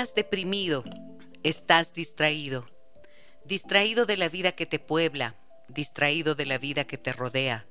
Estás 0.00 0.14
deprimido, 0.14 0.82
estás 1.42 1.92
distraído. 1.92 2.64
Distraído 3.44 4.06
de 4.06 4.16
la 4.16 4.30
vida 4.30 4.52
que 4.52 4.64
te 4.64 4.78
puebla, 4.78 5.36
distraído 5.68 6.34
de 6.34 6.46
la 6.46 6.56
vida 6.56 6.86
que 6.86 6.96
te 6.96 7.12
rodea. 7.12 7.66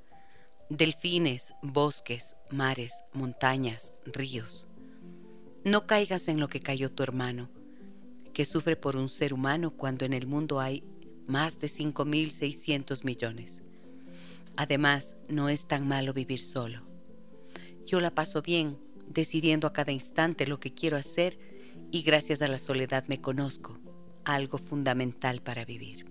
Delfines, 0.69 1.55
bosques, 1.63 2.35
mares, 2.51 3.03
montañas, 3.13 3.93
ríos. 4.05 4.67
No 5.65 5.87
caigas 5.87 6.27
en 6.27 6.39
lo 6.39 6.49
que 6.49 6.59
cayó 6.59 6.91
tu 6.91 7.01
hermano, 7.01 7.49
que 8.31 8.45
sufre 8.45 8.75
por 8.75 8.95
un 8.95 9.09
ser 9.09 9.33
humano 9.33 9.71
cuando 9.71 10.05
en 10.05 10.13
el 10.13 10.27
mundo 10.27 10.59
hay 10.59 10.83
más 11.25 11.59
de 11.59 11.67
5.600 11.67 13.05
millones. 13.05 13.63
Además, 14.55 15.17
no 15.29 15.49
es 15.49 15.67
tan 15.67 15.87
malo 15.87 16.13
vivir 16.13 16.43
solo. 16.43 16.83
Yo 17.87 17.99
la 17.99 18.13
paso 18.13 18.43
bien, 18.43 18.77
decidiendo 19.07 19.65
a 19.65 19.73
cada 19.73 19.91
instante 19.91 20.45
lo 20.45 20.59
que 20.59 20.75
quiero 20.75 20.95
hacer 20.95 21.58
y 21.91 22.03
gracias 22.03 22.41
a 22.41 22.47
la 22.47 22.57
soledad 22.57 23.05
me 23.07 23.19
conozco, 23.19 23.79
algo 24.25 24.57
fundamental 24.57 25.41
para 25.41 25.65
vivir. 25.65 26.05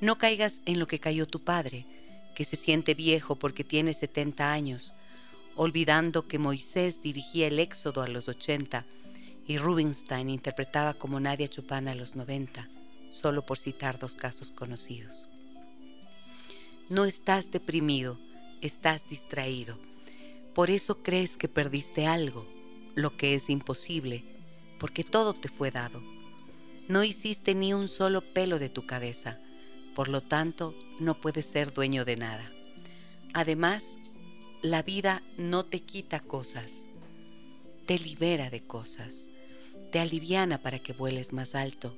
No 0.00 0.18
caigas 0.18 0.62
en 0.66 0.78
lo 0.78 0.86
que 0.86 1.00
cayó 1.00 1.26
tu 1.26 1.42
padre, 1.42 1.86
que 2.34 2.44
se 2.44 2.56
siente 2.56 2.94
viejo 2.94 3.36
porque 3.36 3.64
tiene 3.64 3.94
70 3.94 4.52
años, 4.52 4.92
olvidando 5.56 6.26
que 6.26 6.38
Moisés 6.38 7.00
dirigía 7.00 7.46
el 7.46 7.58
éxodo 7.58 8.02
a 8.02 8.08
los 8.08 8.28
80 8.28 8.84
y 9.46 9.58
Rubinstein 9.58 10.30
interpretaba 10.30 10.94
como 10.94 11.20
Nadia 11.20 11.48
Chupana 11.48 11.92
a 11.92 11.94
los 11.94 12.16
90, 12.16 12.68
solo 13.10 13.46
por 13.46 13.58
citar 13.58 13.98
dos 13.98 14.14
casos 14.14 14.50
conocidos. 14.50 15.28
No 16.88 17.04
estás 17.04 17.50
deprimido, 17.50 18.18
estás 18.60 19.08
distraído. 19.08 19.78
Por 20.54 20.70
eso 20.70 21.02
crees 21.02 21.36
que 21.36 21.48
perdiste 21.48 22.06
algo, 22.06 22.46
lo 22.94 23.16
que 23.16 23.34
es 23.34 23.48
imposible, 23.50 24.33
porque 24.78 25.04
todo 25.04 25.34
te 25.34 25.48
fue 25.48 25.70
dado. 25.70 26.02
No 26.88 27.02
hiciste 27.04 27.54
ni 27.54 27.72
un 27.72 27.88
solo 27.88 28.20
pelo 28.20 28.58
de 28.58 28.68
tu 28.68 28.86
cabeza, 28.86 29.40
por 29.94 30.08
lo 30.08 30.20
tanto 30.20 30.74
no 30.98 31.20
puedes 31.20 31.46
ser 31.46 31.72
dueño 31.72 32.04
de 32.04 32.16
nada. 32.16 32.50
Además, 33.32 33.98
la 34.62 34.82
vida 34.82 35.22
no 35.36 35.64
te 35.64 35.80
quita 35.80 36.20
cosas, 36.20 36.88
te 37.86 37.98
libera 37.98 38.50
de 38.50 38.62
cosas, 38.62 39.30
te 39.92 40.00
aliviana 40.00 40.62
para 40.62 40.78
que 40.78 40.92
vueles 40.92 41.32
más 41.32 41.54
alto, 41.54 41.96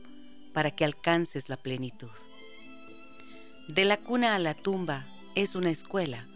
para 0.53 0.71
que 0.71 0.85
alcances 0.85 1.49
la 1.49 1.57
plenitud. 1.57 2.11
De 3.69 3.85
la 3.85 3.97
cuna 3.97 4.35
a 4.35 4.39
la 4.39 4.55
tumba 4.55 5.07
es 5.35 5.55
una 5.55 5.71
escuela, 5.71 6.27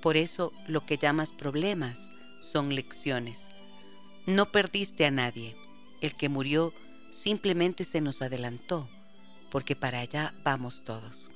por 0.00 0.16
eso 0.16 0.52
lo 0.66 0.86
que 0.86 0.96
llamas 0.96 1.32
problemas 1.32 2.12
son 2.40 2.74
lecciones. 2.74 3.48
No 4.26 4.50
perdiste 4.50 5.04
a 5.04 5.10
nadie, 5.10 5.56
el 6.00 6.14
que 6.14 6.28
murió 6.28 6.72
simplemente 7.10 7.84
se 7.84 8.00
nos 8.00 8.22
adelantó, 8.22 8.88
porque 9.50 9.76
para 9.76 10.00
allá 10.00 10.32
vamos 10.44 10.84
todos. 10.84 11.28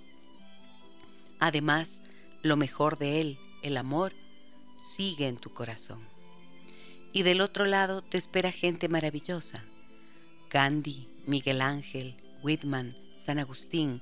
Además, 1.41 2.03
lo 2.43 2.57
mejor 2.57 2.99
de 2.99 3.21
él, 3.21 3.39
el 3.63 3.77
amor, 3.77 4.13
sigue 4.79 5.29
en 5.29 5.37
tu 5.37 5.53
corazón. 5.53 6.01
Y 7.13 7.23
del 7.23 7.41
otro 7.41 7.65
lado 7.65 8.03
te 8.03 8.19
espera 8.19 8.51
gente 8.51 8.89
maravillosa. 8.89 9.65
Gandhi, 10.51 11.09
Miguel 11.27 11.61
Ángel, 11.61 12.17
Whitman, 12.43 12.97
San 13.17 13.39
Agustín, 13.39 14.01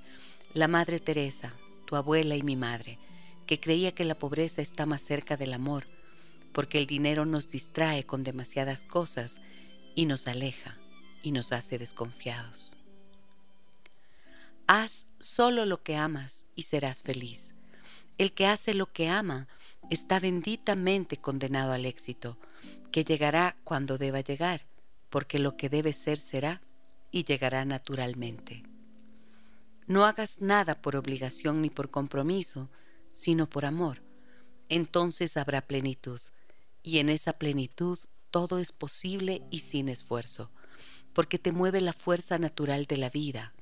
la 0.54 0.68
Madre 0.68 1.00
Teresa, 1.00 1.54
tu 1.86 1.96
abuela 1.96 2.36
y 2.36 2.42
mi 2.42 2.56
madre, 2.56 2.98
que 3.46 3.60
creía 3.60 3.92
que 3.92 4.04
la 4.04 4.14
pobreza 4.14 4.62
está 4.62 4.86
más 4.86 5.02
cerca 5.02 5.36
del 5.36 5.54
amor, 5.54 5.86
porque 6.52 6.78
el 6.78 6.86
dinero 6.86 7.24
nos 7.24 7.50
distrae 7.50 8.04
con 8.04 8.24
demasiadas 8.24 8.84
cosas 8.84 9.40
y 9.94 10.06
nos 10.06 10.26
aleja 10.26 10.78
y 11.22 11.32
nos 11.32 11.52
hace 11.52 11.78
desconfiados. 11.78 12.76
Haz 14.66 15.06
solo 15.18 15.66
lo 15.66 15.82
que 15.82 15.96
amas 15.96 16.46
y 16.54 16.62
serás 16.62 17.02
feliz. 17.02 17.54
El 18.18 18.32
que 18.32 18.46
hace 18.46 18.74
lo 18.74 18.92
que 18.92 19.08
ama 19.08 19.48
está 19.90 20.20
benditamente 20.20 21.16
condenado 21.16 21.72
al 21.72 21.86
éxito, 21.86 22.38
que 22.90 23.04
llegará 23.04 23.56
cuando 23.64 23.98
deba 23.98 24.20
llegar, 24.20 24.66
porque 25.10 25.38
lo 25.38 25.56
que 25.56 25.68
debe 25.68 25.92
ser 25.92 26.18
será 26.18 26.62
y 27.10 27.24
llegará 27.24 27.64
naturalmente. 27.64 28.62
No 29.86 30.04
hagas 30.04 30.40
nada 30.40 30.80
por 30.80 30.96
obligación 30.96 31.60
ni 31.60 31.68
por 31.68 31.90
compromiso, 31.90 32.70
sino 33.12 33.48
por 33.48 33.64
amor. 33.64 34.02
Entonces 34.68 35.36
habrá 35.36 35.60
plenitud, 35.60 36.20
y 36.82 36.98
en 36.98 37.08
esa 37.08 37.34
plenitud 37.34 37.98
todo 38.32 38.58
es 38.58 38.72
posible 38.72 39.42
y 39.50 39.60
sin 39.60 39.88
esfuerzo, 39.88 40.50
porque 41.12 41.38
te 41.38 41.52
mueve 41.52 41.80
la 41.80 41.92
fuerza 41.92 42.38
natural 42.38 42.86
de 42.86 42.96
la 42.96 43.10
vida, 43.10 43.52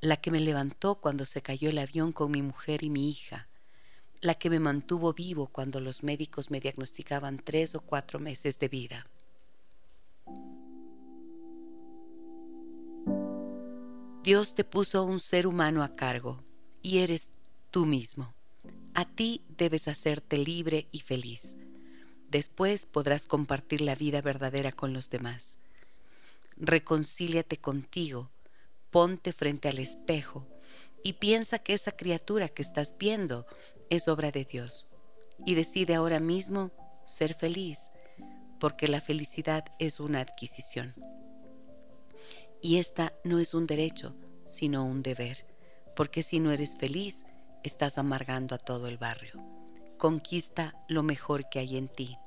la 0.00 0.16
que 0.16 0.30
me 0.30 0.40
levantó 0.40 0.94
cuando 0.94 1.26
se 1.26 1.42
cayó 1.42 1.68
el 1.68 1.78
avión 1.78 2.12
con 2.12 2.30
mi 2.30 2.40
mujer 2.40 2.84
y 2.84 2.88
mi 2.88 3.10
hija, 3.10 3.48
la 4.20 4.34
que 4.36 4.48
me 4.48 4.60
mantuvo 4.60 5.12
vivo 5.12 5.48
cuando 5.48 5.80
los 5.80 6.04
médicos 6.04 6.50
me 6.50 6.60
diagnosticaban 6.60 7.42
tres 7.44 7.74
o 7.74 7.80
cuatro 7.80 8.20
meses 8.20 8.58
de 8.60 8.68
vida. 8.68 9.06
Dios 14.22 14.54
te 14.54 14.64
puso 14.64 15.04
un 15.04 15.20
ser 15.20 15.46
humano 15.46 15.82
a 15.82 15.94
cargo 15.94 16.42
y 16.80 16.98
eres 16.98 17.30
tú 17.70 17.86
mismo. 17.86 18.34
A 18.94 19.04
ti 19.04 19.42
debes 19.48 19.88
hacerte 19.88 20.38
libre 20.38 20.86
y 20.92 21.00
feliz. 21.00 21.56
Después 22.28 22.86
podrás 22.86 23.26
compartir 23.26 23.80
la 23.80 23.94
vida 23.94 24.20
verdadera 24.20 24.72
con 24.72 24.92
los 24.92 25.10
demás. 25.10 25.58
Reconcíliate 26.56 27.58
contigo, 27.58 28.30
ponte 28.90 29.32
frente 29.32 29.68
al 29.68 29.78
espejo 29.78 30.46
y 31.04 31.14
piensa 31.14 31.58
que 31.58 31.74
esa 31.74 31.92
criatura 31.92 32.48
que 32.48 32.62
estás 32.62 32.96
viendo 32.98 33.46
es 33.90 34.08
obra 34.08 34.30
de 34.32 34.44
Dios. 34.44 34.88
Y 35.44 35.54
decide 35.54 35.94
ahora 35.94 36.18
mismo 36.18 36.72
ser 37.04 37.34
feliz, 37.34 37.90
porque 38.58 38.88
la 38.88 39.00
felicidad 39.00 39.64
es 39.78 40.00
una 40.00 40.20
adquisición. 40.20 40.94
Y 42.60 42.78
esta 42.78 43.12
no 43.22 43.38
es 43.38 43.54
un 43.54 43.66
derecho, 43.66 44.16
sino 44.46 44.84
un 44.84 45.02
deber, 45.02 45.46
porque 45.94 46.22
si 46.22 46.40
no 46.40 46.50
eres 46.50 46.76
feliz, 46.76 47.26
estás 47.62 47.98
amargando 47.98 48.54
a 48.54 48.58
todo 48.58 48.88
el 48.88 48.98
barrio. 48.98 49.55
Conquista 49.98 50.74
lo 50.88 51.02
mejor 51.02 51.48
que 51.48 51.58
hay 51.58 51.78
en 51.78 51.88
ti. 51.88 52.18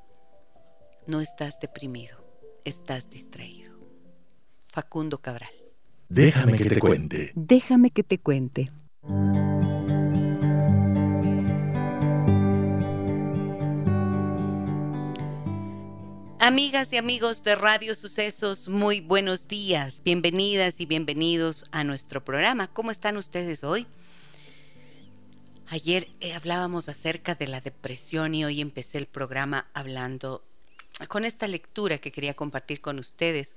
No 1.05 1.21
estás 1.21 1.59
deprimido, 1.59 2.17
estás 2.65 3.11
distraído. 3.11 3.77
Facundo 4.65 5.19
Cabral. 5.19 5.51
Déjame 6.07 6.57
que 6.57 6.69
te 6.69 6.79
cuente. 6.79 7.31
Déjame 7.35 7.91
que 7.91 8.03
te 8.03 8.17
cuente. 8.17 8.71
Amigas 16.39 16.91
y 16.93 16.97
amigos 16.97 17.43
de 17.43 17.55
Radio 17.55 17.93
Sucesos, 17.93 18.67
muy 18.67 19.01
buenos 19.01 19.47
días. 19.47 20.01
Bienvenidas 20.03 20.81
y 20.81 20.87
bienvenidos 20.87 21.65
a 21.71 21.83
nuestro 21.83 22.25
programa. 22.25 22.67
¿Cómo 22.67 22.89
están 22.89 23.17
ustedes 23.17 23.63
hoy? 23.63 23.85
Ayer 25.71 26.07
eh, 26.19 26.33
hablábamos 26.33 26.89
acerca 26.89 27.35
de 27.35 27.45
la 27.45 27.61
depresión 27.61 28.33
y 28.33 28.43
hoy 28.43 28.59
empecé 28.59 28.97
el 28.97 29.05
programa 29.05 29.69
hablando 29.75 30.43
con 31.09 31.25
esta 31.25 31.45
lectura 31.45 31.99
que 31.99 32.11
quería 32.11 32.33
compartir 32.33 32.81
con 32.81 32.97
ustedes 32.97 33.55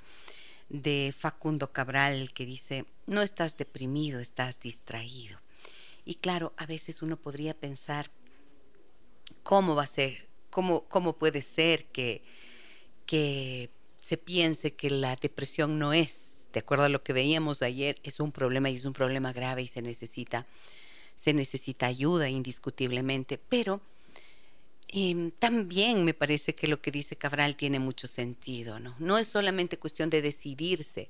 de 0.69 1.15
Facundo 1.19 1.73
Cabral 1.73 2.35
que 2.35 2.45
dice, 2.45 2.85
no 3.07 3.23
estás 3.23 3.57
deprimido, 3.57 4.21
estás 4.21 4.61
distraído. 4.61 5.41
Y 6.05 6.17
claro, 6.17 6.53
a 6.59 6.67
veces 6.67 7.01
uno 7.01 7.17
podría 7.17 7.55
pensar, 7.55 8.11
¿cómo 9.43 9.75
va 9.75 9.85
a 9.85 9.87
ser? 9.87 10.29
¿Cómo, 10.51 10.85
cómo 10.89 11.15
puede 11.15 11.41
ser 11.41 11.87
que, 11.87 12.23
que 13.07 13.71
se 13.99 14.19
piense 14.19 14.75
que 14.75 14.91
la 14.91 15.17
depresión 15.17 15.79
no 15.79 15.95
es, 15.95 16.35
de 16.53 16.61
acuerdo 16.61 16.85
a 16.85 16.91
lo 16.91 17.03
que 17.03 17.15
veíamos 17.15 17.63
ayer, 17.63 17.97
es 18.03 18.21
un 18.21 18.33
problema 18.33 18.69
y 18.69 18.77
es 18.77 18.85
un 18.85 18.93
problema 18.93 19.33
grave 19.33 19.63
y 19.63 19.67
se 19.67 19.81
necesita 19.81 20.47
se 21.17 21.33
necesita 21.33 21.87
ayuda 21.87 22.29
indiscutiblemente, 22.29 23.39
pero 23.39 23.81
em, 24.89 25.31
también 25.31 26.05
me 26.05 26.15
parece 26.15 26.55
que 26.55 26.67
lo 26.67 26.81
que 26.81 26.91
dice 26.91 27.17
Cabral 27.17 27.57
tiene 27.57 27.79
mucho 27.79 28.09
sentido, 28.09 28.79
¿no? 28.79 28.95
No 28.99 29.19
es 29.19 29.29
solamente 29.29 29.79
cuestión 29.79 30.11
de 30.11 30.23
decidirse 30.23 31.09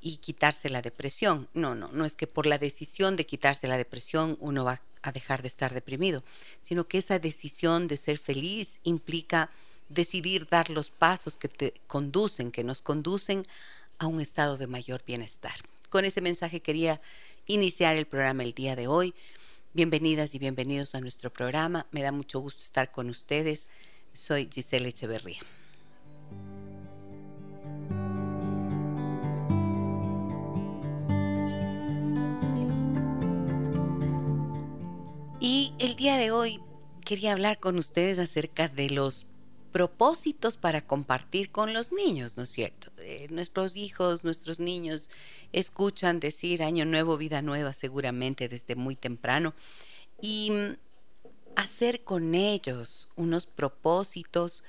y 0.00 0.18
quitarse 0.18 0.68
la 0.68 0.82
depresión. 0.82 1.48
No, 1.54 1.74
no, 1.74 1.88
no 1.92 2.04
es 2.04 2.16
que 2.16 2.26
por 2.26 2.46
la 2.46 2.58
decisión 2.58 3.16
de 3.16 3.26
quitarse 3.26 3.68
la 3.68 3.76
depresión 3.76 4.36
uno 4.40 4.64
va 4.64 4.80
a 5.02 5.12
dejar 5.12 5.42
de 5.42 5.48
estar 5.48 5.74
deprimido, 5.74 6.24
sino 6.60 6.88
que 6.88 6.98
esa 6.98 7.18
decisión 7.18 7.88
de 7.88 7.96
ser 7.96 8.18
feliz 8.18 8.80
implica 8.82 9.50
decidir 9.88 10.46
dar 10.48 10.70
los 10.70 10.90
pasos 10.90 11.36
que 11.36 11.48
te 11.48 11.74
conducen, 11.86 12.52
que 12.52 12.64
nos 12.64 12.82
conducen 12.82 13.46
a 13.98 14.06
un 14.06 14.20
estado 14.20 14.56
de 14.56 14.66
mayor 14.66 15.02
bienestar. 15.06 15.54
Con 15.88 16.04
ese 16.04 16.20
mensaje 16.20 16.60
quería 16.60 17.00
iniciar 17.48 17.96
el 17.96 18.06
programa 18.06 18.44
el 18.44 18.52
día 18.52 18.76
de 18.76 18.86
hoy. 18.86 19.14
Bienvenidas 19.72 20.34
y 20.34 20.38
bienvenidos 20.38 20.94
a 20.94 21.00
nuestro 21.00 21.32
programa. 21.32 21.86
Me 21.90 22.02
da 22.02 22.12
mucho 22.12 22.40
gusto 22.40 22.62
estar 22.62 22.92
con 22.92 23.08
ustedes. 23.08 23.68
Soy 24.12 24.48
Giselle 24.52 24.90
Echeverría. 24.90 25.40
Y 35.40 35.72
el 35.78 35.96
día 35.96 36.18
de 36.18 36.30
hoy 36.30 36.60
quería 37.02 37.32
hablar 37.32 37.58
con 37.58 37.78
ustedes 37.78 38.18
acerca 38.18 38.68
de 38.68 38.90
los 38.90 39.27
propósitos 39.72 40.56
para 40.56 40.80
compartir 40.80 41.50
con 41.50 41.72
los 41.72 41.92
niños, 41.92 42.36
¿no 42.36 42.44
es 42.44 42.50
cierto? 42.50 42.90
Eh, 42.98 43.28
nuestros 43.30 43.76
hijos, 43.76 44.24
nuestros 44.24 44.60
niños 44.60 45.10
escuchan 45.52 46.20
decir 46.20 46.62
año 46.62 46.84
nuevo, 46.84 47.16
vida 47.16 47.42
nueva 47.42 47.72
seguramente 47.72 48.48
desde 48.48 48.76
muy 48.76 48.96
temprano 48.96 49.54
y 50.20 50.50
mm, 50.50 50.76
hacer 51.56 52.04
con 52.04 52.34
ellos 52.34 53.10
unos 53.16 53.46
propósitos 53.46 54.64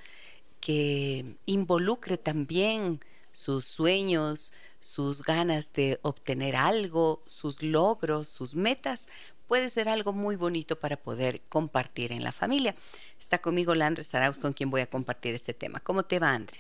que 0.60 1.38
involucre 1.46 2.18
también 2.18 3.00
sus 3.32 3.66
sueños, 3.66 4.54
sus 4.80 5.24
ganas 5.24 5.72
de 5.74 6.00
obtener 6.02 6.56
algo, 6.56 7.24
sus 7.26 7.62
logros, 7.62 8.28
sus 8.28 8.56
metas, 8.56 9.08
puede 9.50 9.70
ser 9.70 9.90
algo 9.90 10.14
muy 10.14 10.36
bonito 10.36 10.80
para 10.80 10.96
poder 10.96 11.42
compartir 11.50 12.12
en 12.12 12.24
la 12.24 12.32
familia. 12.32 12.76
Está 13.20 13.40
conmigo 13.40 13.74
Landre 13.74 14.04
Saraus, 14.04 14.38
con 14.38 14.54
quien 14.54 14.70
voy 14.70 14.82
a 14.82 14.86
compartir 14.86 15.34
este 15.34 15.56
tema. 15.56 15.80
¿Cómo 15.80 16.04
te 16.04 16.20
va, 16.20 16.34
Andre? 16.34 16.60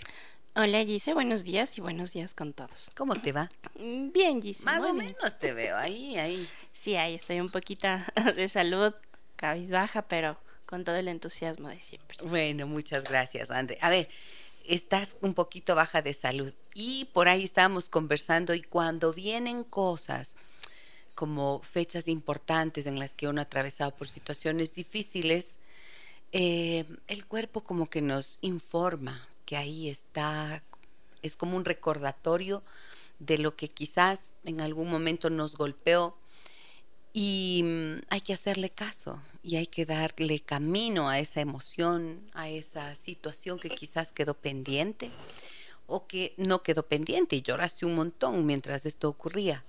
Hola 0.55 0.83
Gise, 0.83 1.13
buenos 1.13 1.43
días 1.43 1.77
y 1.77 1.81
buenos 1.81 2.13
días 2.13 2.33
con 2.33 2.51
todos. 2.51 2.91
¿Cómo 2.97 3.13
te 3.21 3.31
va? 3.31 3.51
Bien, 3.75 4.41
Gise. 4.41 4.65
Más 4.65 4.83
o 4.83 4.95
menos 4.95 5.37
te 5.37 5.53
veo 5.53 5.77
ahí, 5.77 6.17
ahí. 6.17 6.49
Sí, 6.73 6.95
ahí 6.95 7.13
estoy 7.13 7.39
un 7.39 7.49
poquito 7.49 7.87
de 8.35 8.49
salud, 8.49 8.95
cabizbaja, 9.35 10.01
pero 10.01 10.39
con 10.65 10.83
todo 10.83 10.95
el 10.95 11.09
entusiasmo 11.09 11.69
de 11.69 11.79
siempre. 11.83 12.17
Bueno, 12.23 12.65
muchas 12.65 13.03
gracias, 13.03 13.51
Andre. 13.51 13.77
A 13.81 13.89
ver, 13.89 14.09
estás 14.65 15.15
un 15.21 15.35
poquito 15.35 15.75
baja 15.75 16.01
de 16.01 16.15
salud 16.15 16.51
y 16.73 17.05
por 17.13 17.27
ahí 17.27 17.43
estábamos 17.43 17.87
conversando 17.87 18.55
y 18.55 18.63
cuando 18.63 19.13
vienen 19.13 19.63
cosas 19.63 20.35
como 21.19 21.59
fechas 21.63 22.07
importantes 22.07 22.85
en 22.85 22.97
las 22.97 23.11
que 23.11 23.27
uno 23.27 23.41
ha 23.41 23.43
atravesado 23.43 23.91
por 23.91 24.07
situaciones 24.07 24.73
difíciles, 24.73 25.59
eh, 26.31 26.85
el 27.07 27.25
cuerpo 27.25 27.59
como 27.59 27.89
que 27.89 28.01
nos 28.01 28.37
informa 28.39 29.27
que 29.43 29.57
ahí 29.57 29.89
está, 29.89 30.63
es 31.21 31.35
como 31.35 31.57
un 31.57 31.65
recordatorio 31.65 32.63
de 33.19 33.37
lo 33.37 33.57
que 33.57 33.67
quizás 33.67 34.31
en 34.45 34.61
algún 34.61 34.89
momento 34.89 35.29
nos 35.29 35.57
golpeó 35.57 36.17
y 37.11 37.63
mm, 37.65 38.03
hay 38.09 38.21
que 38.21 38.31
hacerle 38.31 38.69
caso 38.69 39.21
y 39.43 39.57
hay 39.57 39.67
que 39.67 39.85
darle 39.85 40.39
camino 40.39 41.09
a 41.09 41.19
esa 41.19 41.41
emoción, 41.41 42.31
a 42.33 42.47
esa 42.47 42.95
situación 42.95 43.59
que 43.59 43.67
quizás 43.67 44.13
quedó 44.13 44.35
pendiente 44.35 45.11
o 45.85 46.07
que 46.07 46.33
no 46.37 46.63
quedó 46.63 46.83
pendiente 46.87 47.35
y 47.35 47.41
lloraste 47.41 47.85
un 47.85 47.95
montón 47.95 48.45
mientras 48.45 48.85
esto 48.85 49.09
ocurría 49.09 49.65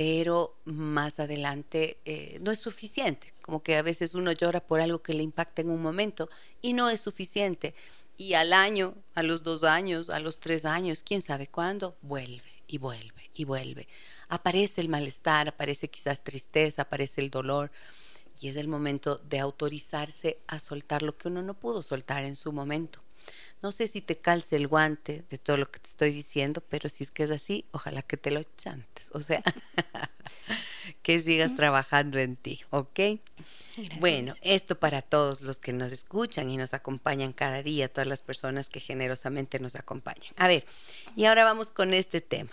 pero 0.00 0.56
más 0.64 1.20
adelante 1.20 1.98
eh, 2.06 2.38
no 2.40 2.50
es 2.50 2.58
suficiente. 2.58 3.34
Como 3.42 3.62
que 3.62 3.76
a 3.76 3.82
veces 3.82 4.14
uno 4.14 4.32
llora 4.32 4.66
por 4.66 4.80
algo 4.80 5.02
que 5.02 5.12
le 5.12 5.22
impacta 5.22 5.60
en 5.60 5.68
un 5.68 5.82
momento 5.82 6.30
y 6.62 6.72
no 6.72 6.88
es 6.88 7.02
suficiente. 7.02 7.74
Y 8.16 8.32
al 8.32 8.54
año, 8.54 8.94
a 9.14 9.22
los 9.22 9.42
dos 9.42 9.62
años, 9.62 10.08
a 10.08 10.18
los 10.18 10.40
tres 10.40 10.64
años, 10.64 11.02
quién 11.02 11.20
sabe 11.20 11.48
cuándo, 11.48 11.98
vuelve 12.00 12.50
y 12.66 12.78
vuelve 12.78 13.30
y 13.34 13.44
vuelve. 13.44 13.88
Aparece 14.30 14.80
el 14.80 14.88
malestar, 14.88 15.48
aparece 15.48 15.90
quizás 15.90 16.24
tristeza, 16.24 16.80
aparece 16.80 17.20
el 17.20 17.28
dolor. 17.28 17.70
Y 18.40 18.48
es 18.48 18.56
el 18.56 18.68
momento 18.68 19.18
de 19.18 19.38
autorizarse 19.38 20.40
a 20.46 20.60
soltar 20.60 21.02
lo 21.02 21.18
que 21.18 21.28
uno 21.28 21.42
no 21.42 21.52
pudo 21.52 21.82
soltar 21.82 22.24
en 22.24 22.36
su 22.36 22.54
momento. 22.54 23.02
No 23.62 23.72
sé 23.72 23.86
si 23.88 24.00
te 24.00 24.16
calce 24.18 24.56
el 24.56 24.68
guante 24.68 25.24
de 25.28 25.38
todo 25.38 25.56
lo 25.56 25.66
que 25.66 25.80
te 25.80 25.88
estoy 25.88 26.12
diciendo, 26.12 26.62
pero 26.68 26.88
si 26.88 27.04
es 27.04 27.10
que 27.10 27.24
es 27.24 27.30
así, 27.30 27.64
ojalá 27.72 28.02
que 28.02 28.16
te 28.16 28.30
lo 28.30 28.42
chantes. 28.56 29.10
O 29.12 29.20
sea, 29.20 29.42
que 31.02 31.18
sigas 31.18 31.54
trabajando 31.56 32.18
en 32.18 32.36
ti, 32.36 32.60
¿ok? 32.70 33.00
Bueno, 33.98 34.34
esto 34.40 34.78
para 34.78 35.02
todos 35.02 35.42
los 35.42 35.58
que 35.58 35.72
nos 35.72 35.92
escuchan 35.92 36.50
y 36.50 36.56
nos 36.56 36.72
acompañan 36.72 37.32
cada 37.32 37.62
día, 37.62 37.92
todas 37.92 38.08
las 38.08 38.22
personas 38.22 38.68
que 38.68 38.80
generosamente 38.80 39.58
nos 39.58 39.74
acompañan. 39.76 40.32
A 40.36 40.48
ver, 40.48 40.64
y 41.14 41.26
ahora 41.26 41.44
vamos 41.44 41.70
con 41.70 41.92
este 41.92 42.20
tema 42.20 42.50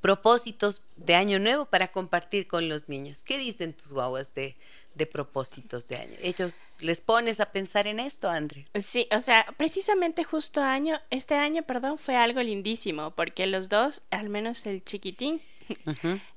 propósitos 0.00 0.82
de 0.96 1.14
año 1.14 1.38
nuevo 1.38 1.64
para 1.64 1.88
compartir 1.88 2.46
con 2.46 2.68
los 2.68 2.90
niños. 2.90 3.22
¿Qué 3.22 3.38
dicen 3.38 3.72
tus 3.72 3.92
guaguas 3.92 4.34
de, 4.34 4.54
de 4.94 5.06
propósitos 5.06 5.88
de 5.88 5.96
año? 5.96 6.14
¿Ellos 6.20 6.76
les 6.80 7.00
pones 7.00 7.40
a 7.40 7.52
pensar 7.52 7.86
en 7.86 8.00
esto, 8.00 8.28
André? 8.28 8.66
Sí, 8.74 9.08
o 9.10 9.20
sea, 9.20 9.46
precisamente 9.56 10.24
justo 10.24 10.62
año, 10.62 11.00
este 11.10 11.34
año, 11.34 11.62
perdón, 11.62 11.98
fue 11.98 12.16
algo 12.16 12.40
lindísimo, 12.40 13.10
porque 13.12 13.46
los 13.46 13.68
dos, 13.68 14.02
al 14.10 14.28
menos 14.28 14.66
el 14.66 14.84
chiquitín, 14.84 15.40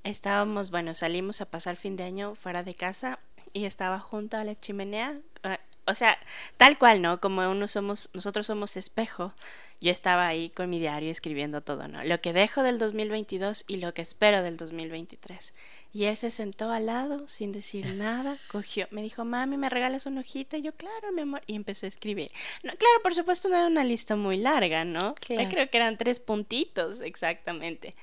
estábamos, 0.04 0.72
bueno, 0.72 0.94
salimos 0.94 1.42
a 1.42 1.46
pasar 1.46 1.76
fin 1.76 1.96
de 1.96 2.04
año 2.04 2.36
fuera 2.36 2.64
de 2.64 2.74
casa 2.74 3.20
y 3.54 3.66
estaba 3.66 4.00
junto 4.00 4.38
a 4.38 4.44
la 4.44 4.60
chimenea 4.60 5.18
ah, 5.44 5.60
o 5.88 5.96
sea, 5.96 6.20
tal 6.58 6.78
cual, 6.78 7.02
¿no? 7.02 7.20
Como 7.20 7.50
uno 7.50 7.68
somos, 7.68 8.10
nosotros 8.14 8.46
somos 8.46 8.78
espejo, 8.78 9.34
yo 9.80 9.92
estaba 9.92 10.28
ahí 10.28 10.50
con 10.50 10.70
mi 10.70 10.80
diario 10.80 11.12
escribiendo 11.12 11.62
todo, 11.62 11.88
¿no? 11.88 12.04
Lo 12.04 12.20
que 12.20 12.34
dejo 12.34 12.64
del 12.64 12.78
2022 12.78 13.66
y 13.68 13.78
lo 13.78 13.94
que 13.94 14.02
espero 14.02 14.42
del 14.42 14.58
2023. 14.58 15.54
Y 15.94 16.06
él 16.06 16.18
se 16.18 16.32
sentó 16.32 16.72
al 16.72 16.88
lado 16.88 17.28
sin 17.28 17.52
decir 17.52 17.86
nada, 17.96 18.38
cogió, 18.52 18.88
me 18.92 19.02
dijo, 19.02 19.24
mami, 19.24 19.58
¿me 19.58 19.70
regalas 19.70 20.06
una 20.06 20.22
hojita? 20.22 20.58
Y 20.58 20.64
yo, 20.64 20.74
claro, 20.74 21.12
mi 21.14 21.22
amor, 21.22 21.42
y 21.48 21.56
empezó 21.56 21.86
a 21.86 21.90
escribir. 21.90 22.32
No, 22.64 22.72
claro, 22.72 23.02
por 23.04 23.16
supuesto, 23.16 23.50
no 23.50 23.56
era 23.56 23.68
una 23.68 23.84
lista 23.84 24.16
muy 24.16 24.38
larga, 24.38 24.84
¿no? 24.84 25.16
Yo 25.30 25.50
creo 25.50 25.70
que 25.70 25.78
eran 25.78 25.98
tres 25.98 26.20
puntitos 26.20 27.00
exactamente. 27.00 27.96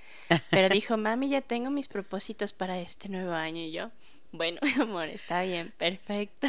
Pero 0.51 0.69
dijo, 0.71 0.97
mami, 0.97 1.29
ya 1.29 1.41
tengo 1.41 1.71
mis 1.71 1.89
propósitos 1.89 2.53
para 2.53 2.79
este 2.79 3.09
nuevo 3.09 3.33
año. 3.33 3.61
Y 3.61 3.73
yo, 3.73 3.91
bueno, 4.33 4.61
mi 4.63 4.83
amor, 4.83 5.09
está 5.09 5.43
bien, 5.43 5.73
perfecto. 5.77 6.49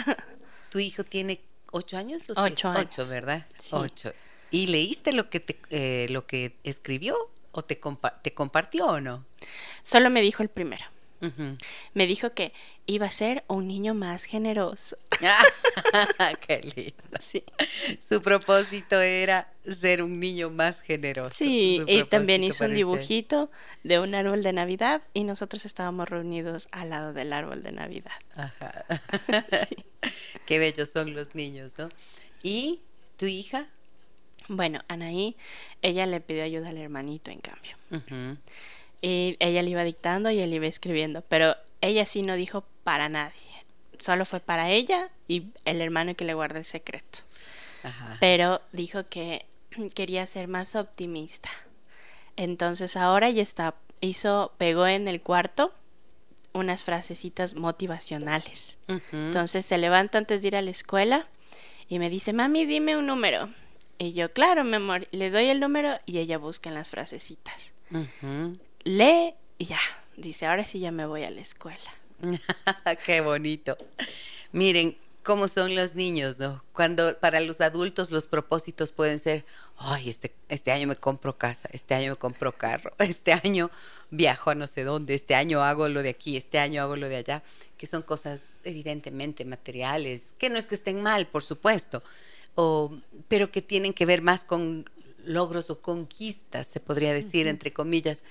Tu 0.75 0.79
hijo 0.79 1.05
tiene 1.05 1.39
ocho 1.72 1.96
años. 1.96 2.29
¿o 2.29 2.34
ocho 2.34 2.67
años. 2.67 2.88
Ocho, 2.88 3.08
¿verdad? 3.08 3.48
Ocho. 3.72 4.12
¿Y 4.51 4.67
leíste 4.67 5.13
lo 5.13 5.29
que, 5.29 5.39
te, 5.39 5.58
eh, 5.70 6.08
lo 6.10 6.27
que 6.27 6.58
escribió 6.65 7.15
o 7.53 7.63
te, 7.63 7.79
te 8.22 8.34
compartió 8.34 8.86
o 8.88 9.00
no? 9.00 9.25
Solo 9.84 10.10
me 10.10 10.20
dijo 10.20 10.44
el 10.44 10.50
primero. 10.50 10.84
Me 11.94 12.08
dijo 12.08 12.32
que 12.32 12.53
iba 12.86 13.05
a 13.05 13.12
ser 13.12 13.44
un 13.48 13.67
niño 13.67 13.94
más 13.94 14.25
generoso. 14.25 14.98
Qué 16.48 16.62
lindo. 16.75 17.17
Sí. 17.20 17.44
Su 18.00 18.22
propósito 18.22 19.00
era 19.01 19.51
ser 19.67 20.03
un 20.03 20.20
niño 20.20 20.50
más 20.50 20.82
generoso. 20.82 21.32
Sí, 21.34 21.82
y 21.88 22.03
también 22.03 22.44
hizo 22.44 22.65
un 22.65 22.74
dibujito 22.74 23.50
de 23.84 24.00
un 24.00 24.13
árbol 24.13 24.44
de 24.44 24.53
Navidad 24.53 25.01
y 25.13 25.24
nosotros 25.24 25.65
estábamos 25.65 26.10
reunidos 26.10 26.67
al 26.72 26.89
lado 26.89 27.13
del 27.13 27.34
árbol 27.34 27.63
de 27.63 27.72
Navidad. 27.72 28.20
Ajá. 28.36 28.86
sí. 29.67 29.86
Qué 30.46 30.60
bellos 30.60 30.89
son 30.89 31.13
los 31.13 31.36
niños, 31.36 31.77
¿no? 31.77 31.89
¿Y 32.44 32.82
tu 33.17 33.25
hija? 33.25 33.67
Bueno, 34.48 34.82
Anaí, 34.88 35.36
ella 35.82 36.05
le 36.05 36.22
pidió 36.22 36.44
ayuda 36.44 36.70
al 36.70 36.77
hermanito, 36.77 37.32
en 37.32 37.39
cambio. 37.39 37.77
Y 39.06 39.38
ella 39.38 39.62
le 39.62 39.70
iba 39.70 39.84
dictando 39.84 40.32
y 40.32 40.40
él 40.40 40.52
iba 40.52 40.66
escribiendo, 40.66 41.22
pero 41.22 41.56
ella 41.80 42.08
sí 42.08 42.24
no 42.24 42.34
dijo 42.36 42.64
para 42.84 43.08
nadie. 43.08 43.64
Solo 44.00 44.26
fue 44.26 44.40
para 44.40 44.72
ella 44.72 45.12
y 45.28 45.52
el 45.64 45.80
hermano 45.80 46.16
que 46.16 46.26
le 46.26 46.34
guarda 46.34 46.58
el 46.58 46.66
secreto. 46.66 47.20
Pero 48.20 48.62
dijo 48.72 49.08
que 49.08 49.46
quería 49.94 50.26
ser 50.26 50.48
más 50.48 50.76
optimista. 50.76 51.50
Entonces 52.36 52.98
ahora 52.98 53.30
ya 53.30 53.44
está, 53.44 53.76
hizo, 54.02 54.54
pegó 54.58 54.88
en 54.88 55.08
el 55.08 55.22
cuarto 55.22 55.72
unas 56.54 56.84
frasecitas 56.84 57.54
motivacionales. 57.54 58.80
Entonces 59.12 59.68
se 59.68 59.78
levanta 59.78 60.18
antes 60.18 60.42
de 60.42 60.48
ir 60.48 60.56
a 60.56 60.64
la 60.64 60.72
escuela 60.72 61.28
y 61.88 62.00
me 62.00 62.10
dice, 62.10 62.34
mami, 62.34 62.66
dime 62.66 62.98
un 62.98 63.06
número. 63.06 63.50
Y 64.00 64.14
yo, 64.14 64.34
claro, 64.34 64.64
mi 64.64 64.78
amor, 64.78 65.08
le 65.12 65.30
doy 65.30 65.46
el 65.50 65.60
número 65.60 66.00
y 66.08 66.18
ella 66.18 66.40
busca 66.40 66.70
en 66.70 66.76
las 66.76 66.90
frasecitas 66.90 67.72
lee 68.86 69.36
y 69.58 69.65
ya, 69.65 69.80
dice, 70.15 70.46
ahora 70.46 70.63
sí 70.63 70.80
ya 70.80 70.92
me 70.92 71.06
voy 71.06 71.24
a 71.24 71.32
la 71.32 71.42
escuela. 71.42 71.94
Qué 73.06 73.20
bonito. 73.20 73.77
Miren, 74.54 74.98
cómo 75.25 75.48
son 75.48 75.75
los 75.75 75.96
niños, 75.96 76.38
¿no? 76.39 76.63
Cuando 76.72 77.18
para 77.18 77.39
los 77.39 77.60
adultos 77.60 78.12
los 78.12 78.27
propósitos 78.27 78.92
pueden 78.92 79.18
ser, 79.18 79.44
ay, 79.77 80.10
este, 80.10 80.34
este 80.50 80.72
año 80.72 80.88
me 80.88 80.96
compro 80.96 81.38
casa, 81.38 81.68
este 81.74 81.96
año 81.96 82.12
me 82.12 82.15
compro 82.15 82.51
carro, 82.51 82.94
este 83.00 83.34
año 83.34 83.72
viajo 84.12 84.51
a 84.51 84.56
no 84.56 84.68
sé 84.68 84.84
dónde, 84.84 85.15
este 85.15 85.34
año 85.34 85.63
hago 85.63 85.89
lo 85.89 86.04
de 86.04 86.10
aquí, 86.10 86.38
este 86.38 86.60
año 86.60 86.84
hago 86.84 86.96
lo 86.96 87.10
de 87.10 87.18
allá, 87.18 87.44
que 87.75 87.88
son 87.88 88.04
cosas 88.04 88.60
evidentemente 88.63 89.46
materiales, 89.46 90.36
que 90.38 90.51
no 90.51 90.60
es 90.60 90.68
que 90.68 90.75
estén 90.75 91.01
mal, 91.01 91.25
por 91.27 91.44
supuesto, 91.44 92.04
o, 92.54 92.96
pero 93.27 93.51
que 93.51 93.63
tienen 93.63 93.94
que 93.94 94.06
ver 94.06 94.22
más 94.22 94.46
con 94.46 94.88
logros 95.25 95.72
o 95.72 95.82
conquistas, 95.82 96.68
se 96.68 96.80
podría 96.80 97.13
decir, 97.13 97.48
entre 97.48 97.74
comillas. 97.74 98.24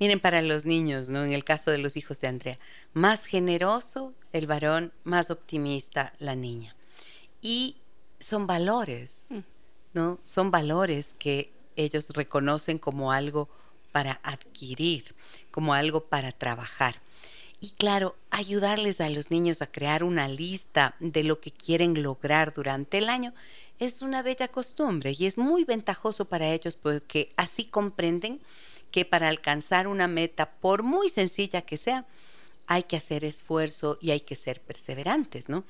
Miren, 0.00 0.20
para 0.20 0.42
los 0.42 0.64
niños, 0.64 1.08
¿no? 1.08 1.24
En 1.24 1.32
el 1.32 1.44
caso 1.44 1.70
de 1.70 1.78
los 1.78 1.96
hijos 1.96 2.20
de 2.20 2.28
Andrea, 2.28 2.58
más 2.92 3.24
generoso 3.24 4.14
el 4.32 4.46
varón, 4.46 4.92
más 5.04 5.30
optimista 5.30 6.12
la 6.18 6.36
niña. 6.36 6.76
Y 7.42 7.76
son 8.20 8.46
valores, 8.46 9.26
mm. 9.30 9.38
¿no? 9.94 10.18
Son 10.22 10.50
valores 10.50 11.14
que 11.18 11.52
ellos 11.76 12.10
reconocen 12.10 12.78
como 12.78 13.12
algo 13.12 13.48
para 13.92 14.20
adquirir, 14.22 15.14
como 15.50 15.74
algo 15.74 16.04
para 16.04 16.32
trabajar. 16.32 17.00
Y 17.60 17.70
claro, 17.70 18.14
ayudarles 18.30 19.00
a 19.00 19.08
los 19.08 19.32
niños 19.32 19.62
a 19.62 19.70
crear 19.70 20.04
una 20.04 20.28
lista 20.28 20.94
de 21.00 21.24
lo 21.24 21.40
que 21.40 21.50
quieren 21.50 22.02
lograr 22.02 22.52
durante 22.54 22.98
el 22.98 23.08
año 23.08 23.34
es 23.80 24.02
una 24.02 24.22
bella 24.22 24.48
costumbre 24.48 25.14
y 25.16 25.26
es 25.26 25.38
muy 25.38 25.64
ventajoso 25.64 26.24
para 26.24 26.52
ellos 26.52 26.76
porque 26.76 27.30
así 27.36 27.64
comprenden 27.64 28.40
que 28.90 29.04
para 29.04 29.28
alcanzar 29.28 29.86
una 29.86 30.08
meta, 30.08 30.50
por 30.52 30.82
muy 30.82 31.08
sencilla 31.08 31.62
que 31.62 31.76
sea, 31.76 32.06
hay 32.66 32.82
que 32.84 32.96
hacer 32.96 33.24
esfuerzo 33.24 33.98
y 34.00 34.10
hay 34.10 34.20
que 34.20 34.36
ser 34.36 34.60
perseverantes, 34.60 35.48
¿no? 35.48 35.64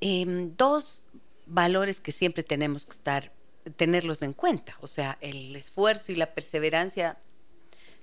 Em, 0.00 0.54
dos 0.56 1.02
valores 1.46 2.00
que 2.00 2.12
siempre 2.12 2.42
tenemos 2.42 2.86
que 2.86 2.92
estar, 2.92 3.32
tenerlos 3.76 4.22
en 4.22 4.32
cuenta, 4.32 4.76
o 4.80 4.86
sea, 4.86 5.16
el 5.20 5.54
esfuerzo 5.56 6.12
y 6.12 6.16
la 6.16 6.34
perseverancia, 6.34 7.18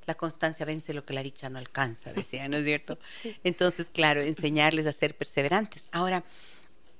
la 0.05 0.15
constancia 0.15 0.65
vence 0.65 0.93
lo 0.93 1.05
que 1.05 1.13
la 1.13 1.23
dicha 1.23 1.49
no 1.49 1.59
alcanza, 1.59 2.13
decía, 2.13 2.47
¿no 2.47 2.57
es 2.57 2.65
cierto? 2.65 2.97
Entonces, 3.43 3.89
claro, 3.91 4.21
enseñarles 4.21 4.87
a 4.87 4.93
ser 4.93 5.15
perseverantes. 5.15 5.89
Ahora, 5.91 6.23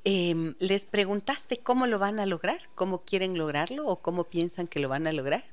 em, 0.04 0.56
¿les 0.60 0.86
preguntaste 0.86 1.58
cómo 1.60 1.88
lo 1.88 1.98
van 1.98 2.20
a 2.20 2.26
lograr? 2.26 2.70
¿Cómo 2.76 3.04
quieren 3.04 3.38
lograrlo 3.38 3.88
o 3.88 4.02
cómo 4.02 4.26
piensan 4.26 4.68
que 4.68 4.80
lo 4.80 4.90
van 4.90 5.08
a 5.08 5.14
lograr? 5.14 5.46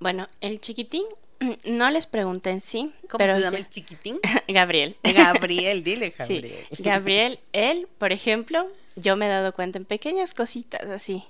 Bueno, 0.00 0.26
el 0.40 0.60
chiquitín 0.60 1.04
no 1.66 1.90
les 1.90 2.06
pregunté 2.06 2.50
en 2.50 2.60
sí. 2.60 2.92
¿Cómo 3.02 3.18
pero 3.18 3.36
se 3.36 3.42
llama 3.42 3.58
el 3.58 3.68
chiquitín? 3.68 4.18
Gabriel. 4.48 4.96
Gabriel, 5.04 5.84
dile 5.84 6.10
Gabriel. 6.18 6.66
Gabriel, 6.78 7.40
él, 7.52 7.88
por 7.98 8.12
ejemplo, 8.12 8.66
yo 8.96 9.16
me 9.16 9.26
he 9.26 9.28
dado 9.28 9.52
cuenta 9.52 9.78
en 9.78 9.84
pequeñas 9.84 10.34
cositas 10.34 10.88
así, 10.88 11.24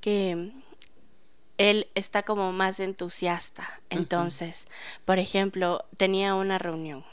que 0.00 0.52
él 1.58 1.88
está 1.94 2.22
como 2.22 2.52
más 2.52 2.80
entusiasta. 2.80 3.80
Entonces, 3.90 4.68
por 5.04 5.18
ejemplo, 5.18 5.84
tenía 5.96 6.34
una 6.34 6.58
reunión 6.58 7.04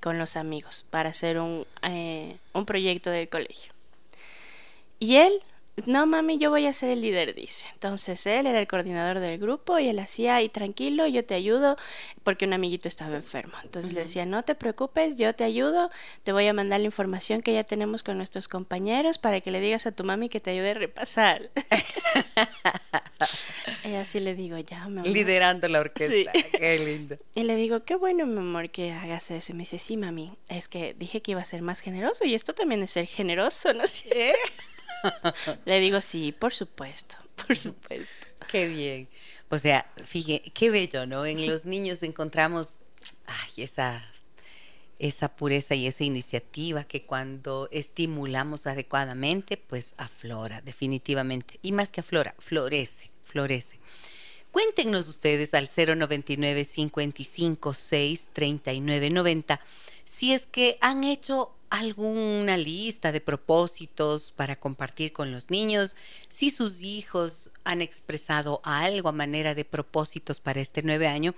con 0.00 0.18
los 0.18 0.36
amigos 0.36 0.86
para 0.90 1.10
hacer 1.10 1.38
un, 1.38 1.66
eh, 1.82 2.36
un 2.52 2.66
proyecto 2.66 3.10
del 3.10 3.28
colegio. 3.28 3.72
Y 4.98 5.16
él 5.16 5.42
no 5.84 6.06
mami, 6.06 6.38
yo 6.38 6.50
voy 6.50 6.66
a 6.66 6.72
ser 6.72 6.90
el 6.90 7.02
líder, 7.02 7.34
dice. 7.34 7.66
Entonces 7.74 8.26
él 8.26 8.46
era 8.46 8.58
el 8.58 8.66
coordinador 8.66 9.20
del 9.20 9.38
grupo 9.38 9.78
y 9.78 9.88
él 9.88 9.98
hacía, 9.98 10.40
y 10.40 10.48
tranquilo, 10.48 11.06
yo 11.06 11.24
te 11.24 11.34
ayudo, 11.34 11.76
porque 12.22 12.46
un 12.46 12.54
amiguito 12.54 12.88
estaba 12.88 13.16
enfermo. 13.16 13.52
Entonces 13.62 13.92
le 13.92 14.04
decía, 14.04 14.24
no 14.24 14.42
te 14.42 14.54
preocupes, 14.54 15.16
yo 15.16 15.34
te 15.34 15.44
ayudo, 15.44 15.90
te 16.24 16.32
voy 16.32 16.46
a 16.46 16.54
mandar 16.54 16.80
la 16.80 16.86
información 16.86 17.42
que 17.42 17.52
ya 17.52 17.62
tenemos 17.62 18.02
con 18.02 18.16
nuestros 18.16 18.48
compañeros 18.48 19.18
para 19.18 19.42
que 19.42 19.50
le 19.50 19.60
digas 19.60 19.86
a 19.86 19.92
tu 19.92 20.02
mami 20.02 20.30
que 20.30 20.40
te 20.40 20.50
ayude 20.50 20.70
a 20.70 20.74
repasar. 20.74 21.50
y 23.84 23.94
así 23.94 24.18
le 24.18 24.34
digo, 24.34 24.56
ya, 24.58 24.88
mi 24.88 25.06
Liderando 25.06 25.68
la 25.68 25.80
orquesta, 25.80 26.32
qué 26.32 26.78
lindo. 26.78 27.16
Y 27.34 27.42
le 27.42 27.54
digo, 27.54 27.84
qué 27.84 27.96
bueno, 27.96 28.24
mi 28.24 28.38
amor, 28.38 28.70
que 28.70 28.92
hagas 28.92 29.30
eso. 29.30 29.52
Y 29.52 29.54
me 29.54 29.64
dice, 29.64 29.78
sí, 29.78 29.98
mami, 29.98 30.38
es 30.48 30.68
que 30.68 30.94
dije 30.94 31.20
que 31.20 31.32
iba 31.32 31.42
a 31.42 31.44
ser 31.44 31.60
más 31.60 31.80
generoso 31.80 32.24
y 32.24 32.34
esto 32.34 32.54
también 32.54 32.82
es 32.82 32.92
ser 32.92 33.06
generoso, 33.06 33.74
¿no 33.74 33.84
es 33.84 34.06
Le 35.64 35.80
digo, 35.80 36.00
sí, 36.00 36.32
por 36.32 36.54
supuesto, 36.54 37.16
por 37.46 37.56
supuesto. 37.56 38.06
Qué 38.48 38.68
bien. 38.68 39.08
O 39.48 39.58
sea, 39.58 39.90
fíjate, 40.04 40.50
qué 40.50 40.70
bello, 40.70 41.06
¿no? 41.06 41.24
En 41.24 41.46
los 41.46 41.64
niños 41.64 42.02
encontramos 42.02 42.78
ay, 43.26 43.64
esa, 43.64 44.02
esa 44.98 45.28
pureza 45.36 45.74
y 45.74 45.86
esa 45.86 46.04
iniciativa 46.04 46.84
que 46.84 47.04
cuando 47.04 47.68
estimulamos 47.70 48.66
adecuadamente, 48.66 49.56
pues 49.56 49.94
aflora, 49.96 50.60
definitivamente. 50.62 51.58
Y 51.62 51.72
más 51.72 51.90
que 51.90 52.00
aflora, 52.00 52.34
florece, 52.38 53.10
florece. 53.22 53.78
Cuéntenos 54.50 55.08
ustedes 55.08 55.52
al 55.54 55.68
099 55.68 56.64
55 56.64 57.74
6 57.74 58.28
39 58.32 59.10
90 59.10 59.60
si 60.06 60.32
es 60.32 60.46
que 60.46 60.78
han 60.80 61.04
hecho 61.04 61.55
alguna 61.70 62.56
lista 62.56 63.12
de 63.12 63.20
propósitos 63.20 64.32
para 64.32 64.56
compartir 64.56 65.12
con 65.12 65.32
los 65.32 65.50
niños, 65.50 65.96
si 66.28 66.50
sus 66.50 66.82
hijos 66.82 67.50
han 67.64 67.82
expresado 67.82 68.60
algo 68.64 69.08
a 69.08 69.12
manera 69.12 69.54
de 69.54 69.64
propósitos 69.64 70.40
para 70.40 70.60
este 70.60 70.82
nuevo 70.82 71.06
año, 71.06 71.34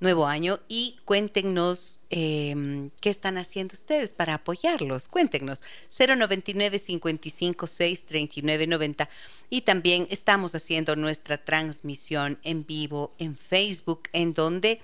nuevo 0.00 0.26
año 0.26 0.60
y 0.68 0.96
cuéntenos 1.04 1.98
em, 2.10 2.90
qué 3.00 3.10
están 3.10 3.36
haciendo 3.38 3.74
ustedes 3.74 4.12
para 4.12 4.34
apoyarlos. 4.34 5.08
Cuéntenos 5.08 5.62
099 5.98 6.78
55 6.78 7.66
6 7.66 8.06
39 8.06 8.66
90 8.66 9.08
y 9.50 9.62
también 9.62 10.06
estamos 10.10 10.54
haciendo 10.54 10.94
nuestra 10.96 11.44
transmisión 11.44 12.38
en 12.42 12.64
vivo 12.64 13.12
en 13.18 13.36
Facebook 13.36 14.02
en 14.12 14.32
donde 14.32 14.80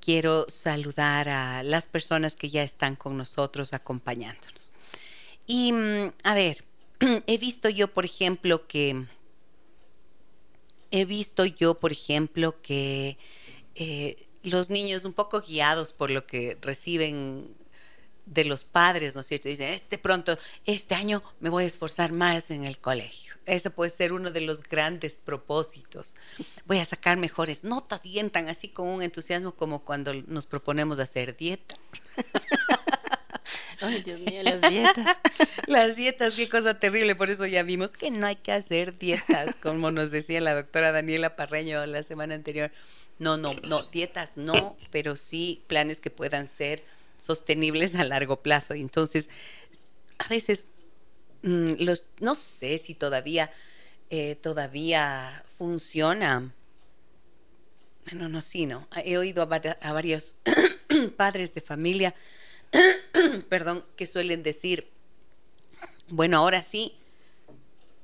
quiero 0.00 0.46
saludar 0.48 1.28
a 1.28 1.62
las 1.62 1.86
personas 1.86 2.36
que 2.36 2.50
ya 2.50 2.62
están 2.62 2.96
con 2.96 3.16
nosotros 3.16 3.72
acompañándonos. 3.72 4.72
Y 5.46 5.72
mm, 5.72 6.12
a 6.24 6.34
ver, 6.34 6.64
he 7.26 7.38
visto 7.38 7.68
yo, 7.68 7.88
por 7.88 8.04
ejemplo, 8.04 8.66
que 8.66 9.04
he 10.90 11.04
visto 11.04 11.44
yo, 11.44 11.74
por 11.78 11.92
ejemplo, 11.92 12.60
que 12.62 13.18
eh, 13.74 14.26
los 14.42 14.70
niños 14.70 15.04
un 15.04 15.12
poco 15.12 15.42
guiados 15.42 15.92
por 15.92 16.10
lo 16.10 16.26
que 16.26 16.56
reciben 16.60 17.54
de 18.26 18.44
los 18.44 18.64
padres, 18.64 19.14
¿no 19.14 19.22
es 19.22 19.26
cierto? 19.28 19.48
Dicen, 19.48 19.72
este 19.72 19.98
pronto, 19.98 20.38
este 20.64 20.94
año 20.94 21.22
me 21.40 21.48
voy 21.48 21.64
a 21.64 21.66
esforzar 21.66 22.12
más 22.12 22.50
en 22.50 22.64
el 22.64 22.78
colegio 22.78 23.26
ese 23.46 23.70
puede 23.70 23.90
ser 23.90 24.12
uno 24.12 24.30
de 24.30 24.40
los 24.40 24.62
grandes 24.62 25.16
propósitos. 25.16 26.14
Voy 26.66 26.78
a 26.78 26.84
sacar 26.84 27.16
mejores 27.16 27.64
notas 27.64 28.04
y 28.04 28.18
entran 28.18 28.48
así 28.48 28.68
con 28.68 28.88
un 28.88 29.02
entusiasmo 29.02 29.52
como 29.52 29.84
cuando 29.84 30.12
nos 30.26 30.46
proponemos 30.46 30.98
hacer 30.98 31.36
dieta. 31.36 31.76
Ay, 33.80 34.02
Dios 34.02 34.20
mío, 34.20 34.42
las 34.42 34.62
dietas. 34.62 35.18
Las 35.66 35.96
dietas, 35.96 36.34
qué 36.34 36.48
cosa 36.48 36.78
terrible. 36.78 37.14
Por 37.14 37.28
eso 37.28 37.44
ya 37.44 37.62
vimos 37.62 37.90
que 37.90 38.10
no 38.10 38.26
hay 38.26 38.36
que 38.36 38.52
hacer 38.52 38.96
dietas, 38.96 39.54
como 39.60 39.90
nos 39.90 40.10
decía 40.10 40.40
la 40.40 40.54
doctora 40.54 40.92
Daniela 40.92 41.36
Parreño 41.36 41.84
la 41.86 42.02
semana 42.02 42.34
anterior. 42.34 42.70
No, 43.18 43.36
no, 43.36 43.52
no, 43.64 43.82
dietas 43.82 44.36
no, 44.36 44.76
pero 44.90 45.16
sí 45.16 45.62
planes 45.66 46.00
que 46.00 46.10
puedan 46.10 46.48
ser 46.48 46.84
sostenibles 47.18 47.94
a 47.94 48.04
largo 48.04 48.42
plazo. 48.42 48.74
Y 48.74 48.80
entonces, 48.80 49.28
a 50.18 50.28
veces 50.28 50.66
Mm, 51.46 51.84
los, 51.84 52.06
no 52.18 52.34
sé 52.34 52.76
si 52.78 52.94
todavía, 52.94 53.52
eh, 54.10 54.34
todavía 54.34 55.44
funciona. 55.56 56.52
Bueno, 58.06 58.28
no, 58.28 58.40
sí, 58.40 58.66
no. 58.66 58.88
He 59.04 59.16
oído 59.16 59.42
a, 59.42 59.92
varios 59.92 60.38
padres 61.16 61.54
de 61.54 61.60
familia, 61.60 62.14
perdón, 63.48 63.84
que 63.96 64.08
suelen 64.08 64.42
decir, 64.42 64.90
bueno, 66.08 66.38
ahora 66.38 66.64
sí, 66.64 66.96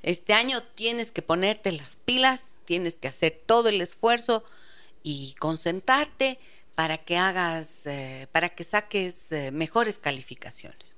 este 0.03 0.35
año 0.35 0.63
tienes 0.75 1.11
que 1.11 1.23
ponerte 1.23 1.73
las 1.73 1.97
pilas, 1.97 2.59
tienes 2.65 2.97
que 2.97 3.09
hacer 3.09 3.43
todo 3.47 3.69
el 3.69 3.81
esfuerzo 3.81 4.45
y 5.03 5.35
concentrarte 5.41 6.39
para 6.75 6.99
que 6.99 7.17
hagas, 7.17 7.87
eh, 7.87 8.29
para 8.33 8.49
que 8.51 8.65
saques 8.65 9.33
eh, 9.33 9.51
mejores 9.51 9.99
calificaciones. 9.99 10.97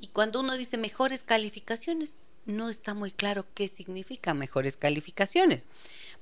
Y 0.00 0.08
cuando 0.08 0.40
uno 0.40 0.56
dice 0.56 0.76
mejores 0.76 1.22
calificaciones, 1.24 2.16
no 2.46 2.68
está 2.68 2.94
muy 2.94 3.10
claro 3.10 3.46
qué 3.54 3.68
significa 3.68 4.34
mejores 4.34 4.76
calificaciones. 4.76 5.66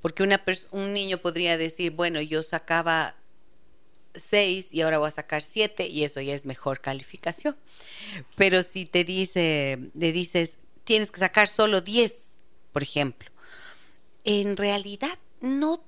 Porque 0.01 0.23
un 0.23 0.93
niño 0.93 1.19
podría 1.19 1.57
decir, 1.57 1.93
bueno, 1.93 2.21
yo 2.21 2.43
sacaba 2.43 3.17
seis 4.15 4.73
y 4.73 4.83
ahora 4.83 4.99
voy 4.99 5.09
a 5.09 5.13
sacar 5.13 5.43
siete 5.43 5.87
y 5.87 6.05
eso 6.05 6.21
ya 6.21 6.35
es 6.35 6.45
mejor 6.45 6.81
calificación. 6.81 7.57
Pero 8.37 8.63
si 8.63 8.87
te 8.87 9.05
dice, 9.05 9.91
le 9.95 10.13
dices, 10.13 10.59
tienes 10.85 11.11
que 11.11 11.21
sacar 11.21 11.49
solo 11.49 11.81
10, 11.81 12.15
por 12.73 12.83
ejemplo, 12.83 13.31
en 14.25 14.57
realidad 14.57 15.19
no 15.41 15.85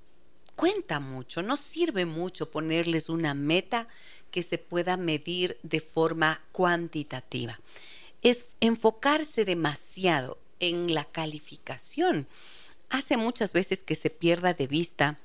cuenta 0.57 1.01
mucho, 1.01 1.43
no 1.43 1.57
sirve 1.57 2.07
mucho 2.07 2.51
ponerles 2.51 3.09
una 3.09 3.35
meta 3.35 3.89
que 4.31 4.43
se 4.43 4.59
pueda 4.59 4.97
medir 4.97 5.59
de 5.63 5.81
forma 5.81 6.43
cuantitativa. 6.53 7.59
es 8.23 8.47
enfocarse 8.61 9.45
demasiado 9.45 10.39
en 10.59 10.95
la 10.95 11.05
calificación. 11.05 12.27
Hace 12.89 13.17
muchas 13.19 13.53
veces 13.53 13.83
que 13.83 13.95
se 13.95 14.09
pierda 14.09 14.55
de 14.55 14.67
vista 14.67 15.19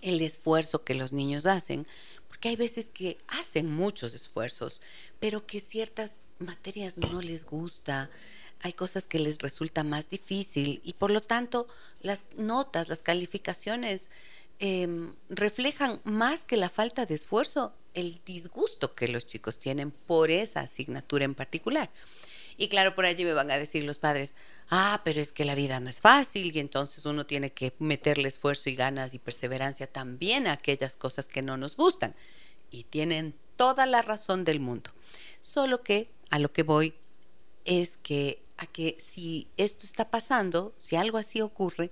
el 0.00 0.20
esfuerzo 0.20 0.84
que 0.84 0.94
los 0.94 1.12
niños 1.12 1.44
hacen, 1.44 1.86
porque 2.28 2.50
hay 2.50 2.56
veces 2.56 2.88
que 2.88 3.18
hacen 3.26 3.74
muchos 3.74 4.14
esfuerzos, 4.14 4.80
pero 5.18 5.46
que 5.46 5.60
ciertas 5.60 6.12
materias 6.38 6.98
no 6.98 7.20
les 7.20 7.44
gusta, 7.44 8.10
hay 8.60 8.72
cosas 8.72 9.06
que 9.06 9.18
les 9.18 9.38
resulta 9.38 9.84
más 9.84 10.08
difícil 10.08 10.80
y 10.84 10.94
por 10.94 11.10
lo 11.10 11.20
tanto 11.20 11.66
las 12.00 12.24
notas, 12.36 12.88
las 12.88 13.00
calificaciones 13.00 14.10
em, 14.58 15.14
reflejan 15.28 16.00
más 16.04 16.44
que 16.44 16.56
la 16.56 16.68
falta 16.68 17.06
de 17.06 17.14
esfuerzo 17.14 17.74
el 17.94 18.20
disgusto 18.24 18.94
que 18.94 19.08
los 19.08 19.26
chicos 19.26 19.58
tienen 19.58 19.90
por 19.90 20.30
esa 20.30 20.60
asignatura 20.60 21.24
en 21.24 21.34
particular. 21.34 21.90
Y 22.56 22.68
claro, 22.68 22.94
por 22.94 23.04
allí 23.04 23.24
me 23.24 23.32
van 23.32 23.50
a 23.50 23.58
decir 23.58 23.84
los 23.84 23.98
padres, 23.98 24.34
ah, 24.70 25.00
pero 25.04 25.20
es 25.20 25.32
que 25.32 25.44
la 25.44 25.54
vida 25.54 25.80
no 25.80 25.90
es 25.90 26.00
fácil 26.00 26.54
y 26.54 26.60
entonces 26.60 27.04
uno 27.04 27.26
tiene 27.26 27.52
que 27.52 27.74
meterle 27.78 28.28
esfuerzo 28.28 28.70
y 28.70 28.76
ganas 28.76 29.14
y 29.14 29.18
perseverancia 29.18 29.86
también 29.86 30.46
a 30.46 30.52
aquellas 30.52 30.96
cosas 30.96 31.26
que 31.26 31.42
no 31.42 31.56
nos 31.56 31.76
gustan. 31.76 32.14
Y 32.70 32.84
tienen 32.84 33.34
toda 33.56 33.86
la 33.86 34.02
razón 34.02 34.44
del 34.44 34.60
mundo. 34.60 34.90
Solo 35.40 35.82
que 35.82 36.10
a 36.30 36.38
lo 36.38 36.52
que 36.52 36.62
voy 36.62 36.94
es 37.64 37.96
que 37.98 38.43
a 38.56 38.66
que 38.66 38.96
si 39.00 39.48
esto 39.56 39.84
está 39.86 40.10
pasando, 40.10 40.74
si 40.76 40.96
algo 40.96 41.18
así 41.18 41.40
ocurre, 41.40 41.90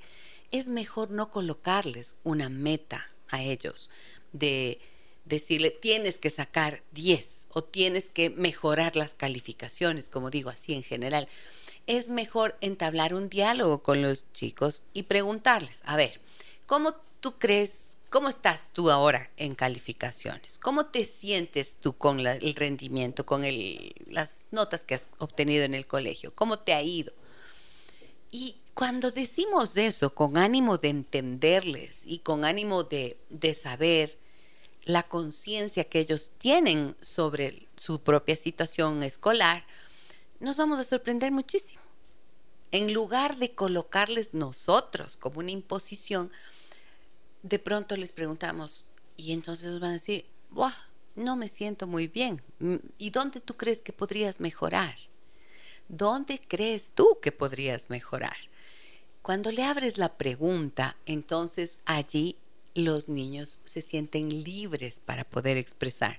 es 0.50 0.68
mejor 0.68 1.10
no 1.10 1.30
colocarles 1.30 2.16
una 2.24 2.48
meta 2.48 3.06
a 3.28 3.42
ellos 3.42 3.90
de 4.32 4.80
decirle 5.24 5.70
tienes 5.70 6.18
que 6.18 6.30
sacar 6.30 6.82
10 6.92 7.48
o 7.50 7.64
tienes 7.64 8.08
que 8.10 8.30
mejorar 8.30 8.96
las 8.96 9.14
calificaciones, 9.14 10.08
como 10.08 10.30
digo 10.30 10.50
así 10.50 10.74
en 10.74 10.82
general. 10.82 11.28
Es 11.86 12.08
mejor 12.08 12.56
entablar 12.60 13.14
un 13.14 13.28
diálogo 13.28 13.82
con 13.82 14.02
los 14.02 14.32
chicos 14.32 14.84
y 14.92 15.04
preguntarles, 15.04 15.82
a 15.84 15.96
ver, 15.96 16.20
¿cómo 16.66 16.94
tú 17.20 17.38
crees, 17.38 17.91
cómo 18.12 18.28
estás 18.28 18.68
tú 18.74 18.90
ahora 18.90 19.30
en 19.38 19.54
calificaciones? 19.54 20.58
¿Cómo 20.58 20.86
te 20.86 21.06
sientes 21.06 21.76
tú 21.80 21.94
con 21.94 22.20
el 22.20 22.54
rendimiento, 22.54 23.24
con 23.24 23.42
las 24.06 24.44
notas 24.50 24.84
que 24.84 24.94
has 24.94 25.08
obtenido 25.18 25.64
en 25.64 25.74
el 25.74 25.86
colegio? 25.86 26.34
¿Cómo 26.34 26.58
te 26.58 26.74
ha 26.74 26.82
ido? 26.82 27.14
Y 28.30 28.56
cuando 28.74 29.10
decimos 29.10 29.78
eso 29.78 30.14
con 30.14 30.36
ánimo 30.36 30.76
de 30.76 30.90
entenderles 30.90 32.02
y 32.04 32.18
con 32.18 32.44
ánimo 32.44 32.84
de, 32.84 33.16
de 33.30 33.54
saber 33.54 34.18
la 34.84 35.04
conciencia 35.04 35.84
que 35.84 36.00
ellos 36.00 36.32
tienen 36.36 36.94
sobre 37.00 37.66
su 37.76 38.02
propia 38.02 38.36
situación 38.36 39.02
escolar, 39.02 39.64
nos 40.38 40.58
vamos 40.58 40.78
a 40.78 40.84
sorprender 40.84 41.32
muchísimo. 41.32 41.80
En 42.72 42.92
lugar 42.92 43.38
de 43.38 43.54
colocarles 43.54 44.34
nosotros 44.34 45.16
como 45.16 45.38
una 45.38 45.50
imposición, 45.50 46.30
de 47.42 47.58
pronto 47.58 47.96
les 47.96 48.12
preguntamos, 48.12 48.88
y 49.16 49.32
entonces 49.32 49.70
nos 49.70 49.80
van 49.80 49.90
a 49.90 49.94
decir, 49.94 50.26
Buah, 50.50 50.74
no 51.14 51.36
me 51.36 51.48
siento 51.48 51.86
muy 51.86 52.08
bien. 52.08 52.42
¿Y 52.98 53.10
dónde 53.10 53.40
tú 53.40 53.56
crees 53.56 53.80
que 53.80 53.92
podrías 53.92 54.40
mejorar? 54.40 54.96
¿Dónde 55.88 56.40
crees 56.46 56.92
tú 56.94 57.18
que 57.20 57.32
podrías 57.32 57.90
mejorar? 57.90 58.36
Cuando 59.22 59.50
le 59.52 59.62
abres 59.64 59.98
la 59.98 60.16
pregunta, 60.16 60.96
entonces 61.06 61.78
allí 61.84 62.36
los 62.74 63.08
niños 63.08 63.60
se 63.64 63.80
sienten 63.80 64.42
libres 64.42 65.00
para 65.04 65.24
poder 65.24 65.56
expresar. 65.56 66.18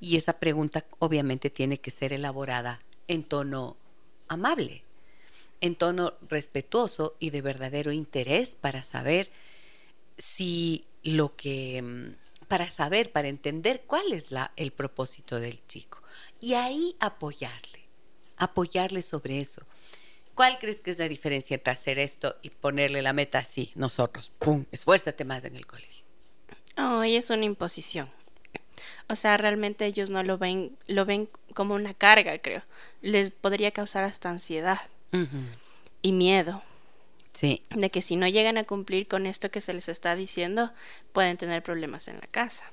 Y 0.00 0.16
esa 0.16 0.34
pregunta 0.34 0.84
obviamente 0.98 1.50
tiene 1.50 1.78
que 1.78 1.90
ser 1.90 2.12
elaborada 2.12 2.82
en 3.06 3.22
tono 3.22 3.76
amable, 4.28 4.82
en 5.60 5.76
tono 5.76 6.14
respetuoso 6.28 7.14
y 7.18 7.30
de 7.30 7.42
verdadero 7.42 7.92
interés 7.92 8.56
para 8.60 8.82
saber 8.82 9.30
si 10.22 10.86
lo 11.02 11.34
que 11.34 11.82
mm, 11.82 12.46
para 12.46 12.70
saber, 12.70 13.10
para 13.10 13.28
entender 13.28 13.82
cuál 13.86 14.12
es 14.12 14.30
la, 14.30 14.52
el 14.56 14.72
propósito 14.72 15.40
del 15.40 15.66
chico. 15.66 16.00
Y 16.40 16.54
ahí 16.54 16.96
apoyarle, 17.00 17.88
apoyarle 18.36 19.02
sobre 19.02 19.40
eso. 19.40 19.66
¿Cuál 20.34 20.58
crees 20.58 20.80
que 20.80 20.92
es 20.92 20.98
la 20.98 21.08
diferencia 21.08 21.56
entre 21.56 21.72
hacer 21.72 21.98
esto 21.98 22.36
y 22.40 22.50
ponerle 22.50 23.02
la 23.02 23.12
meta 23.12 23.38
así, 23.38 23.72
nosotros? 23.74 24.30
¡Pum! 24.38 24.64
Esfuérzate 24.70 25.24
más 25.24 25.44
en 25.44 25.56
el 25.56 25.66
colegio. 25.66 26.04
Oh, 26.78 27.04
y 27.04 27.16
es 27.16 27.30
una 27.30 27.44
imposición. 27.44 28.08
O 29.08 29.16
sea, 29.16 29.36
realmente 29.36 29.84
ellos 29.86 30.08
no 30.08 30.22
lo 30.22 30.38
ven, 30.38 30.78
lo 30.86 31.04
ven 31.04 31.28
como 31.54 31.74
una 31.74 31.94
carga, 31.94 32.38
creo. 32.38 32.62
Les 33.02 33.30
podría 33.30 33.72
causar 33.72 34.04
hasta 34.04 34.30
ansiedad 34.30 34.78
y 36.00 36.12
miedo. 36.12 36.62
Sí. 37.32 37.62
De 37.70 37.90
que 37.90 38.02
si 38.02 38.16
no 38.16 38.28
llegan 38.28 38.58
a 38.58 38.64
cumplir 38.64 39.08
con 39.08 39.26
esto 39.26 39.50
que 39.50 39.60
se 39.60 39.72
les 39.72 39.88
está 39.88 40.14
diciendo, 40.14 40.72
pueden 41.12 41.36
tener 41.36 41.62
problemas 41.62 42.08
en 42.08 42.16
la 42.16 42.26
casa. 42.26 42.70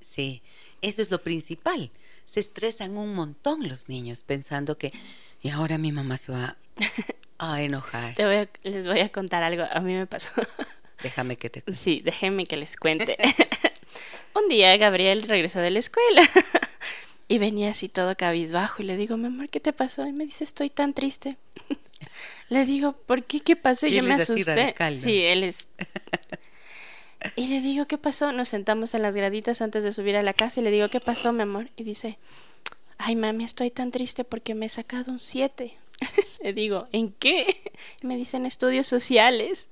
Sí, 0.00 0.42
eso 0.80 1.02
es 1.02 1.10
lo 1.10 1.22
principal. 1.22 1.90
Se 2.26 2.40
estresan 2.40 2.96
un 2.96 3.14
montón 3.14 3.68
los 3.68 3.88
niños 3.88 4.22
pensando 4.22 4.78
que, 4.78 4.92
y 5.42 5.50
ahora 5.50 5.78
mi 5.78 5.92
mamá 5.92 6.18
se 6.18 6.32
va 6.32 6.56
a 7.38 7.60
enojar. 7.62 8.14
Te 8.14 8.48
les 8.62 8.86
voy 8.86 9.00
a 9.00 9.10
contar 9.10 9.42
algo. 9.42 9.64
A 9.70 9.80
mí 9.80 9.94
me 9.94 10.06
pasó. 10.06 10.30
Déjame 11.02 11.36
que 11.36 11.50
te 11.50 11.62
cuente. 11.62 11.80
Sí, 11.80 12.00
déjenme 12.04 12.46
que 12.46 12.56
les 12.56 12.76
cuente. 12.76 13.16
Un 14.34 14.48
día 14.48 14.76
Gabriel 14.76 15.24
regresó 15.24 15.58
de 15.58 15.70
la 15.70 15.80
escuela 15.80 16.22
y 17.28 17.38
venía 17.38 17.70
así 17.70 17.88
todo 17.88 18.16
cabizbajo 18.16 18.82
y 18.82 18.86
le 18.86 18.96
digo, 18.96 19.16
mi 19.16 19.26
amor, 19.26 19.48
¿qué 19.48 19.60
te 19.60 19.72
pasó? 19.72 20.06
Y 20.06 20.12
me 20.12 20.24
dice, 20.24 20.44
estoy 20.44 20.70
tan 20.70 20.94
triste. 20.94 21.36
Le 22.52 22.66
digo, 22.66 22.92
¿por 22.92 23.24
qué? 23.24 23.40
¿Qué 23.40 23.56
pasó? 23.56 23.86
Y, 23.86 23.92
yo 23.92 24.02
me 24.02 24.12
asusté. 24.12 24.74
Sí, 24.92 25.22
él 25.24 25.42
es 25.42 25.66
y 27.36 27.46
le 27.46 27.60
digo, 27.62 27.86
¿qué 27.86 27.96
pasó? 27.96 28.30
Nos 28.32 28.50
sentamos 28.50 28.92
en 28.92 29.00
las 29.00 29.14
graditas 29.14 29.62
antes 29.62 29.84
de 29.84 29.92
subir 29.92 30.16
a 30.16 30.22
la 30.22 30.34
casa 30.34 30.60
y 30.60 30.64
le 30.64 30.70
digo, 30.70 30.88
¿qué 30.90 31.00
pasó, 31.00 31.32
mi 31.32 31.42
amor? 31.42 31.70
Y 31.76 31.84
dice, 31.84 32.18
ay, 32.98 33.16
mami, 33.16 33.44
estoy 33.44 33.70
tan 33.70 33.90
triste 33.90 34.24
porque 34.24 34.54
me 34.54 34.66
he 34.66 34.68
sacado 34.68 35.12
un 35.12 35.20
7. 35.20 35.78
le 36.42 36.52
digo, 36.52 36.88
¿en 36.92 37.12
qué? 37.12 37.72
Y 38.02 38.06
me 38.06 38.16
dicen 38.16 38.44
estudios 38.44 38.86
sociales. 38.86 39.68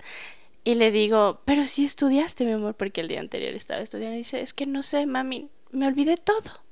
Y 0.65 0.75
le 0.75 0.91
digo, 0.91 1.43
pero 1.45 1.67
si 1.67 1.85
estudiaste, 1.85 2.47
mi 2.47 2.53
amor, 2.53 2.75
porque 2.75 3.03
el 3.03 3.09
día 3.09 3.21
anterior 3.21 3.53
estaba 3.55 3.83
estudiando. 3.83 4.15
Y 4.15 4.19
dice, 4.19 4.41
es 4.41 4.55
que 4.55 4.65
no 4.65 4.83
sé, 4.83 5.05
mami, 5.05 5.49
me 5.71 5.87
olvidé 5.87 6.17
todo. 6.17 6.63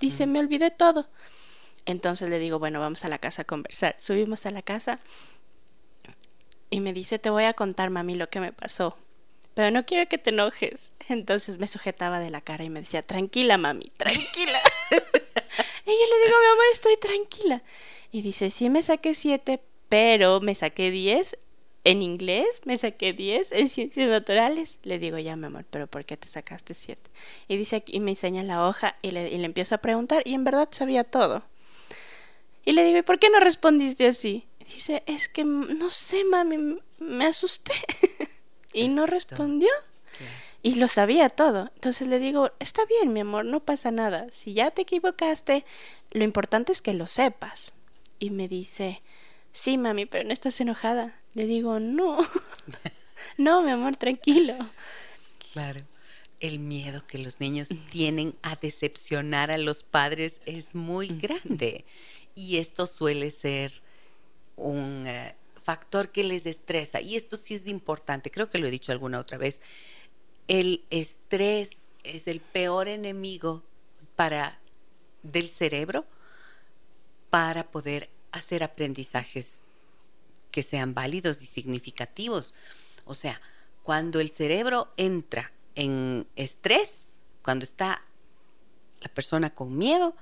Dice, 0.00 0.26
me 0.26 0.40
olvidé 0.40 0.72
todo. 0.72 1.08
Entonces 1.86 2.30
le 2.30 2.38
digo, 2.38 2.58
bueno, 2.58 2.80
vamos 2.80 3.04
a 3.04 3.08
la 3.08 3.18
casa 3.18 3.42
a 3.42 3.44
conversar. 3.44 3.94
Subimos 3.98 4.46
a 4.46 4.50
la 4.50 4.62
casa 4.62 4.96
y 6.72 6.80
me 6.80 6.92
dice, 6.92 7.20
te 7.20 7.30
voy 7.30 7.44
a 7.44 7.54
contar, 7.54 7.90
mami, 7.90 8.16
lo 8.16 8.28
que 8.28 8.40
me 8.40 8.52
pasó 8.52 8.96
pero 9.54 9.70
no 9.70 9.84
quiero 9.84 10.08
que 10.08 10.18
te 10.18 10.30
enojes. 10.30 10.92
Entonces 11.08 11.58
me 11.58 11.68
sujetaba 11.68 12.20
de 12.20 12.30
la 12.30 12.40
cara 12.40 12.64
y 12.64 12.70
me 12.70 12.80
decía, 12.80 13.02
tranquila, 13.02 13.58
mami, 13.58 13.90
tranquila. 13.96 14.58
y 14.90 14.94
yo 14.94 15.00
le 15.00 16.24
digo, 16.24 16.38
mi 16.38 16.52
amor, 16.52 16.64
estoy 16.72 16.96
tranquila. 16.96 17.62
Y 18.10 18.22
dice, 18.22 18.50
sí 18.50 18.70
me 18.70 18.82
saqué 18.82 19.14
siete, 19.14 19.60
pero 19.88 20.40
me 20.40 20.54
saqué 20.54 20.90
diez 20.90 21.38
en 21.84 22.00
inglés, 22.00 22.62
me 22.64 22.76
saqué 22.76 23.12
diez 23.12 23.52
en 23.52 23.68
ciencias 23.68 24.08
naturales. 24.08 24.78
Le 24.82 24.98
digo, 24.98 25.18
ya, 25.18 25.36
mi 25.36 25.46
amor, 25.46 25.64
pero 25.68 25.86
¿por 25.86 26.04
qué 26.04 26.16
te 26.16 26.28
sacaste 26.28 26.74
siete? 26.74 27.10
Y 27.48 27.56
dice, 27.56 27.82
y 27.86 28.00
me 28.00 28.12
enseña 28.12 28.42
la 28.42 28.66
hoja 28.66 28.96
y 29.02 29.10
le, 29.10 29.28
y 29.28 29.38
le 29.38 29.44
empiezo 29.44 29.74
a 29.74 29.78
preguntar 29.78 30.22
y 30.24 30.34
en 30.34 30.44
verdad 30.44 30.68
sabía 30.70 31.04
todo. 31.04 31.42
Y 32.64 32.72
le 32.72 32.84
digo, 32.84 32.98
¿y 32.98 33.02
por 33.02 33.18
qué 33.18 33.28
no 33.28 33.40
respondiste 33.40 34.06
así? 34.06 34.46
Dice, 34.64 35.02
es 35.06 35.28
que 35.28 35.44
no 35.44 35.90
sé, 35.90 36.24
mami, 36.24 36.78
me 36.98 37.26
asusté. 37.26 37.74
y 38.72 38.88
no 38.88 39.06
respondió. 39.06 39.70
Y 40.62 40.76
lo 40.76 40.86
sabía 40.86 41.28
todo. 41.28 41.70
Entonces 41.74 42.06
le 42.06 42.18
digo, 42.18 42.52
está 42.60 42.82
bien, 42.86 43.12
mi 43.12 43.20
amor, 43.20 43.44
no 43.44 43.60
pasa 43.60 43.90
nada. 43.90 44.26
Si 44.30 44.54
ya 44.54 44.70
te 44.70 44.82
equivocaste, 44.82 45.64
lo 46.12 46.22
importante 46.22 46.70
es 46.70 46.80
que 46.80 46.94
lo 46.94 47.08
sepas. 47.08 47.72
Y 48.20 48.30
me 48.30 48.46
dice, 48.46 49.02
sí, 49.52 49.76
mami, 49.76 50.06
pero 50.06 50.24
no 50.24 50.32
estás 50.32 50.60
enojada. 50.60 51.18
Le 51.34 51.46
digo, 51.46 51.80
no. 51.80 52.18
no, 53.36 53.62
mi 53.62 53.72
amor, 53.72 53.96
tranquilo. 53.96 54.54
Claro. 55.52 55.80
El 56.38 56.58
miedo 56.58 57.06
que 57.06 57.18
los 57.18 57.40
niños 57.40 57.68
tienen 57.90 58.34
a 58.42 58.56
decepcionar 58.56 59.50
a 59.50 59.58
los 59.58 59.82
padres 59.82 60.40
es 60.46 60.74
muy 60.74 61.08
grande. 61.08 61.84
Y 62.34 62.58
esto 62.58 62.86
suele 62.86 63.30
ser 63.30 63.82
un... 64.62 65.06
Eh, 65.06 65.34
factor 65.62 66.10
que 66.10 66.24
les 66.24 66.46
estresa, 66.46 67.00
y 67.00 67.16
esto 67.16 67.36
sí 67.36 67.54
es 67.54 67.66
importante, 67.66 68.30
creo 68.30 68.50
que 68.50 68.58
lo 68.58 68.66
he 68.66 68.70
dicho 68.70 68.92
alguna 68.92 69.20
otra 69.20 69.38
vez, 69.38 69.60
el 70.48 70.84
estrés 70.90 71.70
es 72.02 72.26
el 72.26 72.40
peor 72.40 72.88
enemigo 72.88 73.62
para 74.16 74.58
del 75.22 75.48
cerebro 75.48 76.04
para 77.30 77.70
poder 77.70 78.10
hacer 78.32 78.64
aprendizajes 78.64 79.62
que 80.50 80.62
sean 80.62 80.94
válidos 80.94 81.42
y 81.42 81.46
significativos. 81.46 82.54
O 83.04 83.14
sea, 83.14 83.40
cuando 83.82 84.20
el 84.20 84.30
cerebro 84.30 84.92
entra 84.96 85.52
en 85.74 86.26
estrés, 86.36 86.92
cuando 87.42 87.64
está 87.64 88.02
la 89.00 89.08
persona 89.08 89.54
con 89.54 89.78
miedo, 89.78 90.14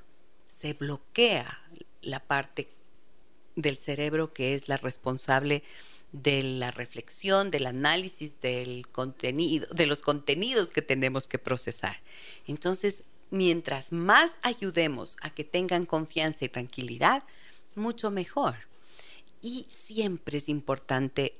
se 0.60 0.74
bloquea 0.74 1.58
la 2.02 2.20
parte 2.20 2.68
del 3.56 3.76
cerebro 3.76 4.32
que 4.32 4.54
es 4.54 4.68
la 4.68 4.76
responsable 4.76 5.62
de 6.12 6.42
la 6.42 6.70
reflexión, 6.70 7.50
del 7.50 7.66
análisis 7.66 8.40
del 8.40 8.88
contenido, 8.88 9.66
de 9.72 9.86
los 9.86 10.02
contenidos 10.02 10.70
que 10.70 10.82
tenemos 10.82 11.28
que 11.28 11.38
procesar. 11.38 11.96
Entonces, 12.46 13.04
mientras 13.30 13.92
más 13.92 14.32
ayudemos 14.42 15.16
a 15.22 15.30
que 15.30 15.44
tengan 15.44 15.86
confianza 15.86 16.44
y 16.44 16.48
tranquilidad, 16.48 17.22
mucho 17.74 18.10
mejor. 18.10 18.56
Y 19.40 19.66
siempre 19.68 20.38
es 20.38 20.48
importante 20.48 21.36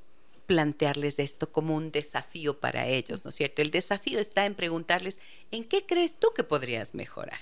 plantearles 0.47 1.19
esto 1.19 1.53
como 1.53 1.77
un 1.77 1.93
desafío 1.93 2.59
para 2.59 2.89
ellos, 2.89 3.25
¿no 3.25 3.31
es 3.31 3.37
cierto? 3.37 3.63
El 3.63 3.71
desafío 3.71 4.19
está 4.19 4.47
en 4.47 4.55
preguntarles, 4.55 5.19
¿en 5.51 5.65
qué 5.65 5.87
crees 5.87 6.19
tú 6.19 6.29
que 6.35 6.43
podrías 6.43 6.95
mejorar? 6.95 7.39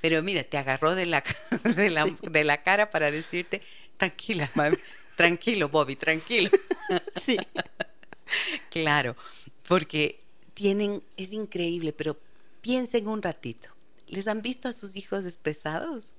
Pero 0.00 0.22
mira, 0.22 0.42
te 0.44 0.56
agarró 0.56 0.94
de 0.94 1.06
la, 1.06 1.22
de 1.76 1.90
la, 1.90 2.06
de 2.22 2.44
la 2.44 2.62
cara 2.62 2.90
para 2.90 3.10
decirte, 3.10 3.62
tranquila, 3.96 4.50
mami, 4.54 4.76
tranquilo, 5.16 5.68
Bobby, 5.68 5.96
tranquilo. 5.96 6.50
Sí. 7.16 7.36
claro, 8.70 9.16
porque 9.68 10.20
tienen, 10.54 11.02
es 11.16 11.32
increíble, 11.32 11.92
pero 11.92 12.16
piensen 12.60 13.06
un 13.06 13.22
ratito. 13.22 13.68
¿Les 14.06 14.26
han 14.26 14.42
visto 14.42 14.68
a 14.68 14.72
sus 14.72 14.96
hijos 14.96 15.24
expresados? 15.26 16.14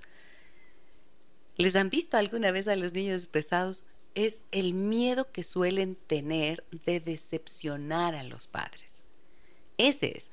¿Les 1.58 1.76
han 1.76 1.90
visto 1.90 2.18
alguna 2.18 2.52
vez 2.52 2.68
a 2.68 2.76
los 2.76 2.94
niños 2.94 3.22
expresados? 3.22 3.84
Es 4.16 4.42
el 4.52 4.74
miedo 4.74 5.32
que 5.32 5.44
suelen 5.44 5.96
tener 5.96 6.64
de 6.86 7.00
decepcionar 7.00 8.16
a 8.16 8.24
los 8.24 8.48
padres. 8.48 9.04
Ese 9.78 10.18
es. 10.18 10.32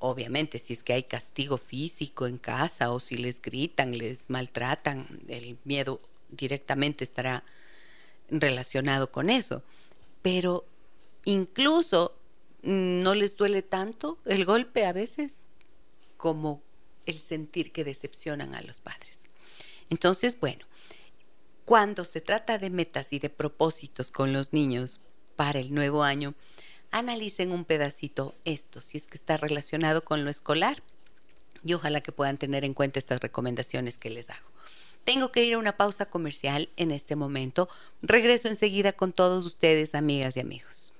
Obviamente, 0.00 0.58
si 0.58 0.72
es 0.72 0.82
que 0.82 0.94
hay 0.94 1.02
castigo 1.02 1.58
físico 1.58 2.26
en 2.26 2.38
casa 2.38 2.90
o 2.90 3.00
si 3.00 3.18
les 3.18 3.40
gritan, 3.40 3.96
les 3.96 4.30
maltratan, 4.30 5.20
el 5.28 5.58
miedo 5.64 6.00
directamente 6.30 7.04
estará 7.04 7.44
relacionado 8.30 9.12
con 9.12 9.28
eso. 9.28 9.62
Pero 10.22 10.64
incluso 11.26 12.16
mm, 12.62 13.02
no 13.02 13.14
les 13.14 13.36
duele 13.36 13.60
tanto 13.60 14.18
el 14.24 14.46
golpe 14.46 14.86
a 14.86 14.94
veces 14.94 15.48
como 16.16 16.62
el 17.04 17.18
sentir 17.18 17.70
que 17.70 17.84
decepcionan 17.84 18.54
a 18.54 18.62
los 18.62 18.80
padres. 18.80 19.28
Entonces, 19.90 20.40
bueno, 20.40 20.64
cuando 21.66 22.06
se 22.06 22.22
trata 22.22 22.56
de 22.56 22.70
metas 22.70 23.12
y 23.12 23.18
de 23.18 23.28
propósitos 23.28 24.10
con 24.10 24.32
los 24.32 24.54
niños 24.54 25.02
para 25.36 25.58
el 25.58 25.74
nuevo 25.74 26.02
año, 26.02 26.34
analicen 26.90 27.52
un 27.52 27.64
pedacito 27.64 28.34
esto, 28.44 28.80
si 28.80 28.98
es 28.98 29.06
que 29.06 29.16
está 29.16 29.36
relacionado 29.36 30.04
con 30.04 30.24
lo 30.24 30.30
escolar. 30.30 30.82
Y 31.64 31.74
ojalá 31.74 32.00
que 32.00 32.12
puedan 32.12 32.38
tener 32.38 32.64
en 32.64 32.74
cuenta 32.74 32.98
estas 32.98 33.20
recomendaciones 33.20 33.98
que 33.98 34.10
les 34.10 34.30
hago. 34.30 34.48
Tengo 35.04 35.32
que 35.32 35.44
ir 35.44 35.54
a 35.54 35.58
una 35.58 35.76
pausa 35.76 36.06
comercial 36.06 36.68
en 36.76 36.90
este 36.90 37.16
momento. 37.16 37.68
Regreso 38.02 38.48
enseguida 38.48 38.92
con 38.92 39.12
todos 39.12 39.44
ustedes, 39.44 39.94
amigas 39.94 40.36
y 40.36 40.40
amigos. 40.40 40.92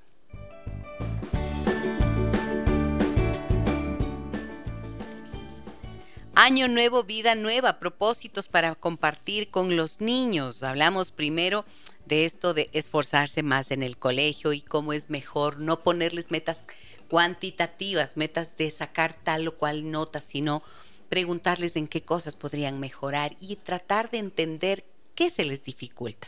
Año 6.42 6.68
nuevo, 6.68 7.05
vida 7.05 7.35
nueva, 7.35 7.79
propósitos 7.79 8.48
para 8.48 8.74
compartir 8.74 9.50
con 9.50 9.76
los 9.76 10.00
niños. 10.00 10.62
Hablamos 10.62 11.11
primero 11.11 11.66
de 12.07 12.24
esto 12.24 12.55
de 12.55 12.70
esforzarse 12.72 13.42
más 13.42 13.70
en 13.70 13.83
el 13.83 13.98
colegio 13.98 14.55
y 14.55 14.62
cómo 14.62 14.94
es 14.94 15.11
mejor 15.11 15.59
no 15.59 15.81
ponerles 15.81 16.31
metas 16.31 16.64
cuantitativas, 17.11 18.16
metas 18.16 18.57
de 18.57 18.70
sacar 18.70 19.18
tal 19.22 19.48
o 19.48 19.59
cual 19.59 19.90
nota, 19.90 20.22
sino 20.22 20.62
preguntarles 21.11 21.76
en 21.76 21.87
qué 21.87 22.00
cosas 22.00 22.37
podrían 22.37 22.81
mejorar 22.81 23.37
y 23.38 23.57
tratar 23.57 24.11
de 24.11 24.20
entender 24.20 24.83
qué 25.14 25.29
se 25.29 25.44
les 25.44 25.62
dificulta. 25.62 26.26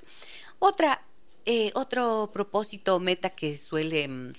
Otra, 0.59 1.07
eh, 1.47 1.71
otro 1.75 2.29
propósito 2.35 2.97
o 2.97 3.01
meta 3.01 3.31
que 3.31 3.57
suele, 3.57 4.09
mm, 4.09 4.35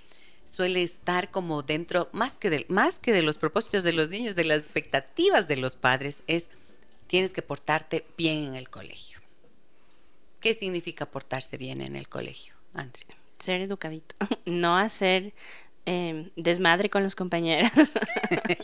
suele 0.54 0.84
estar 0.84 1.32
como 1.32 1.64
dentro, 1.64 2.10
más 2.12 2.38
que, 2.38 2.52
de, 2.52 2.66
más 2.70 3.00
que 3.00 3.12
de 3.12 3.24
los 3.24 3.40
propósitos 3.40 3.84
de 3.84 3.92
los 3.92 4.12
niños, 4.12 4.36
de 4.36 4.44
las 4.44 4.60
expectativas 4.60 5.48
de 5.48 5.58
los 5.58 5.76
padres, 5.76 6.20
es 6.28 6.48
tienes 7.08 7.34
que 7.34 7.42
portarte 7.42 8.06
bien 8.18 8.44
en 8.46 8.56
el 8.56 8.70
colegio. 8.70 9.20
¿Qué 10.42 10.54
significa 10.54 11.08
portarse 11.08 11.58
bien 11.58 11.82
en 11.82 11.96
el 11.96 12.08
colegio, 12.08 12.54
Andrea? 12.76 13.18
Ser 13.40 13.62
educadito, 13.62 14.16
no 14.46 14.78
hacer 14.78 15.34
eh, 15.88 16.30
desmadre 16.36 16.92
con 16.92 17.02
los 17.02 17.16
compañeros. 17.16 17.72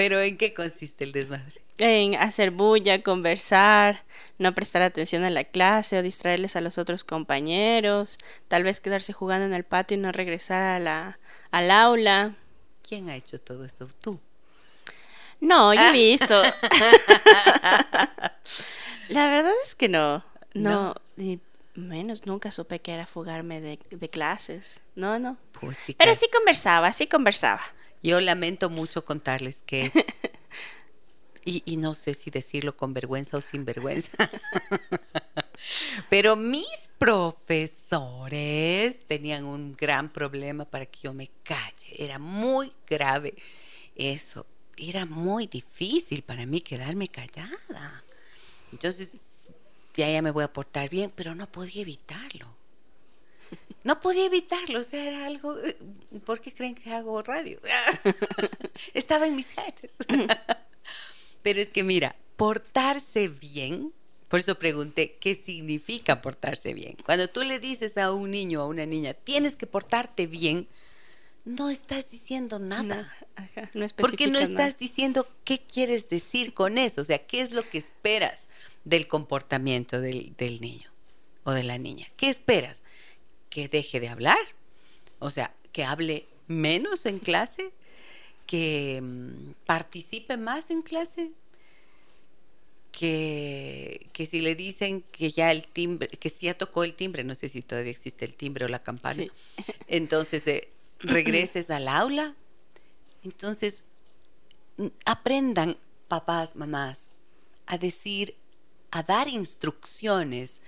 Pero 0.00 0.18
¿en 0.18 0.38
qué 0.38 0.54
consiste 0.54 1.04
el 1.04 1.12
desmadre? 1.12 1.60
En 1.76 2.14
hacer 2.14 2.52
bulla, 2.52 3.02
conversar, 3.02 4.02
no 4.38 4.54
prestar 4.54 4.80
atención 4.80 5.24
a 5.24 5.30
la 5.30 5.44
clase 5.44 5.98
o 5.98 6.02
distraerles 6.02 6.56
a 6.56 6.62
los 6.62 6.78
otros 6.78 7.04
compañeros, 7.04 8.16
tal 8.48 8.64
vez 8.64 8.80
quedarse 8.80 9.12
jugando 9.12 9.44
en 9.44 9.52
el 9.52 9.64
patio 9.64 9.98
y 9.98 10.00
no 10.00 10.10
regresar 10.10 10.62
a 10.62 10.78
la, 10.78 11.18
al 11.50 11.70
aula. 11.70 12.34
¿Quién 12.80 13.10
ha 13.10 13.16
hecho 13.16 13.38
todo 13.38 13.66
eso? 13.66 13.90
¿Tú? 14.02 14.18
No, 15.38 15.74
yo 15.74 15.82
he 15.82 15.92
visto. 15.92 16.42
la 19.08 19.28
verdad 19.28 19.52
es 19.66 19.74
que 19.74 19.90
no. 19.90 20.24
No, 20.54 20.94
Ni 21.16 21.40
menos 21.74 22.24
nunca 22.24 22.50
supe 22.52 22.78
que 22.78 22.94
era 22.94 23.04
fugarme 23.04 23.60
de, 23.60 23.78
de 23.90 24.08
clases. 24.08 24.80
No, 24.94 25.18
no. 25.18 25.36
Pero 25.98 26.14
sí 26.14 26.26
conversaba, 26.32 26.90
sí 26.94 27.06
conversaba. 27.06 27.60
Yo 28.02 28.20
lamento 28.20 28.70
mucho 28.70 29.04
contarles 29.04 29.62
que, 29.64 29.92
y, 31.44 31.76
no 31.76 31.94
sé 31.94 32.14
si 32.14 32.30
decirlo 32.30 32.76
con 32.76 32.94
vergüenza 32.94 33.36
o 33.36 33.42
sin 33.42 33.64
vergüenza, 33.64 34.30
pero 36.10 36.34
mis 36.36 36.88
profesores 36.98 37.46
tenían 39.06 39.44
un 39.44 39.76
gran 39.76 40.08
problema 40.10 40.64
para 40.64 40.86
que 40.86 41.00
yo 41.00 41.12
me 41.12 41.30
calle. 41.42 41.94
Era 41.98 42.18
muy 42.18 42.72
grave 42.86 43.34
eso. 43.96 44.46
Era 44.76 45.04
muy 45.04 45.46
difícil 45.46 46.22
para 46.22 46.46
mí 46.46 46.62
quedarme 46.62 47.08
callada. 47.08 48.02
Entonces, 48.72 49.12
ya, 49.94 50.10
ya 50.10 50.22
me 50.22 50.30
voy 50.30 50.44
a 50.44 50.52
portar 50.52 50.88
bien, 50.88 51.12
pero 51.14 51.34
no 51.34 51.46
podía 51.46 51.82
evitarlo 51.82 52.59
no 53.84 54.00
podía 54.00 54.26
evitarlo, 54.26 54.80
o 54.80 54.84
sea, 54.84 55.04
era 55.04 55.26
algo, 55.26 55.56
eh, 55.58 55.76
¿por 56.24 56.40
qué 56.40 56.52
creen 56.52 56.74
que 56.74 56.92
hago 56.92 57.22
radio? 57.22 57.60
Estaba 58.94 59.26
en 59.26 59.36
mis 59.36 59.48
genes. 59.48 59.92
Pero 61.42 61.60
es 61.60 61.68
que 61.68 61.82
mira, 61.82 62.14
portarse 62.36 63.28
bien, 63.28 63.92
por 64.28 64.40
eso 64.40 64.58
pregunté, 64.58 65.16
¿qué 65.18 65.34
significa 65.34 66.20
portarse 66.20 66.74
bien? 66.74 66.96
Cuando 67.04 67.28
tú 67.28 67.42
le 67.42 67.58
dices 67.58 67.96
a 67.96 68.12
un 68.12 68.30
niño 68.30 68.60
o 68.60 68.64
a 68.64 68.66
una 68.66 68.84
niña, 68.84 69.14
tienes 69.14 69.56
que 69.56 69.66
portarte 69.66 70.26
bien, 70.26 70.68
no 71.46 71.70
estás 71.70 72.10
diciendo 72.10 72.58
nada. 72.58 73.10
No, 73.72 73.86
porque 73.96 74.26
no 74.26 74.38
estás 74.38 74.76
diciendo 74.76 75.26
qué 75.44 75.58
quieres 75.58 76.10
decir 76.10 76.52
con 76.52 76.76
eso, 76.76 77.00
o 77.00 77.04
sea, 77.04 77.26
qué 77.26 77.40
es 77.40 77.52
lo 77.52 77.68
que 77.68 77.78
esperas 77.78 78.46
del 78.84 79.08
comportamiento 79.08 80.00
del, 80.00 80.34
del 80.36 80.60
niño 80.60 80.90
o 81.44 81.52
de 81.52 81.62
la 81.62 81.78
niña. 81.78 82.06
¿Qué 82.16 82.28
esperas? 82.28 82.82
Que 83.50 83.68
deje 83.68 84.00
de 84.00 84.08
hablar, 84.08 84.38
o 85.18 85.30
sea, 85.30 85.52
que 85.72 85.84
hable 85.84 86.24
menos 86.46 87.04
en 87.04 87.18
clase, 87.18 87.70
que 88.46 89.00
mm, 89.02 89.52
participe 89.66 90.36
más 90.36 90.70
en 90.70 90.82
clase, 90.82 91.30
que, 92.92 94.08
que, 94.12 94.26
si 94.26 94.40
le 94.40 94.54
dicen 94.54 95.02
que 95.12 95.30
ya 95.30 95.50
el 95.50 95.64
timbre, 95.64 96.08
que 96.08 96.30
si 96.30 96.46
ya 96.46 96.54
tocó 96.54 96.84
el 96.84 96.94
timbre, 96.94 97.22
no 97.24 97.34
sé 97.34 97.48
si 97.48 97.62
todavía 97.62 97.90
existe 97.90 98.24
el 98.24 98.34
timbre 98.34 98.64
o 98.64 98.68
la 98.68 98.82
campana, 98.82 99.24
entonces 99.88 100.46
eh, 100.46 100.68
regreses 100.98 101.70
al 101.70 101.88
aula. 101.88 102.34
Entonces, 103.22 103.82
mm, 104.76 104.86
aprendan, 105.04 105.76
papás, 106.08 106.56
mamás, 106.56 107.10
a 107.66 107.78
decir, 107.78 108.34
a 108.90 109.02
dar 109.02 109.28
instrucciones 109.28 110.60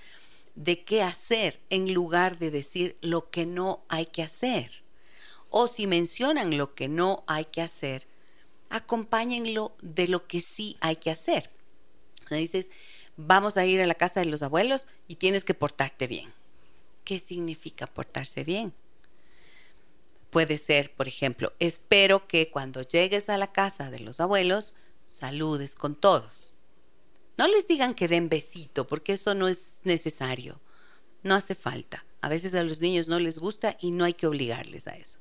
de 0.55 0.85
qué 0.85 1.03
hacer 1.03 1.61
en 1.71 1.93
lugar 1.95 2.39
de 2.39 2.51
decir 2.51 2.97
lo 3.01 3.31
que 3.31 3.47
no 3.47 3.85
hay 3.89 4.07
que 4.07 4.23
hacer. 4.23 4.83
O 5.51 5.67
si 5.67 5.87
mencionan 5.87 6.57
lo 6.57 6.75
que 6.75 6.89
no 6.89 7.25
hay 7.27 7.45
que 7.47 7.63
hacer, 7.63 8.07
acompáñenlo 8.71 9.75
de 9.83 10.09
lo 10.09 10.27
que 10.27 10.41
sí 10.41 10.77
hay 10.81 10.97
que 10.97 11.11
hacer. 11.11 11.51
dices, 12.31 12.71
vamos 13.17 13.57
a 13.57 13.67
ir 13.67 13.83
a 13.83 13.87
la 13.87 13.95
casa 13.95 14.21
de 14.21 14.27
los 14.27 14.43
abuelos 14.43 14.89
y 15.09 15.17
tienes 15.17 15.45
que 15.45 15.55
portarte 15.55 16.07
bien. 16.07 16.33
¿Qué 17.05 17.19
significa 17.19 17.87
portarse 17.87 18.45
bien? 18.45 18.73
Puede 20.31 20.57
ser, 20.57 20.95
por 20.95 21.09
ejemplo, 21.09 21.53
espero 21.59 22.27
que 22.27 22.51
cuando 22.51 22.81
llegues 22.81 23.29
a 23.29 23.37
la 23.37 23.53
casa 23.53 23.91
de 23.91 24.01
los 24.01 24.19
abuelos, 24.21 24.75
saludes 25.11 25.75
con 25.75 25.95
todos. 25.95 26.52
No 27.37 27.49
les 27.49 27.67
digan 27.67 27.95
que 27.95 28.09
den 28.09 28.29
besito, 28.29 28.87
porque 28.87 29.15
eso 29.15 29.35
no 29.35 29.49
es 29.49 29.77
necesario. 29.85 30.61
No 31.23 31.35
hace 31.35 31.55
falta. 31.55 32.05
A 32.21 32.29
veces 32.29 32.55
a 32.55 32.63
los 32.63 32.81
niños 32.81 33.09
no 33.09 33.19
les 33.19 33.39
gusta 33.39 33.77
y 33.81 33.91
no 33.91 34.05
hay 34.05 34.15
que 34.15 34.27
obligarles 34.27 34.87
a 34.87 34.97
eso. 34.97 35.19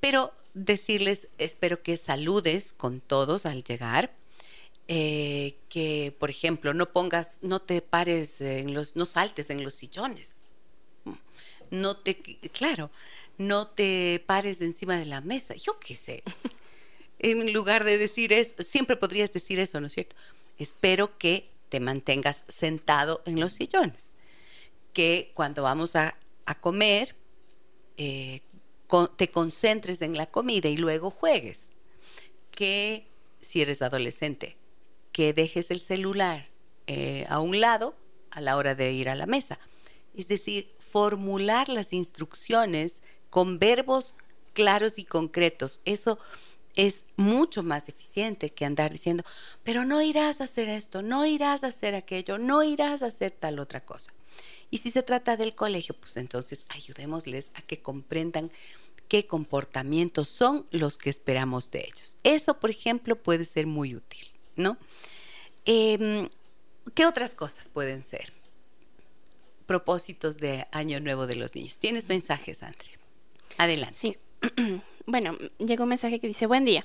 Pero 0.00 0.32
decirles, 0.54 1.28
espero 1.38 1.82
que 1.82 1.96
saludes 1.96 2.72
con 2.72 3.00
todos 3.00 3.46
al 3.46 3.64
llegar 3.64 4.12
eh, 4.88 5.56
que, 5.68 6.14
por 6.18 6.30
ejemplo, 6.30 6.72
no 6.74 6.92
pongas, 6.92 7.38
no 7.42 7.60
te 7.60 7.82
pares 7.82 8.40
en 8.40 8.72
los, 8.72 8.96
no 8.96 9.04
saltes 9.04 9.50
en 9.50 9.64
los 9.64 9.74
sillones. 9.74 10.44
No 11.70 11.96
te, 11.96 12.16
claro, 12.52 12.90
no 13.38 13.66
te 13.66 14.22
pares 14.26 14.60
de 14.60 14.66
encima 14.66 14.96
de 14.96 15.06
la 15.06 15.20
mesa. 15.20 15.54
Yo 15.54 15.78
qué 15.80 15.96
sé. 15.96 16.22
En 17.18 17.50
lugar 17.54 17.84
de 17.84 17.96
decir 17.96 18.30
eso, 18.34 18.62
siempre 18.62 18.94
podrías 18.94 19.32
decir 19.32 19.58
eso, 19.58 19.80
¿no 19.80 19.86
es 19.86 19.94
cierto? 19.94 20.14
Espero 20.58 21.18
que 21.18 21.50
te 21.68 21.80
mantengas 21.80 22.44
sentado 22.48 23.22
en 23.26 23.40
los 23.40 23.52
sillones. 23.52 24.14
Que 24.92 25.32
cuando 25.34 25.62
vamos 25.62 25.96
a, 25.96 26.16
comer, 26.60 27.16
eh, 27.96 28.40
te 29.16 29.30
concentres 29.30 30.00
en 30.02 30.16
la 30.16 30.26
comida 30.26 30.68
y 30.68 30.76
luego 30.76 31.10
juegues. 31.10 31.70
Que 32.50 33.06
si 33.40 33.62
eres 33.62 33.82
adolescente, 33.82 34.56
que 35.12 35.32
dejes 35.32 35.70
el 35.70 35.80
celular 35.80 36.48
eh, 36.86 37.26
a 37.28 37.40
un 37.40 37.60
lado 37.60 37.96
a 38.30 38.40
la 38.40 38.56
hora 38.56 38.74
de 38.74 38.92
ir 38.92 39.08
a 39.08 39.14
la 39.14 39.26
mesa. 39.26 39.58
Es 40.14 40.28
decir, 40.28 40.72
formular 40.78 41.68
las 41.68 41.92
instrucciones 41.92 43.02
con 43.28 43.58
verbos 43.58 44.14
claros 44.52 44.98
y 44.98 45.04
concretos. 45.04 45.82
Eso 45.84 46.18
es 46.76 47.04
mucho 47.16 47.62
más 47.62 47.88
eficiente 47.88 48.50
que 48.50 48.64
andar 48.64 48.92
diciendo, 48.92 49.24
pero 49.64 49.84
no 49.84 50.00
irás 50.02 50.40
a 50.40 50.44
hacer 50.44 50.68
esto, 50.68 51.02
no 51.02 51.26
irás 51.26 51.64
a 51.64 51.68
hacer 51.68 51.94
aquello, 51.94 52.38
no 52.38 52.62
irás 52.62 53.02
a 53.02 53.06
hacer 53.06 53.32
tal 53.32 53.58
otra 53.58 53.84
cosa. 53.84 54.12
Y 54.70 54.78
si 54.78 54.90
se 54.90 55.02
trata 55.02 55.36
del 55.36 55.54
colegio, 55.54 55.96
pues 55.98 56.16
entonces 56.16 56.64
ayudémosles 56.68 57.50
a 57.54 57.62
que 57.62 57.80
comprendan 57.80 58.50
qué 59.08 59.26
comportamientos 59.26 60.28
son 60.28 60.66
los 60.70 60.96
que 60.96 61.10
esperamos 61.10 61.70
de 61.70 61.80
ellos. 61.80 62.16
Eso, 62.22 62.60
por 62.60 62.70
ejemplo, 62.70 63.16
puede 63.22 63.44
ser 63.44 63.66
muy 63.66 63.94
útil. 63.94 64.28
¿no? 64.56 64.78
Em, 65.64 66.28
¿Qué 66.94 67.06
otras 67.06 67.34
cosas 67.34 67.68
pueden 67.68 68.04
ser? 68.04 68.32
Propósitos 69.66 70.38
de 70.38 70.66
Año 70.72 71.00
Nuevo 71.00 71.26
de 71.26 71.36
los 71.36 71.54
niños. 71.54 71.78
¿Tienes 71.78 72.08
mensajes, 72.08 72.62
Andrea? 72.62 72.98
Adelante. 73.58 73.98
Sí. 73.98 74.16
Bueno, 75.06 75.38
llegó 75.58 75.84
un 75.84 75.90
mensaje 75.90 76.18
que 76.18 76.26
dice, 76.26 76.46
buen 76.46 76.64
día. 76.64 76.84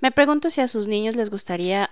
Me 0.00 0.12
pregunto 0.12 0.50
si 0.50 0.60
a 0.60 0.68
sus 0.68 0.88
niños 0.88 1.16
les 1.16 1.30
gustaría, 1.30 1.88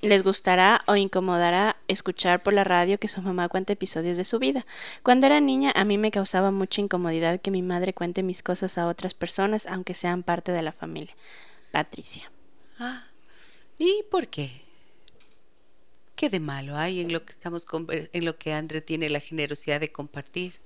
les 0.00 0.24
gustará 0.24 0.82
o 0.86 0.96
incomodará 0.96 1.76
escuchar 1.88 2.42
por 2.42 2.54
la 2.54 2.64
radio 2.64 2.98
que 2.98 3.06
su 3.06 3.20
mamá 3.20 3.50
cuente 3.50 3.74
episodios 3.74 4.16
de 4.16 4.24
su 4.24 4.38
vida. 4.38 4.64
Cuando 5.02 5.26
era 5.26 5.40
niña 5.40 5.72
a 5.76 5.84
mí 5.84 5.98
me 5.98 6.10
causaba 6.10 6.50
mucha 6.50 6.80
incomodidad 6.80 7.38
que 7.40 7.50
mi 7.50 7.60
madre 7.60 7.92
cuente 7.92 8.22
mis 8.22 8.42
cosas 8.42 8.78
a 8.78 8.88
otras 8.88 9.12
personas, 9.12 9.66
aunque 9.66 9.92
sean 9.92 10.22
parte 10.22 10.52
de 10.52 10.62
la 10.62 10.72
familia. 10.72 11.14
Patricia. 11.70 12.30
Ah, 12.78 13.04
¿Y 13.78 14.02
por 14.10 14.28
qué? 14.28 14.50
¿Qué 16.16 16.30
de 16.30 16.40
malo 16.40 16.76
hay 16.76 17.00
en 17.00 17.12
lo 17.12 17.24
que 17.24 17.32
estamos 17.32 17.66
en 17.88 18.24
lo 18.24 18.36
que 18.36 18.52
André 18.54 18.80
tiene 18.80 19.10
la 19.10 19.20
generosidad 19.20 19.80
de 19.80 19.92
compartir? 19.92 20.60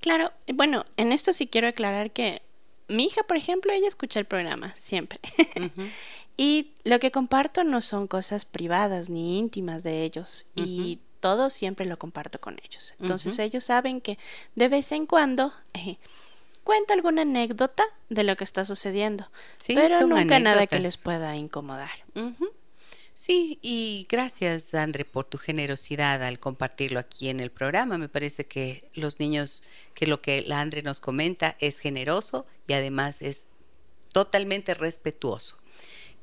Claro, 0.00 0.32
bueno, 0.54 0.86
en 0.96 1.12
esto 1.12 1.32
sí 1.32 1.46
quiero 1.46 1.68
aclarar 1.68 2.10
que 2.10 2.42
mi 2.90 3.04
hija, 3.04 3.22
por 3.22 3.36
ejemplo, 3.36 3.72
ella 3.72 3.88
escucha 3.88 4.20
el 4.20 4.26
programa 4.26 4.72
siempre. 4.76 5.18
y 6.36 6.72
lo 6.84 6.98
que 6.98 7.10
comparto 7.10 7.64
no 7.64 7.80
son 7.82 8.06
cosas 8.06 8.44
privadas 8.44 9.08
ni 9.08 9.38
íntimas 9.38 9.82
de 9.82 10.04
ellos. 10.04 10.46
Y 10.54 10.98
todo 11.20 11.50
siempre 11.50 11.86
lo 11.86 11.98
comparto 11.98 12.40
con 12.40 12.58
ellos. 12.64 12.94
Entonces 13.00 13.38
ellos 13.38 13.64
saben 13.64 14.00
que 14.00 14.18
de 14.54 14.68
vez 14.68 14.90
en 14.92 15.06
cuando 15.06 15.52
eh, 15.74 15.98
cuenta 16.64 16.94
alguna 16.94 17.22
anécdota 17.22 17.84
de 18.08 18.24
lo 18.24 18.36
que 18.36 18.44
está 18.44 18.64
sucediendo, 18.64 19.30
pero 19.66 20.06
nunca 20.06 20.38
nada 20.38 20.66
que 20.66 20.80
les 20.80 20.96
pueda 20.96 21.36
incomodar. 21.36 21.90
Sí, 23.20 23.58
y 23.60 24.06
gracias, 24.08 24.72
André, 24.72 25.04
por 25.04 25.26
tu 25.26 25.36
generosidad 25.36 26.22
al 26.22 26.38
compartirlo 26.38 26.98
aquí 26.98 27.28
en 27.28 27.40
el 27.40 27.50
programa. 27.50 27.98
Me 27.98 28.08
parece 28.08 28.46
que 28.46 28.82
los 28.94 29.20
niños, 29.20 29.62
que 29.92 30.06
lo 30.06 30.22
que 30.22 30.40
la 30.40 30.62
Andre 30.62 30.80
nos 30.80 31.00
comenta 31.00 31.54
es 31.60 31.80
generoso 31.80 32.46
y 32.66 32.72
además 32.72 33.20
es 33.20 33.44
totalmente 34.14 34.72
respetuoso. 34.72 35.58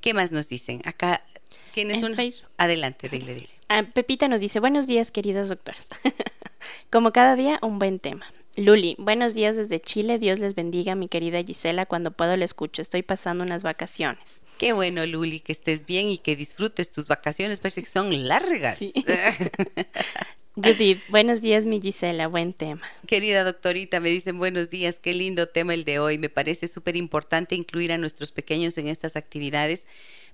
¿Qué 0.02 0.16
más 0.16 0.32
nos 0.32 0.50
dicen? 0.50 0.82
Acá 0.86 1.24
tienes 1.72 2.02
un... 2.02 2.16
Facebook. 2.16 2.50
Adelante, 2.58 3.10
dile, 3.10 3.36
dile. 3.36 3.50
Ah, 3.70 3.84
Pepita 3.84 4.28
nos 4.28 4.42
dice, 4.42 4.60
buenos 4.60 4.88
días, 4.88 5.12
queridas 5.12 5.50
doctoras. 5.50 5.90
Como 6.90 7.14
cada 7.14 7.36
día, 7.36 7.60
un 7.62 7.78
buen 7.78 8.00
tema. 8.00 8.26
Luli, 8.58 8.96
buenos 8.98 9.36
días 9.36 9.56
desde 9.56 9.80
Chile. 9.80 10.18
Dios 10.18 10.40
les 10.40 10.56
bendiga, 10.56 10.96
mi 10.96 11.08
querida 11.08 11.44
Gisela. 11.44 11.86
Cuando 11.86 12.10
puedo 12.10 12.36
le 12.36 12.44
escucho. 12.44 12.82
Estoy 12.82 13.04
pasando 13.04 13.44
unas 13.44 13.62
vacaciones. 13.62 14.42
Qué 14.58 14.74
bueno, 14.74 15.06
Luli, 15.06 15.42
que 15.42 15.52
estés 15.52 15.86
bien 15.86 16.10
y 16.10 16.18
que 16.18 16.36
disfrutes 16.36 16.90
tus 16.90 17.08
vacaciones. 17.08 17.60
Parece 17.60 17.84
que 17.84 17.90
son 17.90 18.28
largas. 18.28 18.80
Sí. 18.80 18.92
Judith, 20.56 21.04
buenos 21.10 21.42
días, 21.42 21.66
mi 21.66 21.80
Gisela. 21.80 22.26
Buen 22.26 22.52
tema. 22.52 22.82
Querida 23.06 23.44
doctorita, 23.44 24.00
me 24.00 24.10
dicen 24.10 24.40
buenos 24.40 24.72
días. 24.72 24.98
Qué 24.98 25.14
lindo 25.14 25.48
tema 25.48 25.76
el 25.76 25.86
de 25.86 26.00
hoy. 26.00 26.18
Me 26.18 26.30
parece 26.30 26.68
súper 26.68 26.96
importante 26.96 27.54
incluir 27.54 27.92
a 27.92 28.00
nuestros 28.00 28.32
pequeños 28.32 28.76
en 28.80 28.88
estas 28.88 29.16
actividades 29.16 29.86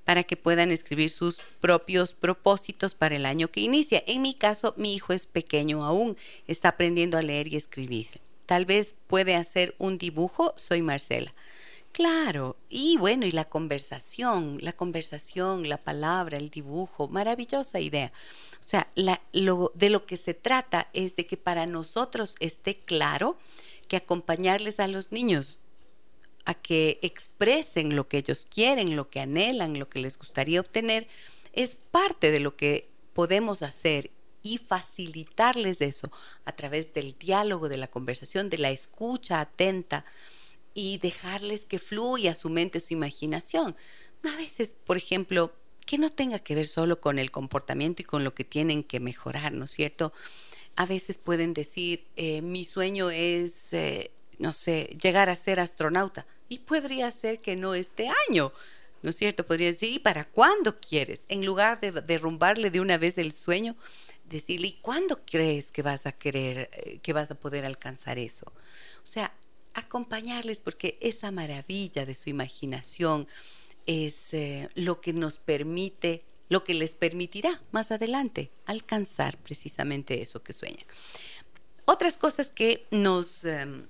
para 0.05 0.23
que 0.23 0.37
puedan 0.37 0.71
escribir 0.71 1.09
sus 1.09 1.39
propios 1.61 2.13
propósitos 2.13 2.95
para 2.95 3.15
el 3.15 3.25
año 3.25 3.49
que 3.49 3.61
inicia. 3.61 4.03
En 4.05 4.21
mi 4.21 4.33
caso, 4.33 4.73
mi 4.77 4.93
hijo 4.93 5.13
es 5.13 5.25
pequeño 5.25 5.85
aún, 5.85 6.17
está 6.47 6.69
aprendiendo 6.69 7.17
a 7.17 7.21
leer 7.21 7.47
y 7.47 7.55
escribir. 7.55 8.07
Tal 8.45 8.65
vez 8.65 8.95
puede 9.07 9.35
hacer 9.35 9.75
un 9.77 9.97
dibujo, 9.97 10.53
soy 10.57 10.81
Marcela. 10.81 11.33
Claro, 11.93 12.57
y 12.69 12.97
bueno, 12.97 13.27
y 13.27 13.31
la 13.31 13.45
conversación, 13.45 14.57
la 14.61 14.73
conversación, 14.73 15.69
la 15.69 15.77
palabra, 15.77 16.37
el 16.37 16.49
dibujo, 16.49 17.07
maravillosa 17.07 17.79
idea. 17.79 18.11
O 18.59 18.67
sea, 18.67 18.89
de 18.95 19.89
lo 19.89 20.05
que 20.07 20.17
se 20.17 20.33
trata 20.33 20.89
es 20.93 21.15
de 21.15 21.27
que 21.27 21.37
para 21.37 21.67
nosotros 21.67 22.35
esté 22.39 22.77
claro 22.79 23.37
que 23.87 23.97
acompañarles 23.97 24.79
a 24.79 24.87
los 24.87 25.11
niños 25.11 25.59
a 26.45 26.53
que 26.53 26.99
expresen 27.01 27.95
lo 27.95 28.08
que 28.08 28.17
ellos 28.17 28.47
quieren, 28.49 28.95
lo 28.95 29.10
que 29.10 29.19
anhelan, 29.19 29.79
lo 29.79 29.89
que 29.89 29.99
les 29.99 30.17
gustaría 30.17 30.60
obtener, 30.60 31.08
es 31.53 31.75
parte 31.75 32.32
de 32.32 32.39
lo 32.39 32.56
que 32.56 32.89
podemos 33.13 33.62
hacer 33.62 34.12
y 34.41 34.58
facilitarles 34.58 35.79
eso 35.82 36.12
a 36.43 36.53
través 36.53 36.93
del 36.93 37.17
diálogo, 37.17 37.69
de 37.69 37.77
la 37.77 37.88
conversación, 37.88 38.49
de 38.49 38.58
la 38.58 38.71
escucha 38.71 39.39
atenta 39.39 40.03
y 40.73 40.97
dejarles 40.97 41.65
que 41.65 41.79
fluya 41.79 42.36
su 42.36 42.49
mente, 42.49 42.79
su 42.79 42.93
imaginación. 42.93 43.75
A 44.23 44.36
veces, 44.36 44.71
por 44.71 44.97
ejemplo, 44.97 45.53
que 45.86 45.97
no 45.97 46.10
tenga 46.10 46.39
que 46.39 46.56
ver 46.56 46.67
solo 46.67 46.99
con 46.99 47.19
el 47.19 47.32
comportamiento 47.32 48.01
y 48.01 48.06
con 48.06 48.23
lo 48.23 48.34
que 48.34 48.43
tienen 48.43 48.84
que 48.84 48.99
mejorar, 48.99 49.53
¿no 49.53 49.65
es 49.65 49.71
cierto? 49.71 50.13
A 50.75 50.86
veces 50.86 51.17
pueden 51.17 51.53
decir, 51.53 52.06
eh, 52.15 52.41
mi 52.41 52.65
sueño 52.65 53.10
es 53.10 53.73
eh, 53.73 54.12
no 54.39 54.53
sé, 54.53 54.97
llegar 55.01 55.29
a 55.29 55.35
ser 55.35 55.59
astronauta. 55.59 56.25
Y 56.49 56.59
podría 56.59 57.11
ser 57.11 57.39
que 57.39 57.55
no 57.55 57.73
este 57.73 58.09
año, 58.29 58.51
¿no 59.01 59.09
es 59.09 59.15
cierto? 59.15 59.45
Podría 59.45 59.71
decir, 59.71 59.91
¿y 59.91 59.99
para 59.99 60.25
cuándo 60.25 60.79
quieres? 60.79 61.25
En 61.27 61.45
lugar 61.45 61.79
de 61.79 61.91
derrumbarle 61.91 62.69
de 62.69 62.79
una 62.79 62.97
vez 62.97 63.17
el 63.17 63.31
sueño, 63.31 63.75
decirle, 64.25 64.67
¿y 64.67 64.73
cuándo 64.73 65.21
crees 65.25 65.71
que 65.71 65.81
vas 65.81 66.05
a 66.05 66.11
querer, 66.11 66.69
eh, 66.73 66.99
que 67.01 67.13
vas 67.13 67.31
a 67.31 67.35
poder 67.35 67.65
alcanzar 67.65 68.17
eso? 68.17 68.51
O 69.03 69.07
sea, 69.07 69.33
acompañarles 69.73 70.59
porque 70.59 70.97
esa 71.01 71.31
maravilla 71.31 72.05
de 72.05 72.15
su 72.15 72.29
imaginación 72.29 73.27
es 73.85 74.33
eh, 74.33 74.69
lo 74.75 75.01
que 75.01 75.13
nos 75.13 75.37
permite, 75.37 76.23
lo 76.49 76.63
que 76.63 76.73
les 76.73 76.93
permitirá 76.93 77.61
más 77.71 77.91
adelante 77.91 78.51
alcanzar 78.65 79.37
precisamente 79.37 80.21
eso 80.21 80.43
que 80.43 80.53
sueñan. 80.53 80.85
Otras 81.85 82.17
cosas 82.17 82.49
que 82.49 82.87
nos... 82.91 83.45
Em, 83.45 83.87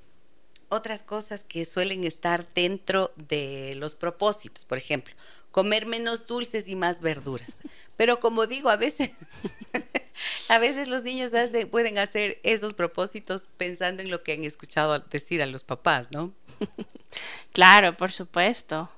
otras 0.74 1.04
cosas 1.04 1.44
que 1.44 1.66
suelen 1.66 2.04
estar 2.04 2.48
dentro 2.54 3.12
de 3.16 3.76
los 3.76 3.96
propósitos, 3.96 4.66
por 4.66 4.78
ejemplo, 4.78 5.14
comer 5.52 5.86
menos 5.86 6.28
dulces 6.28 6.68
y 6.68 6.76
más 6.76 7.00
verduras. 7.00 7.62
Pero 7.96 8.20
como 8.20 8.48
digo, 8.48 8.70
a 8.70 8.76
veces, 8.76 9.12
a 10.50 10.60
veces 10.60 10.88
los 10.88 11.04
niños 11.04 11.32
pueden 11.70 12.00
hacer 12.00 12.40
esos 12.44 12.74
propósitos 12.74 13.50
pensando 13.58 14.02
en 14.02 14.10
lo 14.10 14.24
que 14.24 14.34
han 14.34 14.44
escuchado 14.44 14.98
decir 15.00 15.42
a 15.42 15.46
los 15.46 15.64
papás, 15.64 16.10
¿no? 16.12 16.34
Claro, 17.54 17.96
por 17.96 18.12
supuesto. 18.12 18.90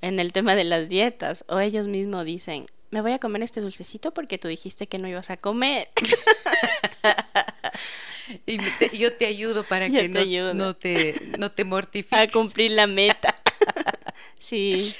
En 0.00 0.18
el 0.18 0.32
tema 0.32 0.56
de 0.56 0.64
las 0.64 0.88
dietas, 0.88 1.44
o 1.46 1.60
ellos 1.60 1.86
mismos 1.86 2.24
dicen, 2.24 2.66
me 2.90 3.02
voy 3.02 3.12
a 3.12 3.18
comer 3.18 3.42
este 3.42 3.60
dulcecito 3.60 4.12
porque 4.12 4.38
tú 4.38 4.48
dijiste 4.48 4.86
que 4.86 4.98
no 4.98 5.06
ibas 5.06 5.30
a 5.30 5.36
comer. 5.36 5.90
y 8.46 8.58
yo 8.96 9.12
te 9.12 9.26
ayudo 9.26 9.64
para 9.64 9.88
que 9.88 10.08
no, 10.08 10.74
te, 10.76 11.14
no 11.38 11.50
te 11.50 11.64
mortifiques. 11.64 12.18
A 12.18 12.26
cumplir 12.28 12.72
la 12.72 12.86
meta. 12.86 13.34
sí. 14.38 14.94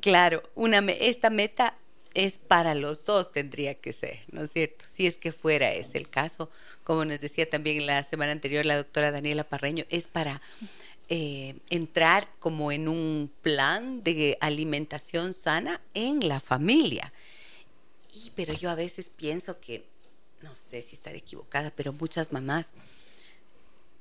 Claro, 0.00 0.42
una, 0.54 0.78
esta 0.90 1.30
meta 1.30 1.74
es 2.16 2.38
para 2.38 2.74
los 2.74 3.04
dos, 3.04 3.30
tendría 3.30 3.74
que 3.74 3.92
ser, 3.92 4.20
¿no 4.30 4.42
es 4.42 4.50
cierto? 4.50 4.86
Si 4.88 5.06
es 5.06 5.16
que 5.16 5.32
fuera 5.32 5.72
ese 5.72 5.98
el 5.98 6.08
caso, 6.08 6.50
como 6.82 7.04
nos 7.04 7.20
decía 7.20 7.48
también 7.48 7.84
la 7.84 8.02
semana 8.02 8.32
anterior 8.32 8.64
la 8.64 8.76
doctora 8.76 9.10
Daniela 9.10 9.44
Parreño, 9.44 9.84
es 9.90 10.06
para 10.06 10.40
eh, 11.08 11.56
entrar 11.68 12.28
como 12.38 12.72
en 12.72 12.88
un 12.88 13.30
plan 13.42 14.02
de 14.02 14.38
alimentación 14.40 15.34
sana 15.34 15.80
en 15.92 16.26
la 16.26 16.40
familia. 16.40 17.12
Y, 18.12 18.30
pero 18.34 18.54
yo 18.54 18.70
a 18.70 18.74
veces 18.74 19.10
pienso 19.10 19.60
que, 19.60 19.84
no 20.42 20.54
sé 20.54 20.82
si 20.82 20.94
estaré 20.94 21.18
equivocada, 21.18 21.72
pero 21.74 21.92
muchas 21.92 22.32
mamás 22.32 22.74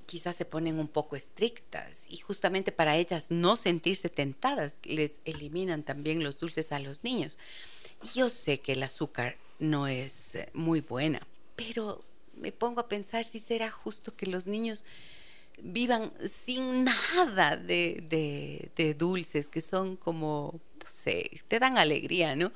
quizás 0.06 0.36
se 0.36 0.46
ponen 0.46 0.80
un 0.80 0.88
poco 0.88 1.16
estrictas 1.16 2.06
y 2.10 2.18
justamente 2.18 2.72
para 2.72 2.96
ellas 2.96 3.28
no 3.30 3.56
sentirse 3.56 4.10
tentadas 4.10 4.76
les 4.84 5.20
eliminan 5.26 5.84
también 5.84 6.24
los 6.24 6.40
dulces 6.40 6.72
a 6.72 6.80
los 6.80 7.04
niños. 7.04 7.38
Yo 8.14 8.30
sé 8.30 8.60
que 8.60 8.74
el 8.74 8.84
azúcar 8.84 9.38
no 9.60 9.88
es 9.88 10.36
eh, 10.36 10.50
muy 10.54 10.82
buena, 10.82 11.26
pero 11.56 12.04
me 12.36 12.52
pongo 12.52 12.82
a 12.82 12.88
pensar 12.88 13.26
si 13.26 13.40
será 13.40 13.72
justo 13.72 14.16
que 14.16 14.28
los 14.28 14.48
niños 14.48 14.86
vivan 15.62 16.12
sin 16.28 16.84
nada 16.84 17.56
de, 17.56 18.72
de, 18.76 18.94
dulces, 18.94 19.48
que 19.48 19.62
son 19.62 19.96
como, 19.96 20.60
no 20.80 20.88
sé, 20.88 21.42
te 21.48 21.60
dan 21.60 21.78
alegría, 21.78 22.36
¿no? 22.36 22.52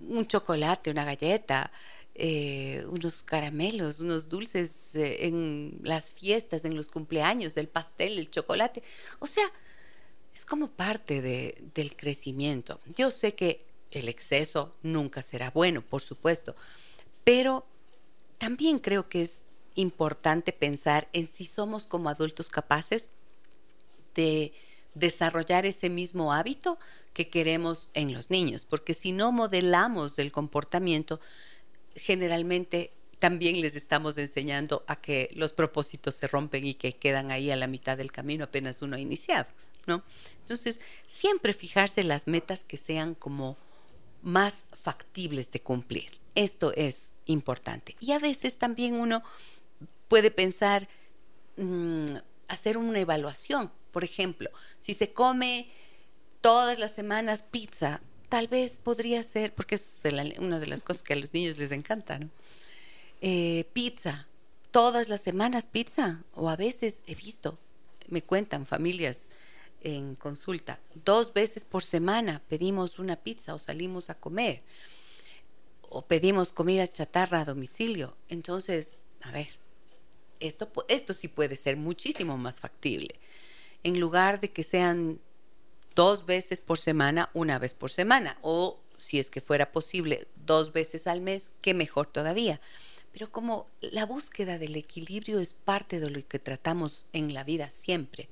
Un 0.00 0.26
chocolate, 0.26 0.90
una 0.90 1.04
galleta, 1.04 1.72
eh, 2.16 2.86
unos 2.88 3.22
caramelos, 3.22 3.98
unos 3.98 4.28
dulces 4.28 4.94
eh, 4.94 5.26
en 5.26 5.80
las 5.82 6.10
fiestas, 6.10 6.64
en 6.64 6.76
los 6.76 6.88
cumpleaños, 6.88 7.56
el 7.56 7.68
pastel, 7.68 8.18
el 8.18 8.30
chocolate. 8.30 8.82
O 9.18 9.26
sea, 9.26 9.44
es 10.34 10.44
como 10.44 10.68
parte 10.68 11.22
de, 11.22 11.62
del 11.74 11.96
crecimiento. 11.96 12.80
Yo 12.96 13.10
sé 13.10 13.34
que 13.34 13.64
el 13.90 14.08
exceso 14.08 14.74
nunca 14.82 15.22
será 15.22 15.50
bueno, 15.50 15.82
por 15.82 16.02
supuesto, 16.02 16.54
pero 17.24 17.66
también 18.38 18.78
creo 18.78 19.08
que 19.08 19.22
es 19.22 19.42
importante 19.74 20.52
pensar 20.52 21.08
en 21.12 21.28
si 21.32 21.46
somos 21.46 21.86
como 21.86 22.08
adultos 22.08 22.48
capaces 22.48 23.08
de 24.14 24.52
desarrollar 24.94 25.66
ese 25.66 25.90
mismo 25.90 26.32
hábito 26.32 26.78
que 27.12 27.28
queremos 27.28 27.90
en 27.94 28.12
los 28.12 28.30
niños, 28.30 28.64
porque 28.64 28.94
si 28.94 29.12
no 29.12 29.32
modelamos 29.32 30.18
el 30.18 30.32
comportamiento, 30.32 31.20
generalmente 31.96 32.92
también 33.18 33.60
les 33.60 33.74
estamos 33.76 34.18
enseñando 34.18 34.84
a 34.86 34.96
que 34.96 35.30
los 35.34 35.52
propósitos 35.52 36.16
se 36.16 36.26
rompen 36.26 36.66
y 36.66 36.74
que 36.74 36.94
quedan 36.96 37.30
ahí 37.30 37.50
a 37.50 37.56
la 37.56 37.66
mitad 37.66 37.96
del 37.96 38.12
camino 38.12 38.44
apenas 38.44 38.82
uno 38.82 38.96
ha 38.96 39.00
iniciado, 39.00 39.46
¿no? 39.86 40.02
Entonces, 40.40 40.80
siempre 41.06 41.52
fijarse 41.52 42.04
las 42.04 42.26
metas 42.26 42.64
que 42.64 42.76
sean 42.76 43.14
como 43.14 43.56
más 44.22 44.66
factibles 44.72 45.50
de 45.52 45.60
cumplir. 45.60 46.10
Esto 46.34 46.72
es 46.74 47.12
importante. 47.26 47.96
Y 48.00 48.12
a 48.12 48.18
veces 48.18 48.58
también 48.58 48.94
uno 48.94 49.22
puede 50.08 50.30
pensar 50.30 50.88
mm, 51.56 52.06
hacer 52.48 52.76
una 52.76 53.00
evaluación. 53.00 53.72
Por 53.90 54.04
ejemplo, 54.04 54.50
si 54.80 54.94
se 54.94 55.12
come 55.12 55.70
todas 56.40 56.78
las 56.78 56.90
semanas 56.90 57.42
pizza, 57.42 58.02
tal 58.34 58.48
vez 58.48 58.76
podría 58.76 59.22
ser, 59.22 59.54
porque 59.54 59.76
es 59.76 60.00
una 60.40 60.58
de 60.58 60.66
las 60.66 60.82
cosas 60.82 61.04
que 61.04 61.12
a 61.12 61.16
los 61.16 61.32
niños 61.32 61.56
les 61.56 61.70
encanta, 61.70 62.18
¿no? 62.18 62.30
Eh, 63.20 63.64
pizza, 63.72 64.26
todas 64.72 65.08
las 65.08 65.20
semanas 65.20 65.66
pizza, 65.66 66.24
o 66.34 66.50
a 66.50 66.56
veces 66.56 67.00
he 67.06 67.14
visto, 67.14 67.60
me 68.08 68.22
cuentan 68.22 68.66
familias 68.66 69.28
en 69.82 70.16
consulta, 70.16 70.80
dos 71.04 71.32
veces 71.32 71.64
por 71.64 71.84
semana 71.84 72.42
pedimos 72.48 72.98
una 72.98 73.14
pizza 73.14 73.54
o 73.54 73.60
salimos 73.60 74.10
a 74.10 74.16
comer, 74.16 74.62
o 75.88 76.04
pedimos 76.04 76.52
comida 76.52 76.90
chatarra 76.90 77.42
a 77.42 77.44
domicilio. 77.44 78.16
Entonces, 78.28 78.96
a 79.22 79.30
ver, 79.30 79.50
esto, 80.40 80.72
esto 80.88 81.12
sí 81.12 81.28
puede 81.28 81.54
ser 81.54 81.76
muchísimo 81.76 82.36
más 82.36 82.58
factible. 82.58 83.14
En 83.84 84.00
lugar 84.00 84.40
de 84.40 84.50
que 84.50 84.64
sean 84.64 85.20
dos 85.94 86.26
veces 86.26 86.60
por 86.60 86.78
semana, 86.78 87.30
una 87.34 87.58
vez 87.58 87.74
por 87.74 87.90
semana, 87.90 88.38
o 88.42 88.80
si 88.96 89.18
es 89.18 89.30
que 89.30 89.40
fuera 89.40 89.72
posible, 89.72 90.28
dos 90.36 90.72
veces 90.72 91.06
al 91.06 91.20
mes, 91.20 91.50
qué 91.60 91.74
mejor 91.74 92.06
todavía. 92.06 92.60
Pero 93.12 93.30
como 93.30 93.68
la 93.80 94.06
búsqueda 94.06 94.58
del 94.58 94.76
equilibrio 94.76 95.38
es 95.38 95.54
parte 95.54 96.00
de 96.00 96.10
lo 96.10 96.26
que 96.26 96.38
tratamos 96.38 97.06
en 97.12 97.32
la 97.32 97.44
vida 97.44 97.70
siempre. 97.70 98.28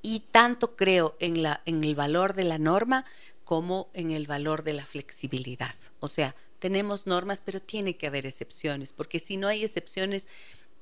Y 0.00 0.20
tanto 0.30 0.74
creo 0.74 1.16
en, 1.20 1.42
la, 1.42 1.62
en 1.66 1.84
el 1.84 1.94
valor 1.94 2.34
de 2.34 2.44
la 2.44 2.58
norma 2.58 3.04
como 3.44 3.90
en 3.92 4.10
el 4.10 4.26
valor 4.26 4.64
de 4.64 4.72
la 4.72 4.86
flexibilidad. 4.86 5.74
O 6.00 6.08
sea, 6.08 6.34
tenemos 6.58 7.06
normas, 7.06 7.42
pero 7.44 7.60
tiene 7.60 7.96
que 7.96 8.06
haber 8.06 8.24
excepciones, 8.24 8.92
porque 8.92 9.18
si 9.18 9.36
no 9.36 9.48
hay 9.48 9.64
excepciones, 9.64 10.28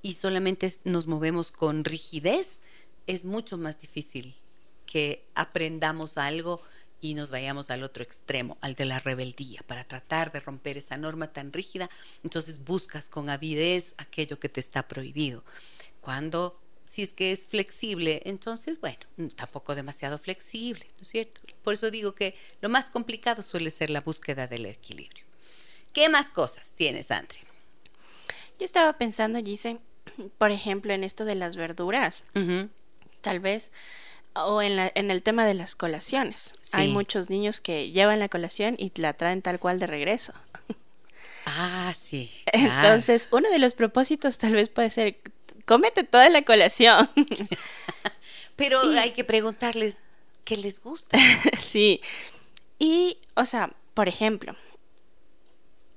y 0.02 0.14
solamente 0.14 0.72
nos 0.84 1.06
movemos 1.06 1.50
con 1.50 1.84
rigidez, 1.84 2.60
es 3.06 3.24
mucho 3.24 3.58
más 3.58 3.80
difícil 3.80 4.34
que 4.90 5.24
aprendamos 5.36 6.18
algo 6.18 6.60
y 7.00 7.14
nos 7.14 7.30
vayamos 7.30 7.70
al 7.70 7.84
otro 7.84 8.02
extremo, 8.02 8.58
al 8.60 8.74
de 8.74 8.84
la 8.84 8.98
rebeldía, 8.98 9.62
para 9.66 9.84
tratar 9.84 10.32
de 10.32 10.40
romper 10.40 10.76
esa 10.76 10.96
norma 10.96 11.32
tan 11.32 11.52
rígida. 11.52 11.88
Entonces 12.24 12.64
buscas 12.64 13.08
con 13.08 13.30
avidez 13.30 13.94
aquello 13.98 14.40
que 14.40 14.48
te 14.48 14.58
está 14.58 14.88
prohibido. 14.88 15.44
Cuando, 16.00 16.60
si 16.86 17.02
es 17.02 17.12
que 17.12 17.30
es 17.30 17.46
flexible, 17.46 18.20
entonces, 18.24 18.80
bueno, 18.80 18.98
tampoco 19.36 19.76
demasiado 19.76 20.18
flexible, 20.18 20.86
¿no 20.96 21.02
es 21.02 21.08
cierto? 21.08 21.40
Por 21.62 21.74
eso 21.74 21.90
digo 21.92 22.14
que 22.16 22.34
lo 22.60 22.68
más 22.68 22.90
complicado 22.90 23.44
suele 23.44 23.70
ser 23.70 23.90
la 23.90 24.00
búsqueda 24.00 24.48
del 24.48 24.66
equilibrio. 24.66 25.24
¿Qué 25.92 26.08
más 26.08 26.30
cosas 26.30 26.72
tienes, 26.72 27.12
Andre? 27.12 27.38
Yo 28.58 28.64
estaba 28.64 28.98
pensando, 28.98 29.38
Gise, 29.38 29.78
por 30.38 30.50
ejemplo, 30.50 30.92
en 30.92 31.04
esto 31.04 31.24
de 31.24 31.36
las 31.36 31.54
verduras, 31.54 32.24
tal 33.20 33.40
vez, 33.40 33.72
o 34.34 34.62
en, 34.62 34.76
la, 34.76 34.90
en 34.94 35.10
el 35.10 35.22
tema 35.22 35.44
de 35.44 35.54
las 35.54 35.74
colaciones. 35.74 36.54
Hay 36.72 36.92
muchos 36.92 37.30
niños 37.30 37.60
que 37.60 37.90
llevan 37.90 38.18
la 38.18 38.28
colación 38.28 38.76
y 38.78 38.92
la 38.96 39.12
traen 39.12 39.42
tal 39.42 39.58
cual 39.58 39.78
de 39.78 39.86
regreso. 39.86 40.32
Ah, 41.46 41.94
sí. 41.98 42.30
Entonces, 42.52 43.28
uno 43.30 43.50
de 43.50 43.58
los 43.58 43.74
propósitos 43.74 44.38
tal 44.38 44.52
vez 44.54 44.68
puede 44.68 44.90
ser, 44.90 45.16
cómete 45.66 46.04
toda 46.04 46.28
la 46.28 46.42
colación. 46.42 47.10
Pero 48.56 48.80
hay 48.80 49.12
que 49.12 49.24
preguntarles 49.24 49.98
qué 50.44 50.56
les 50.56 50.80
gusta. 50.80 51.18
sí. 51.60 52.00
Y, 52.78 53.18
o 53.34 53.44
sea, 53.44 53.72
por 53.94 54.08
ejemplo, 54.08 54.56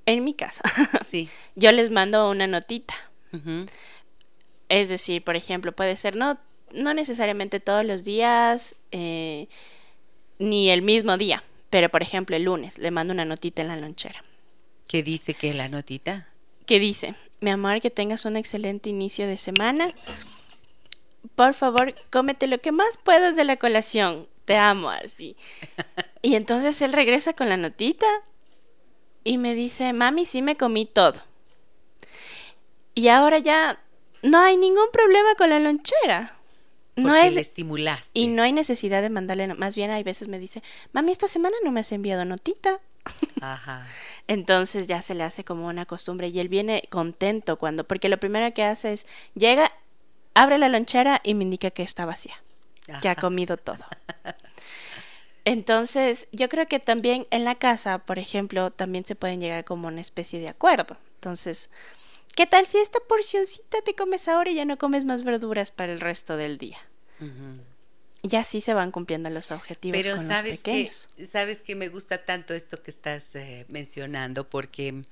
en 0.06 0.24
mi 0.24 0.34
casa, 0.34 0.64
sí. 1.08 1.30
yo 1.56 1.72
les 1.72 1.90
mando 1.92 2.30
una 2.30 2.48
notita. 2.48 2.94
Es 4.70 4.90
decir, 4.90 5.24
por 5.24 5.36
ejemplo, 5.36 5.72
puede 5.72 5.98
ser 5.98 6.16
no, 6.16 6.38
no 6.74 6.94
necesariamente 6.94 7.60
todos 7.60 7.86
los 7.86 8.04
días 8.04 8.76
eh, 8.92 9.48
ni 10.40 10.70
el 10.70 10.82
mismo 10.82 11.18
día, 11.18 11.44
pero 11.70 11.90
por 11.90 12.02
ejemplo 12.02 12.36
el 12.36 12.44
lunes 12.44 12.78
le 12.78 12.92
mando 12.92 13.14
una 13.14 13.26
notita 13.26 13.62
en 13.62 13.70
la 13.70 13.78
lonchera. 13.78 14.24
¿Qué 14.88 15.04
dice 15.04 15.34
que 15.34 15.54
la 15.54 15.70
notita? 15.70 16.28
Que 16.66 16.80
dice, 16.80 17.16
mi 17.40 17.52
amor, 17.52 17.82
que 17.82 17.90
tengas 17.90 18.26
un 18.26 18.36
excelente 18.36 18.90
inicio 18.90 19.28
de 19.28 19.38
semana. 19.38 19.94
Por 21.36 21.54
favor, 21.54 21.94
cómete 22.12 22.48
lo 22.48 22.60
que 22.60 22.72
más 22.72 22.98
puedas 22.98 23.36
de 23.36 23.44
la 23.44 23.58
colación. 23.58 24.28
Te 24.46 24.58
amo 24.58 24.90
así. 24.90 25.38
Y 26.22 26.36
entonces 26.36 26.82
él 26.82 26.94
regresa 26.94 27.34
con 27.34 27.50
la 27.50 27.58
notita 27.58 28.08
y 29.24 29.38
me 29.38 29.56
dice, 29.56 29.94
mami, 29.94 30.26
sí 30.26 30.42
me 30.42 30.58
comí 30.58 30.86
todo. 30.86 31.22
Y 32.94 33.08
ahora 33.08 33.40
ya 33.40 33.80
no 34.22 34.40
hay 34.40 34.58
ningún 34.58 34.92
problema 34.92 35.36
con 35.36 35.50
la 35.50 35.60
lonchera. 35.60 36.38
No 36.96 37.14
hay, 37.14 37.32
le 37.32 37.42
estimulaste. 37.42 38.12
Y 38.14 38.28
no 38.28 38.44
hay 38.44 38.54
necesidad 38.54 39.02
de 39.02 39.10
mandarle, 39.10 39.54
más 39.54 39.76
bien 39.76 39.92
hay 39.92 40.04
veces 40.04 40.28
me 40.28 40.40
dice, 40.40 40.62
mami, 40.92 41.12
esta 41.12 41.28
semana 41.28 41.56
no 41.64 41.72
me 41.72 41.80
has 41.80 41.92
enviado 41.92 42.26
notita. 42.26 42.80
Ajá. 43.42 43.88
Entonces 44.28 44.88
ya 44.88 45.02
se 45.02 45.16
le 45.16 45.24
hace 45.24 45.44
como 45.44 45.68
una 45.68 45.86
costumbre 45.86 46.28
y 46.30 46.40
él 46.40 46.50
viene 46.50 46.84
contento 46.90 47.58
cuando, 47.58 47.84
porque 47.84 48.10
lo 48.10 48.20
primero 48.20 48.54
que 48.54 48.64
hace 48.64 48.94
es, 48.94 49.06
llega, 49.36 49.72
abre 50.34 50.58
la 50.58 50.70
lonchera 50.70 51.22
y 51.24 51.34
me 51.34 51.44
indica 51.44 51.72
que 51.72 51.84
está 51.84 52.06
vacía, 52.06 52.36
que 53.02 53.10
ha 53.10 53.16
comido 53.16 53.58
todo. 53.58 53.84
Entonces, 55.46 56.28
yo 56.32 56.48
creo 56.48 56.68
que 56.68 56.80
también 56.80 57.28
en 57.30 57.44
la 57.44 57.56
casa, 57.56 58.00
por 58.00 58.18
ejemplo, 58.18 58.72
también 58.72 59.04
se 59.04 59.16
pueden 59.16 59.42
llegar 59.42 59.66
como 59.66 59.90
una 59.90 60.00
especie 60.00 60.40
de 60.40 60.48
acuerdo. 60.48 60.96
Entonces, 61.16 61.70
¿qué 62.36 62.48
tal 62.48 62.66
si 62.66 62.78
esta 62.78 63.00
porcioncita 63.00 63.82
te 63.82 63.96
comes 63.96 64.28
ahora 64.28 64.52
y 64.52 64.56
ya 64.56 64.66
no 64.66 64.78
comes 64.78 65.06
más 65.06 65.24
verduras 65.24 65.72
para 65.72 65.94
el 65.94 66.00
resto 66.00 66.38
del 66.38 66.58
día? 66.58 66.78
Y 68.22 68.36
así 68.36 68.62
se 68.62 68.74
van 68.74 68.92
cumpliendo 68.92 69.30
los 69.30 69.52
objetivos. 69.52 69.98
Pero 69.98 70.16
sabes 70.18 70.62
que 70.62 70.92
sabes 71.26 71.62
que 71.62 71.76
me 71.76 71.90
gusta 71.90 72.26
tanto 72.26 72.54
esto 72.54 72.82
que 72.82 72.92
estás 72.92 73.36
eh, 73.36 73.66
mencionando 73.70 74.50
porque 74.50 75.04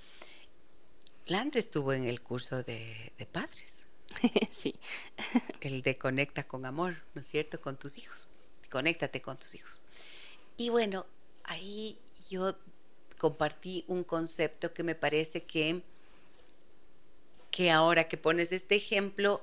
Landre 1.26 1.60
estuvo 1.60 1.94
en 1.94 2.06
el 2.06 2.22
curso 2.22 2.64
de, 2.64 3.14
de 3.18 3.26
padres. 3.26 3.86
sí. 4.50 4.76
El 5.62 5.82
de 5.82 5.98
conecta 5.98 6.44
con 6.44 6.66
amor, 6.66 6.98
¿no 7.14 7.22
es 7.22 7.28
cierto? 7.28 7.62
Con 7.62 7.78
tus 7.78 7.98
hijos. 7.98 8.28
Conéctate 8.70 9.22
con 9.22 9.38
tus 9.38 9.56
hijos. 9.56 9.82
Y 10.58 10.70
bueno, 10.70 11.06
ahí 11.44 11.98
yo 12.30 12.56
compartí 13.18 13.84
un 13.88 14.04
concepto 14.04 14.74
que 14.74 14.84
me 14.84 14.96
parece 14.96 15.44
que, 15.44 15.82
que 17.52 17.70
ahora 17.70 18.08
que 18.08 18.18
pones 18.18 18.52
este 18.52 18.76
ejemplo 18.76 19.42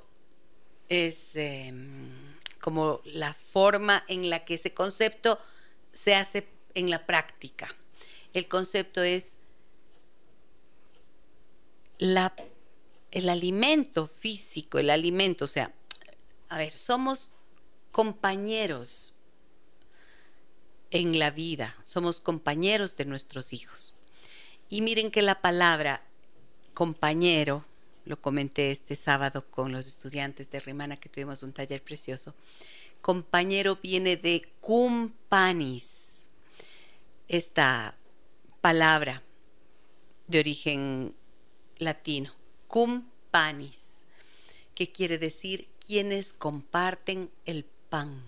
es 0.89 1.37
em, 1.37 2.11
como 2.61 3.01
la 3.05 3.35
forma 3.35 4.05
en 4.09 4.31
la 4.31 4.45
que 4.45 4.55
ese 4.55 4.73
concepto 4.75 5.39
se 5.93 6.15
hace 6.15 6.49
en 6.75 6.91
la 6.91 7.07
práctica. 7.07 7.69
El 8.33 8.49
concepto 8.49 9.03
es 9.03 9.37
la, 11.99 12.35
el 13.11 13.29
alimento 13.29 14.07
físico, 14.07 14.79
el 14.79 14.91
alimento, 14.91 15.45
o 15.45 15.49
sea, 15.49 15.73
a 16.49 16.59
ver, 16.59 16.79
somos 16.79 17.33
compañeros 17.93 19.15
en 20.91 21.19
la 21.19 21.31
vida, 21.31 21.77
somos 21.83 22.21
compañeros 22.21 22.97
de 22.97 23.05
nuestros 23.05 23.53
hijos. 23.53 23.95
Y 24.71 24.83
miren 24.83 25.11
que 25.11 25.23
la 25.23 25.41
palabra 25.41 26.03
compañero, 26.75 27.65
lo 28.09 28.21
comenté 28.21 28.71
este 28.71 28.97
sábado 28.97 29.45
con 29.51 29.71
los 29.71 29.87
estudiantes 29.87 30.51
de 30.51 30.61
Rimana 30.61 30.97
que 30.97 31.11
tuvimos 31.11 31.43
un 31.43 31.53
taller 31.53 31.83
precioso, 31.83 32.35
compañero 33.03 33.79
viene 33.83 34.17
de 34.17 34.49
cumpanis, 34.61 36.31
esta 37.29 37.95
palabra 38.63 39.23
de 40.27 40.39
origen 40.41 41.15
latino, 41.77 42.33
cumpanis, 42.67 44.05
que 44.75 44.91
quiere 44.91 45.19
decir 45.19 45.69
quienes 45.79 46.33
comparten 46.33 47.31
el 47.45 47.67
pan. 47.91 48.25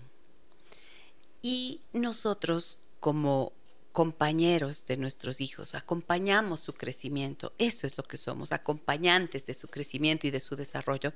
Y 1.41 1.81
nosotros 1.91 2.83
como 2.99 3.51
compañeros 3.91 4.85
de 4.87 4.97
nuestros 4.97 5.41
hijos, 5.41 5.75
acompañamos 5.75 6.61
su 6.61 6.73
crecimiento, 6.73 7.53
eso 7.57 7.87
es 7.87 7.97
lo 7.97 8.03
que 8.03 8.17
somos, 8.17 8.51
acompañantes 8.51 9.45
de 9.45 9.53
su 9.53 9.67
crecimiento 9.67 10.27
y 10.27 10.31
de 10.31 10.39
su 10.39 10.55
desarrollo. 10.55 11.13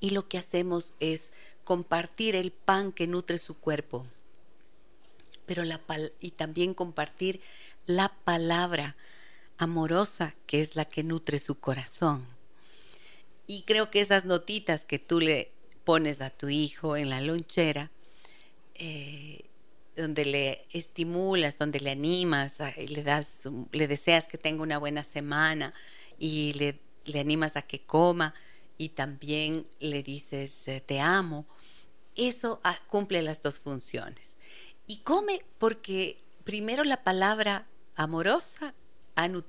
Y 0.00 0.10
lo 0.10 0.28
que 0.28 0.38
hacemos 0.38 0.94
es 1.00 1.32
compartir 1.64 2.36
el 2.36 2.50
pan 2.50 2.92
que 2.92 3.06
nutre 3.06 3.38
su 3.38 3.58
cuerpo, 3.58 4.06
pero 5.46 5.64
la 5.64 5.80
y 6.20 6.30
también 6.32 6.74
compartir 6.74 7.40
la 7.86 8.08
palabra 8.24 8.96
amorosa 9.58 10.34
que 10.46 10.60
es 10.60 10.76
la 10.76 10.84
que 10.84 11.02
nutre 11.02 11.38
su 11.38 11.58
corazón. 11.58 12.24
Y 13.46 13.62
creo 13.62 13.90
que 13.90 14.00
esas 14.00 14.24
notitas 14.24 14.84
que 14.84 14.98
tú 14.98 15.20
le 15.20 15.50
pones 15.84 16.20
a 16.20 16.30
tu 16.30 16.48
hijo 16.48 16.96
en 16.96 17.10
la 17.10 17.20
lonchera, 17.20 17.90
eh, 18.74 19.47
donde 19.98 20.24
le 20.24 20.66
estimulas, 20.72 21.58
donde 21.58 21.80
le 21.80 21.90
animas, 21.90 22.58
le 22.76 23.02
das, 23.02 23.48
le 23.72 23.88
deseas 23.88 24.28
que 24.28 24.38
tenga 24.38 24.62
una 24.62 24.78
buena 24.78 25.02
semana 25.02 25.74
y 26.18 26.52
le, 26.54 26.78
le 27.04 27.20
animas 27.20 27.56
a 27.56 27.62
que 27.62 27.80
coma 27.80 28.34
y 28.76 28.90
también 28.90 29.66
le 29.80 30.02
dices 30.02 30.68
eh, 30.68 30.80
te 30.80 31.00
amo, 31.00 31.46
eso 32.14 32.60
cumple 32.86 33.22
las 33.22 33.42
dos 33.42 33.58
funciones. 33.58 34.38
Y 34.86 34.98
come 34.98 35.44
porque 35.58 36.22
primero 36.44 36.84
la 36.84 37.02
palabra 37.02 37.66
amorosa 37.94 38.74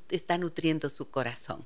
está 0.10 0.38
nutriendo 0.38 0.90
su 0.90 1.10
corazón. 1.10 1.66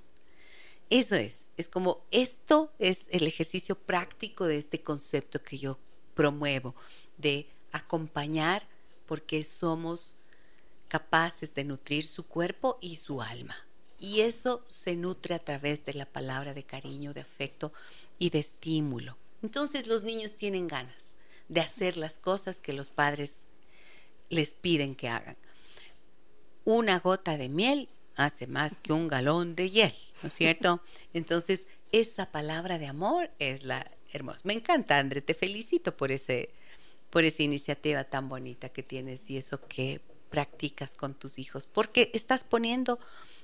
Eso 0.90 1.16
es, 1.16 1.48
es 1.58 1.70
como 1.70 2.06
esto 2.12 2.72
es 2.78 3.06
el 3.10 3.26
ejercicio 3.26 3.76
práctico 3.76 4.46
de 4.46 4.58
este 4.58 4.84
concepto 4.84 5.42
que 5.42 5.58
yo 5.58 5.80
promuevo, 6.14 6.76
de 7.18 7.48
acompañar 7.72 8.68
porque 9.06 9.44
somos 9.44 10.18
capaces 10.88 11.54
de 11.54 11.64
nutrir 11.64 12.06
su 12.06 12.28
cuerpo 12.28 12.78
y 12.82 12.98
su 12.98 13.22
alma. 13.22 13.56
Y 14.00 14.22
eso 14.22 14.64
se 14.68 14.96
nutre 14.96 15.36
a 15.36 15.44
través 15.44 15.86
de 15.86 15.94
la 15.94 16.06
palabra 16.06 16.54
de 16.54 16.64
cariño, 16.64 17.14
de 17.14 17.22
afecto 17.22 17.72
y 18.20 18.30
de 18.30 18.40
estímulo. 18.40 19.18
Entonces 19.42 19.88
los 19.88 20.04
niños 20.04 20.36
tienen 20.36 20.68
ganas 20.68 21.16
de 21.48 21.62
hacer 21.62 21.98
las 21.98 22.20
cosas 22.20 22.60
que 22.60 22.74
los 22.74 22.90
padres 22.90 23.36
les 24.30 24.54
piden 24.54 24.96
que 24.96 25.10
hagan 25.10 25.38
una 26.66 27.00
gota 27.00 27.38
de 27.38 27.50
miel 27.50 27.90
hace 28.16 28.48
más 28.48 28.78
que 28.78 28.94
un 28.94 29.08
galón 29.08 29.56
de 29.56 29.70
hiel, 29.70 29.94
¿no 30.22 30.28
es 30.28 30.34
cierto? 30.34 30.82
Entonces, 31.14 31.64
esa 31.92 32.32
palabra 32.32 32.78
de 32.78 32.88
amor 32.88 33.32
es 33.40 33.64
la 33.64 33.90
hermosa. 34.12 34.42
Me 34.44 34.54
encanta, 34.54 34.98
André, 34.98 35.22
te 35.22 35.34
felicito 35.34 35.98
por 35.98 36.12
ese 36.12 36.50
por 37.14 37.26
esa 37.26 37.44
iniciativa 37.44 38.04
tan 38.06 38.28
bonita 38.28 38.70
que 38.70 38.82
tienes 38.82 39.30
y 39.30 39.38
eso 39.38 39.62
que 39.68 40.02
practicas 40.32 40.96
con 40.96 41.14
tus 41.14 41.38
hijos, 41.38 41.68
porque 41.68 42.10
estás 42.16 42.44
poniendo 42.44 42.98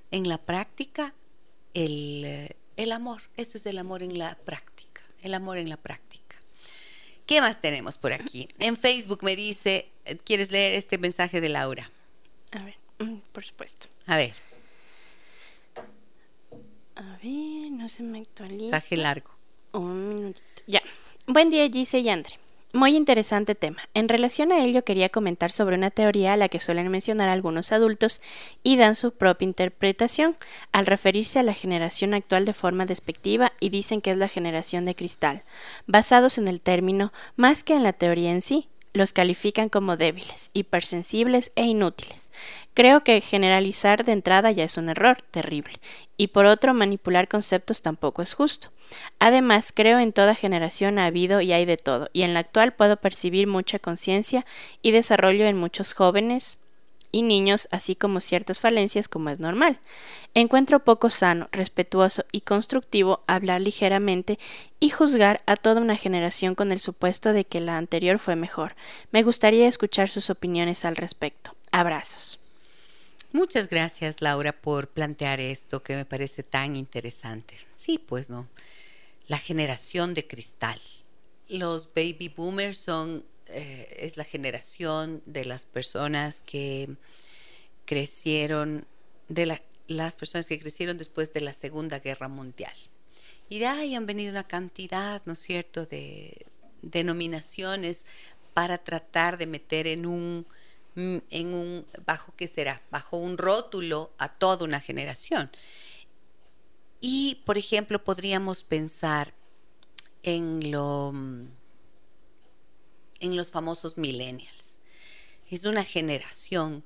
en 0.10 0.28
la 0.28 0.40
práctica 0.40 1.14
el, 1.76 2.50
el 2.78 2.92
amor. 2.92 3.22
Eso 3.38 3.60
es 3.60 3.68
el 3.68 3.78
amor 3.78 4.02
en 4.02 4.18
la 4.18 4.34
práctica, 4.44 5.04
el 5.22 5.36
amor 5.36 5.60
en 5.60 5.70
la 5.70 5.78
práctica. 5.78 6.36
¿Qué 7.28 7.42
más 7.42 7.62
tenemos 7.62 8.00
por 8.00 8.12
aquí? 8.12 8.50
En 8.58 8.76
Facebook 8.76 9.20
me 9.22 9.36
dice, 9.36 9.88
¿quieres 10.24 10.50
leer 10.50 10.74
este 10.74 10.98
mensaje 10.98 11.40
de 11.40 11.50
Laura? 11.50 11.92
A 12.50 12.64
ver. 12.64 12.76
Mm, 12.98 13.18
por 13.32 13.46
supuesto. 13.46 13.86
A 14.08 14.18
ver. 14.18 14.34
A 16.96 17.20
ver, 17.22 17.72
no 17.72 17.88
se 17.88 18.02
me 18.02 18.22
actualiza. 18.22 18.72
Mensaje 18.72 18.98
largo. 18.98 19.30
Un 19.74 20.10
minutito. 20.10 20.64
Ya. 20.66 20.82
Buen 21.28 21.52
día, 21.52 21.70
Gise 21.70 22.00
y 22.00 22.10
Andre. 22.10 22.49
Muy 22.72 22.96
interesante 22.96 23.56
tema. 23.56 23.82
En 23.96 24.08
relación 24.08 24.52
a 24.52 24.64
ello 24.64 24.84
quería 24.84 25.10
comentar 25.10 25.52
sobre 25.52 25.76
una 25.76 25.90
teoría 25.90 26.34
a 26.34 26.38
la 26.38 26.50
que 26.50 26.60
suelen 26.60 26.92
mencionar 26.92 27.28
algunos 27.28 27.72
adultos 27.72 28.22
y 28.62 28.78
dan 28.78 28.96
su 28.96 29.18
propia 29.18 29.46
interpretación 29.46 30.36
al 30.72 30.86
referirse 30.86 31.40
a 31.40 31.44
la 31.44 31.56
generación 31.56 32.14
actual 32.14 32.46
de 32.46 32.54
forma 32.54 32.86
despectiva 32.86 33.54
y 33.60 33.70
dicen 33.70 34.02
que 34.02 34.12
es 34.12 34.18
la 34.18 34.28
generación 34.28 34.86
de 34.86 34.94
cristal, 34.94 35.42
basados 35.88 36.38
en 36.38 36.48
el 36.48 36.62
término 36.62 37.12
más 37.36 37.64
que 37.64 37.74
en 37.74 37.82
la 37.82 37.94
teoría 37.94 38.32
en 38.32 38.42
sí, 38.42 38.70
los 38.94 39.14
califican 39.14 39.70
como 39.70 39.98
débiles, 39.98 40.50
hipersensibles 40.54 41.52
e 41.56 41.64
inútiles. 41.64 42.32
Creo 42.74 43.04
que 43.04 43.22
generalizar 43.22 44.04
de 44.04 44.14
entrada 44.14 44.52
ya 44.52 44.64
es 44.64 44.78
un 44.78 44.90
error 44.90 45.22
terrible, 45.22 45.80
y 46.18 46.28
por 46.28 46.46
otro 46.46 46.74
manipular 46.74 47.28
conceptos 47.28 47.82
tampoco 47.82 48.22
es 48.22 48.34
justo. 48.34 48.70
Además, 49.20 49.72
creo 49.74 50.00
en 50.00 50.14
toda 50.14 50.36
generación 50.36 50.98
ha 50.98 51.06
habido 51.06 51.42
y 51.42 51.52
hay 51.52 51.66
de 51.66 51.78
todo, 51.78 52.10
y 52.14 52.24
en 52.24 52.34
la 52.34 52.42
actual 52.42 52.74
puedo 52.74 52.98
percibir 52.98 53.48
mucha 53.48 53.80
conciencia 53.80 54.46
y 54.82 54.92
desarrollo 54.92 55.46
en 55.46 55.58
muchos 55.58 55.94
jóvenes, 55.94 56.60
y 57.12 57.24
niños, 57.24 57.68
así 57.72 57.95
como 57.95 58.20
ciertas 58.20 58.60
falencias 58.60 59.07
como 59.07 59.30
es 59.30 59.39
normal. 59.39 59.80
Encuentro 60.34 60.84
poco 60.84 61.10
sano, 61.10 61.49
respetuoso 61.51 62.24
y 62.32 62.41
constructivo 62.41 63.24
hablar 63.28 63.62
ligeramente 63.62 64.38
y 64.80 64.89
juzgar 64.89 65.41
a 65.45 65.55
toda 65.55 65.82
una 65.82 65.95
generación 65.95 66.55
con 66.55 66.72
el 66.72 66.80
supuesto 66.80 67.34
de 67.34 67.45
que 67.45 67.60
la 67.60 67.78
anterior 67.78 68.20
fue 68.20 68.36
mejor. 68.36 68.76
Me 69.12 69.24
gustaría 69.24 69.68
escuchar 69.68 70.10
sus 70.10 70.30
opiniones 70.30 70.86
al 70.86 70.95
respecto. 70.95 71.55
Abrazos. 71.72 72.39
Muchas 73.32 73.70
gracias, 73.70 74.22
Laura, 74.22 74.53
por 74.53 74.88
plantear 74.88 75.39
esto 75.39 75.84
que 75.84 75.95
me 75.95 76.05
parece 76.05 76.41
tan 76.41 76.76
interesante. 76.76 77.55
Sí, 77.76 77.99
pues 77.99 78.30
no. 78.30 78.47
La 79.28 79.38
generación 79.38 80.16
de 80.16 80.26
cristal. 80.26 80.82
Los 81.47 81.93
baby 81.93 82.34
boomers 82.36 82.80
son 82.80 83.24
eh, 83.52 83.97
es 84.00 84.18
la 84.18 84.24
generación 84.24 85.22
de 85.26 85.45
las 85.45 85.66
personas 85.66 86.43
que 86.43 86.95
crecieron, 87.86 88.86
de 89.28 89.60
las 89.88 90.16
personas 90.16 90.47
que 90.47 90.60
crecieron 90.60 90.97
después 90.97 91.34
de 91.34 91.41
la 91.41 91.54
Segunda 91.54 92.00
Guerra 92.00 92.28
Mundial. 92.28 92.74
Y 93.50 93.60
de 93.60 93.68
ahí 93.68 93.95
han 93.95 94.06
venido 94.06 94.32
una 94.32 94.47
cantidad, 94.47 95.22
¿no 95.26 95.34
es 95.34 95.39
cierto?, 95.39 95.86
de 95.86 96.45
denominaciones 96.82 98.06
para 98.54 98.78
tratar 98.78 99.38
de 99.38 99.47
meter 99.47 99.88
en 99.88 100.06
un, 100.06 100.45
en 100.95 101.54
un, 101.54 101.86
bajo 102.06 102.34
qué 102.38 102.47
será, 102.47 102.82
bajo 102.91 103.18
un 103.18 103.38
rótulo 103.38 104.12
a 104.18 104.30
toda 104.30 104.66
una 104.66 104.80
generación. 104.80 105.50
Y, 107.02 107.41
por 107.45 107.58
ejemplo, 107.58 108.04
podríamos 108.04 108.64
pensar 108.64 109.34
en 110.24 110.72
lo 110.72 111.14
en 113.20 113.36
los 113.36 113.52
famosos 113.52 113.98
millennials. 113.98 114.80
Es 115.50 115.66
una 115.66 115.84
generación 115.84 116.84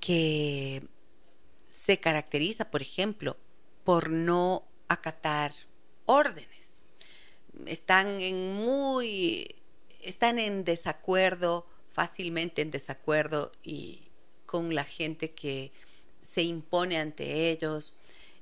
que 0.00 0.82
se 1.68 2.00
caracteriza, 2.00 2.70
por 2.70 2.82
ejemplo, 2.82 3.36
por 3.84 4.10
no 4.10 4.66
acatar 4.88 5.52
órdenes. 6.06 6.84
Están 7.66 8.20
en 8.20 8.54
muy 8.54 9.56
están 10.00 10.38
en 10.38 10.64
desacuerdo, 10.64 11.66
fácilmente 11.92 12.62
en 12.62 12.70
desacuerdo 12.70 13.52
y 13.62 14.08
con 14.46 14.74
la 14.74 14.84
gente 14.84 15.32
que 15.32 15.72
se 16.22 16.42
impone 16.42 16.98
ante 16.98 17.50
ellos, 17.50 17.96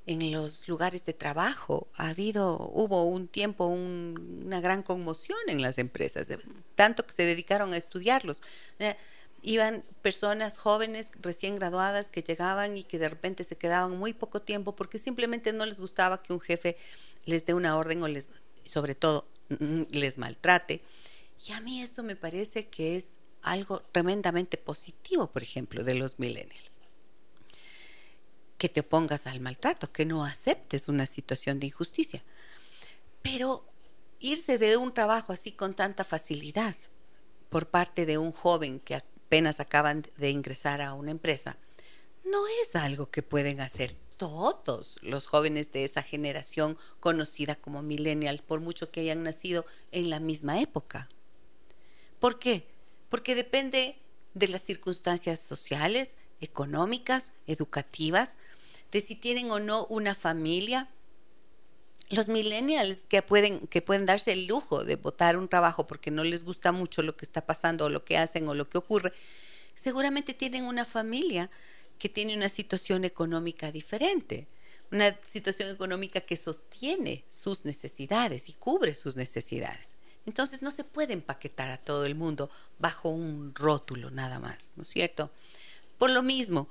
en 0.09 0.33
los 0.33 0.67
lugares 0.69 1.05
de 1.05 1.13
trabajo. 1.13 1.87
Ha 1.95 2.09
habido, 2.09 2.71
hubo 2.73 3.05
un 3.05 3.29
tiempo 3.29 3.67
una 3.67 4.59
gran 4.61 4.83
conmoción 4.83 5.39
en 5.49 5.61
las 5.61 5.77
empresas, 5.77 6.29
tanto 6.75 7.07
que 7.07 7.13
se 7.13 7.25
dedicaron 7.25 7.75
a 7.75 7.77
estudiarlos. 7.77 8.43
iban 9.43 9.85
personas 10.01 10.57
jóvenes 10.57 11.13
recién 11.21 11.57
graduadas 11.57 12.11
que 12.11 12.23
llegaban 12.23 12.79
y 12.79 12.85
que 12.85 12.99
de 12.99 13.11
repente 13.11 13.45
se 13.45 13.57
quedaban 13.57 13.99
muy 13.99 14.15
poco 14.15 14.41
tiempo 14.41 14.75
porque 14.75 14.99
simplemente 14.99 15.53
no 15.53 15.67
les 15.67 15.79
gustaba 15.79 16.23
que 16.23 16.33
un 16.33 16.41
jefe 16.41 16.77
les 17.27 17.45
dé 17.45 17.53
una 17.53 17.77
orden 17.77 18.03
o 18.03 18.09
les, 18.09 18.31
sobre 18.65 18.95
todo, 18.95 19.29
les 19.91 20.17
maltrate. 20.17 20.81
Y 21.47 21.53
a 21.53 21.61
mí 21.61 21.83
eso 21.83 22.03
me 22.03 22.17
parece 22.17 22.69
que 22.69 22.97
es 22.97 23.19
algo 23.43 23.81
tremendamente 23.93 24.57
positivo, 24.57 25.31
por 25.31 25.43
ejemplo, 25.43 25.85
de 25.85 25.95
los 25.95 26.19
millennials 26.19 26.78
que 28.59 28.69
te 28.69 28.81
opongas 28.81 29.27
al 29.27 29.41
maltrato, 29.41 29.91
que 29.93 30.05
no 30.05 30.25
aceptes 30.25 30.89
una 30.89 31.07
situación 31.07 31.61
de 31.61 31.67
injusticia. 31.67 32.23
Pero 33.23 33.65
irse 34.21 34.59
de 34.59 34.77
un 34.77 34.93
trabajo 34.93 35.33
así 35.33 35.53
con 35.53 35.75
tanta 35.75 36.05
facilidad 36.05 36.75
por 37.51 37.69
parte 37.69 38.05
de 38.05 38.19
un 38.19 38.33
joven 38.33 38.81
que 38.81 38.97
apenas 38.97 39.61
acaban 39.61 40.07
de 40.17 40.31
ingresar 40.31 40.83
a 40.83 40.95
una 40.95 41.11
empresa, 41.11 41.57
no 42.25 42.47
es 42.63 42.77
algo 42.77 43.11
que 43.11 43.23
pueden 43.23 43.61
hacer 43.61 43.95
todos 44.17 44.99
los 45.03 45.27
jóvenes 45.27 45.73
de 45.73 45.85
esa 45.85 46.03
generación 46.03 46.77
conocida 47.01 47.55
como 47.55 47.83
millennial, 47.83 48.43
por 48.47 48.61
mucho 48.61 48.91
que 48.91 49.01
hayan 49.01 49.23
nacido 49.23 49.65
en 49.93 50.11
la 50.11 50.19
misma 50.19 50.61
época. 50.61 51.09
¿Por 52.19 52.39
qué? 52.39 52.67
Porque 53.09 53.35
depende 53.35 53.97
de 54.35 54.49
las 54.49 54.63
circunstancias 54.63 55.41
sociales, 55.41 56.19
económicas, 56.41 57.33
educativas, 57.47 58.39
de 58.91 59.01
si 59.01 59.15
tienen 59.15 59.51
o 59.51 59.61
no 59.61 59.87
una 59.87 60.15
familia. 60.15 60.89
Los 62.11 62.29
millennials 62.29 63.05
que 63.07 63.21
pueden, 63.21 63.67
que 63.67 63.83
pueden 63.83 64.07
darse 64.07 64.33
el 64.33 64.47
lujo 64.47 64.85
de 64.85 64.97
votar 64.97 65.37
un 65.37 65.49
trabajo 65.49 65.87
porque 65.87 66.11
no 66.11 66.25
les 66.25 66.45
gusta 66.45 66.73
mucho 66.73 67.03
lo 67.03 67.17
que 67.17 67.27
está 67.27 67.45
pasando 67.45 67.85
o 67.85 67.89
lo 67.91 68.05
que 68.05 68.17
hacen 68.17 68.49
o 68.49 68.55
lo 68.55 68.69
que 68.69 68.79
ocurre, 68.79 69.13
seguramente 69.75 70.33
tienen 70.33 70.65
una 70.65 70.85
familia 70.85 71.51
que 71.99 72.09
tiene 72.09 72.35
una 72.35 72.49
situación 72.49 73.05
económica 73.05 73.71
diferente, 73.73 74.47
una 74.91 75.15
situación 75.29 75.71
económica 75.71 76.21
que 76.21 76.37
sostiene 76.37 77.25
sus 77.29 77.65
necesidades 77.65 78.49
y 78.49 78.55
cubre 78.55 78.95
sus 78.95 79.17
necesidades. 79.17 79.97
Entonces 80.25 80.63
no 80.63 80.71
se 80.71 80.85
puede 80.85 81.13
empaquetar 81.13 81.71
a 81.71 81.79
todo 81.79 82.07
el 82.07 82.15
mundo 82.15 82.51
bajo 82.79 83.09
un 83.09 83.55
rótulo 83.55 84.11
nada 84.11 84.39
más, 84.39 84.73
¿no 84.77 84.83
es 84.83 84.89
cierto? 84.89 85.31
Por 85.99 86.11
lo 86.11 86.23
mismo, 86.23 86.69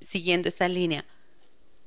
siguiendo 0.00 0.48
esa 0.48 0.68
línea, 0.68 1.04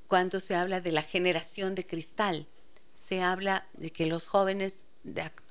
cuando 0.07 0.39
se 0.39 0.55
habla 0.55 0.81
de 0.81 0.91
la 0.91 1.03
generación 1.03 1.75
de 1.75 1.85
cristal, 1.85 2.47
se 2.95 3.21
habla 3.21 3.67
de 3.73 3.91
que 3.91 4.05
los 4.05 4.27
jóvenes 4.27 4.83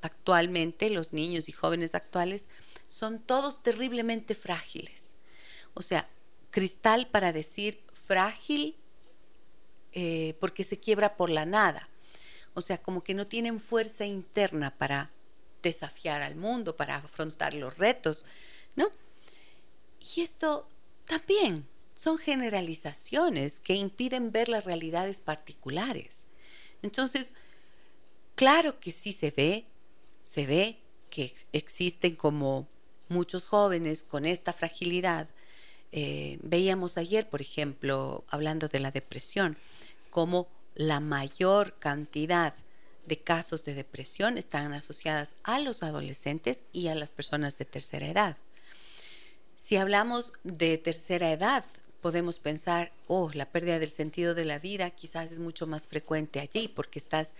actualmente, 0.02 0.90
los 0.90 1.12
niños 1.12 1.48
y 1.48 1.52
jóvenes 1.52 1.94
actuales, 1.94 2.48
son 2.88 3.20
todos 3.20 3.62
terriblemente 3.62 4.34
frágiles. 4.34 5.16
O 5.74 5.82
sea, 5.82 6.08
cristal 6.50 7.08
para 7.08 7.32
decir 7.32 7.80
frágil 7.92 8.76
eh, 9.92 10.36
porque 10.40 10.62
se 10.62 10.78
quiebra 10.78 11.16
por 11.16 11.30
la 11.30 11.46
nada. 11.46 11.88
O 12.54 12.62
sea, 12.62 12.78
como 12.78 13.02
que 13.02 13.14
no 13.14 13.26
tienen 13.26 13.60
fuerza 13.60 14.06
interna 14.06 14.76
para 14.76 15.10
desafiar 15.62 16.22
al 16.22 16.36
mundo, 16.36 16.76
para 16.76 16.96
afrontar 16.96 17.54
los 17.54 17.78
retos, 17.78 18.26
¿no? 18.76 18.88
Y 20.16 20.22
esto 20.22 20.68
también 21.10 21.66
son 21.96 22.18
generalizaciones 22.18 23.58
que 23.58 23.74
impiden 23.74 24.30
ver 24.30 24.48
las 24.48 24.64
realidades 24.64 25.18
particulares. 25.18 26.28
Entonces, 26.82 27.34
claro 28.36 28.78
que 28.78 28.92
sí 28.92 29.12
se 29.12 29.32
ve, 29.32 29.66
se 30.22 30.46
ve 30.46 30.78
que 31.10 31.34
existen 31.52 32.14
como 32.14 32.68
muchos 33.08 33.48
jóvenes 33.48 34.04
con 34.04 34.24
esta 34.24 34.52
fragilidad 34.52 35.28
eh, 35.90 36.38
veíamos 36.42 36.96
ayer, 36.96 37.28
por 37.28 37.40
ejemplo, 37.40 38.24
hablando 38.28 38.68
de 38.68 38.78
la 38.78 38.92
depresión, 38.92 39.56
como 40.10 40.46
la 40.76 41.00
mayor 41.00 41.76
cantidad 41.80 42.54
de 43.06 43.18
casos 43.18 43.64
de 43.64 43.74
depresión 43.74 44.38
están 44.38 44.72
asociadas 44.74 45.34
a 45.42 45.58
los 45.58 45.82
adolescentes 45.82 46.66
y 46.72 46.86
a 46.86 46.94
las 46.94 47.10
personas 47.10 47.58
de 47.58 47.64
tercera 47.64 48.06
edad. 48.06 48.36
Si 49.70 49.76
hablamos 49.76 50.32
de 50.42 50.78
tercera 50.78 51.30
edad, 51.30 51.64
podemos 52.00 52.40
pensar, 52.40 52.90
oh, 53.06 53.30
la 53.34 53.52
pérdida 53.52 53.78
del 53.78 53.92
sentido 53.92 54.34
de 54.34 54.44
la 54.44 54.58
vida 54.58 54.90
quizás 54.90 55.30
es 55.30 55.38
mucho 55.38 55.68
más 55.68 55.86
frecuente 55.86 56.40
allí 56.40 56.66
porque 56.66 56.98
estás 56.98 57.34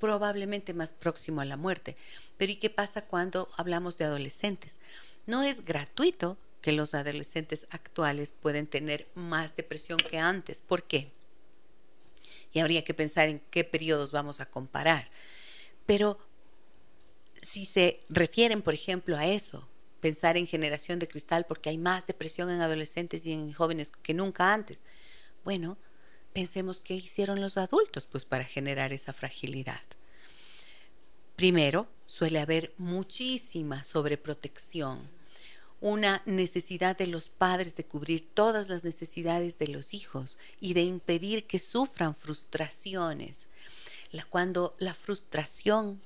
probablemente 0.00 0.72
más 0.72 0.94
próximo 0.94 1.42
a 1.42 1.44
la 1.44 1.58
muerte. 1.58 1.94
Pero 2.38 2.52
¿y 2.52 2.56
qué 2.56 2.70
pasa 2.70 3.02
cuando 3.02 3.50
hablamos 3.58 3.98
de 3.98 4.06
adolescentes? 4.06 4.78
No 5.26 5.42
es 5.42 5.62
gratuito 5.62 6.38
que 6.62 6.72
los 6.72 6.94
adolescentes 6.94 7.66
actuales 7.68 8.32
pueden 8.32 8.66
tener 8.66 9.06
más 9.14 9.54
depresión 9.54 9.98
que 9.98 10.16
antes. 10.16 10.62
¿Por 10.62 10.84
qué? 10.84 11.12
Y 12.50 12.60
habría 12.60 12.82
que 12.82 12.94
pensar 12.94 13.28
en 13.28 13.42
qué 13.50 13.62
periodos 13.62 14.10
vamos 14.10 14.40
a 14.40 14.46
comparar. 14.46 15.10
Pero 15.84 16.16
si 17.42 17.66
se 17.66 18.00
refieren, 18.08 18.62
por 18.62 18.72
ejemplo, 18.72 19.18
a 19.18 19.26
eso, 19.26 19.67
pensar 20.00 20.36
en 20.36 20.46
generación 20.46 20.98
de 20.98 21.08
cristal 21.08 21.46
porque 21.46 21.70
hay 21.70 21.78
más 21.78 22.06
depresión 22.06 22.50
en 22.50 22.60
adolescentes 22.60 23.26
y 23.26 23.32
en 23.32 23.52
jóvenes 23.52 23.92
que 24.02 24.14
nunca 24.14 24.52
antes. 24.52 24.82
Bueno, 25.44 25.78
pensemos 26.32 26.80
qué 26.80 26.94
hicieron 26.94 27.40
los 27.40 27.56
adultos 27.56 28.06
pues 28.06 28.24
para 28.24 28.44
generar 28.44 28.92
esa 28.92 29.12
fragilidad. 29.12 29.82
Primero, 31.36 31.88
suele 32.06 32.40
haber 32.40 32.74
muchísima 32.78 33.84
sobreprotección 33.84 35.18
una 35.80 36.22
necesidad 36.26 36.96
de 36.96 37.06
los 37.06 37.28
padres 37.28 37.76
de 37.76 37.84
cubrir 37.84 38.28
todas 38.34 38.68
las 38.68 38.84
necesidades 38.84 39.58
de 39.58 39.68
los 39.68 39.94
hijos 39.94 40.38
y 40.60 40.74
de 40.74 40.82
impedir 40.82 41.46
que 41.46 41.58
sufran 41.58 42.14
frustraciones. 42.14 43.46
cuando 44.30 44.74
la 44.78 44.94
frustración, 44.94 46.00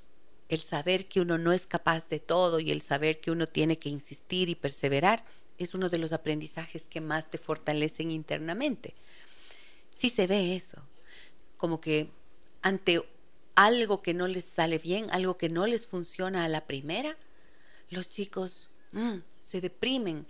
el 0.53 0.61
saber 0.61 1.07
que 1.07 1.23
uno 1.23 1.39
no 1.39 1.55
es 1.55 1.67
capaz 1.67 2.11
de 2.11 2.21
todo 2.21 2.61
y 2.61 2.71
el 2.71 2.83
saber 2.83 3.23
que 3.23 3.31
uno 3.31 3.47
tiene 3.47 3.79
que 3.79 3.89
insistir 3.89 4.51
y 4.51 4.55
perseverar, 4.55 5.25
es 5.57 5.73
uno 5.73 5.89
de 5.89 5.97
los 5.97 6.13
aprendizajes 6.13 6.85
que 6.85 7.01
más 7.01 7.31
te 7.31 7.39
fortalecen 7.39 8.11
internamente. 8.11 8.93
Si 9.89 10.11
se 10.11 10.27
ve 10.27 10.55
eso, 10.55 10.83
como 11.57 11.81
que 11.81 12.11
ante 12.61 13.03
algo 13.55 14.03
que 14.03 14.13
no 14.13 14.29
les 14.29 14.45
sale 14.45 14.77
bien, 14.77 15.07
algo 15.11 15.39
que 15.39 15.49
no 15.49 15.67
les 15.67 15.87
funciona 15.87 16.45
a 16.45 16.51
la 16.51 16.67
primera, 16.67 17.17
los 17.89 18.11
chicos 18.11 18.69
mm, 18.93 19.21
se 19.41 19.63
deprimen, 19.63 20.27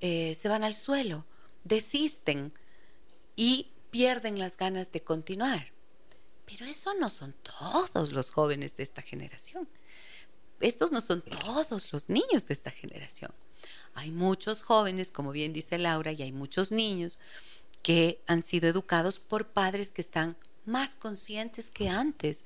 eh, 0.00 0.36
se 0.36 0.48
van 0.48 0.62
al 0.62 0.76
suelo, 0.76 1.24
desisten 1.64 2.52
y 3.34 3.66
pierden 3.90 4.38
las 4.38 4.56
ganas 4.56 4.92
de 4.92 5.00
continuar. 5.00 5.75
Pero 6.46 6.64
eso 6.64 6.94
no 6.94 7.10
son 7.10 7.34
todos 7.42 8.12
los 8.12 8.30
jóvenes 8.30 8.76
de 8.76 8.82
esta 8.82 9.02
generación. 9.02 9.68
Estos 10.60 10.92
no 10.92 11.00
son 11.00 11.22
todos 11.22 11.92
los 11.92 12.08
niños 12.08 12.46
de 12.46 12.54
esta 12.54 12.70
generación. 12.70 13.32
Hay 13.94 14.10
muchos 14.10 14.62
jóvenes, 14.62 15.10
como 15.10 15.32
bien 15.32 15.52
dice 15.52 15.76
Laura, 15.78 16.12
y 16.12 16.22
hay 16.22 16.32
muchos 16.32 16.72
niños 16.72 17.18
que 17.82 18.22
han 18.26 18.42
sido 18.42 18.68
educados 18.68 19.18
por 19.18 19.48
padres 19.48 19.90
que 19.90 20.00
están 20.00 20.36
más 20.64 20.94
conscientes 20.94 21.70
que 21.70 21.88
antes 21.88 22.44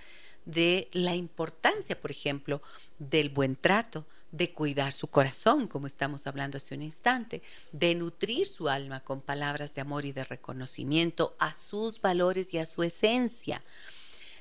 de 0.51 0.88
la 0.92 1.14
importancia, 1.14 2.01
por 2.01 2.11
ejemplo, 2.11 2.62
del 2.98 3.28
buen 3.28 3.57
trato, 3.57 4.07
de 4.32 4.53
cuidar 4.53 4.92
su 4.92 5.09
corazón, 5.09 5.66
como 5.66 5.86
estamos 5.86 6.26
hablando 6.26 6.57
hace 6.57 6.74
un 6.74 6.82
instante, 6.82 7.42
de 7.72 7.94
nutrir 7.94 8.46
su 8.46 8.68
alma 8.68 9.01
con 9.01 9.20
palabras 9.20 9.74
de 9.74 9.80
amor 9.80 10.05
y 10.05 10.12
de 10.12 10.24
reconocimiento 10.24 11.34
a 11.38 11.53
sus 11.53 12.01
valores 12.01 12.55
y 12.55 12.59
a 12.59 12.66
su 12.66 12.82
esencia, 12.82 13.62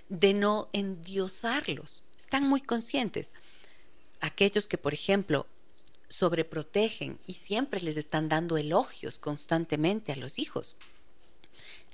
de 0.10 0.34
no 0.34 0.70
endiosarlos. 0.74 2.03
Están 2.18 2.47
muy 2.47 2.62
conscientes. 2.62 3.34
Aquellos 4.22 4.68
que, 4.68 4.78
por 4.78 4.93
ejemplo, 4.93 5.47
sobreprotegen 6.10 7.20
y 7.26 7.34
siempre 7.34 7.82
les 7.82 7.97
están 7.97 8.30
dando 8.30 8.57
elogios 8.57 9.20
constantemente 9.20 10.12
a 10.12 10.16
los 10.16 10.39
hijos. 10.39 10.76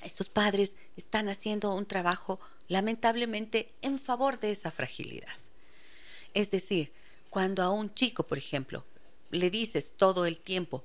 Estos 0.01 0.29
padres 0.29 0.75
están 0.95 1.29
haciendo 1.29 1.73
un 1.73 1.85
trabajo 1.85 2.39
lamentablemente 2.67 3.71
en 3.81 3.99
favor 3.99 4.39
de 4.39 4.51
esa 4.51 4.71
fragilidad. 4.71 5.33
Es 6.33 6.51
decir, 6.51 6.91
cuando 7.29 7.63
a 7.63 7.69
un 7.69 7.93
chico, 7.93 8.23
por 8.23 8.37
ejemplo, 8.37 8.85
le 9.31 9.49
dices 9.49 9.93
todo 9.97 10.25
el 10.25 10.39
tiempo 10.39 10.83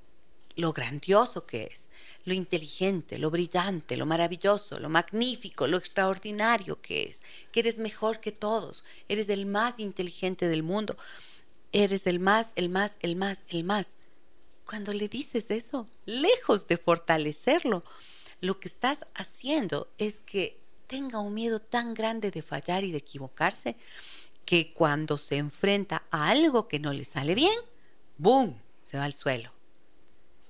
lo 0.57 0.73
grandioso 0.73 1.47
que 1.47 1.71
es, 1.73 1.89
lo 2.25 2.35
inteligente, 2.35 3.19
lo 3.19 3.31
brillante, 3.31 3.97
lo 3.97 4.07
maravilloso, 4.07 4.79
lo 4.79 4.89
magnífico, 4.89 5.67
lo 5.67 5.79
extraordinario 5.79 6.81
que 6.81 7.05
es, 7.05 7.23
que 7.53 7.61
eres 7.61 7.79
mejor 7.79 8.21
que 8.21 8.33
todos, 8.33 8.85
eres 9.09 9.29
el 9.29 9.47
más 9.47 9.79
inteligente 9.79 10.49
del 10.49 10.63
mundo, 10.63 10.97
eres 11.73 12.07
el 12.07 12.21
más, 12.21 12.53
el 12.57 12.69
más, 12.69 12.97
el 13.01 13.17
más, 13.17 13.45
el 13.49 13.65
más. 13.65 13.97
Cuando 14.67 14.93
le 14.93 15.09
dices 15.09 15.51
eso, 15.51 15.89
lejos 16.05 16.67
de 16.67 16.77
fortalecerlo, 16.77 17.83
lo 18.41 18.59
que 18.59 18.69
estás 18.69 19.07
haciendo 19.15 19.93
es 19.99 20.21
que 20.21 20.61
tenga 20.87 21.21
un 21.21 21.35
miedo 21.35 21.61
tan 21.61 21.95
grande 21.95 22.31
de 22.31 22.43
fallar 22.43 22.85
y 22.85 22.93
de 22.93 22.99
equivocarse 22.99 23.77
que 24.45 24.73
cuando 24.73 25.19
se 25.19 25.37
enfrenta 25.37 26.03
a 26.11 26.29
algo 26.29 26.67
que 26.67 26.81
no 26.81 26.93
le 26.93 27.05
sale 27.05 27.35
bien, 27.35 27.59
¡boom! 28.19 28.61
se 28.83 28.99
va 28.99 29.05
al 29.05 29.15
suelo. 29.15 29.53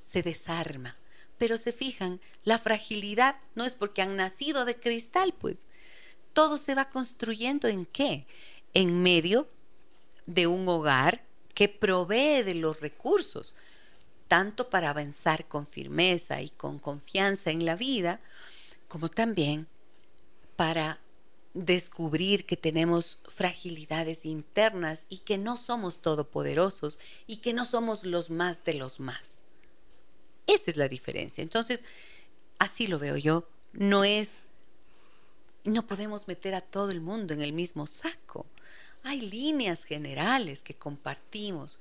Se 0.01 0.23
desarma. 0.23 0.97
Pero 1.37 1.59
se 1.59 1.73
fijan, 1.73 2.21
la 2.45 2.59
fragilidad 2.59 3.37
no 3.55 3.65
es 3.65 3.75
porque 3.75 4.03
han 4.03 4.17
nacido 4.17 4.65
de 4.65 4.79
cristal, 4.79 5.35
pues. 5.35 5.67
Todo 6.33 6.57
se 6.57 6.75
va 6.75 6.89
construyendo 6.89 7.69
en 7.69 7.85
qué? 7.85 8.27
En 8.73 9.03
medio 9.03 9.49
de 10.27 10.47
un 10.47 10.69
hogar 10.69 11.25
que 11.55 11.69
provee 11.69 12.43
de 12.43 12.55
los 12.55 12.81
recursos, 12.81 13.55
tanto 14.31 14.71
para 14.71 14.91
avanzar 14.91 15.49
con 15.49 15.67
firmeza 15.67 16.41
y 16.41 16.51
con 16.51 16.79
confianza 16.79 17.51
en 17.51 17.67
la 17.67 17.75
vida, 17.75 18.21
como 18.87 19.09
también 19.09 19.67
para 20.55 21.01
descubrir 21.53 22.47
que 22.47 22.57
tenemos 22.57 23.19
fragilidades 23.27 24.25
internas 24.25 25.07
y 25.09 25.19
que 25.19 25.37
no 25.37 25.57
somos 25.57 26.01
todopoderosos 26.01 27.01
y 27.27 27.39
que 27.39 27.53
no 27.53 27.67
somos 27.67 28.05
los 28.05 28.31
más 28.31 28.63
de 28.63 28.75
los 28.75 29.01
más. 29.01 29.41
Esa 30.47 30.71
es 30.71 30.77
la 30.77 30.87
diferencia. 30.87 31.43
Entonces, 31.43 31.83
así 32.61 32.87
lo 32.87 33.01
veo 33.01 33.17
yo. 33.17 33.49
No 33.73 34.05
es, 34.05 34.45
no 35.65 35.89
podemos 35.89 36.29
meter 36.29 36.55
a 36.55 36.61
todo 36.61 36.93
el 36.93 37.01
mundo 37.01 37.35
en 37.35 37.43
el 37.43 37.53
mismo 37.53 37.89
saco. 37.89 38.47
Hay 39.03 39.23
líneas 39.23 39.83
generales 39.83 40.63
que 40.63 40.75
compartimos. 40.75 41.81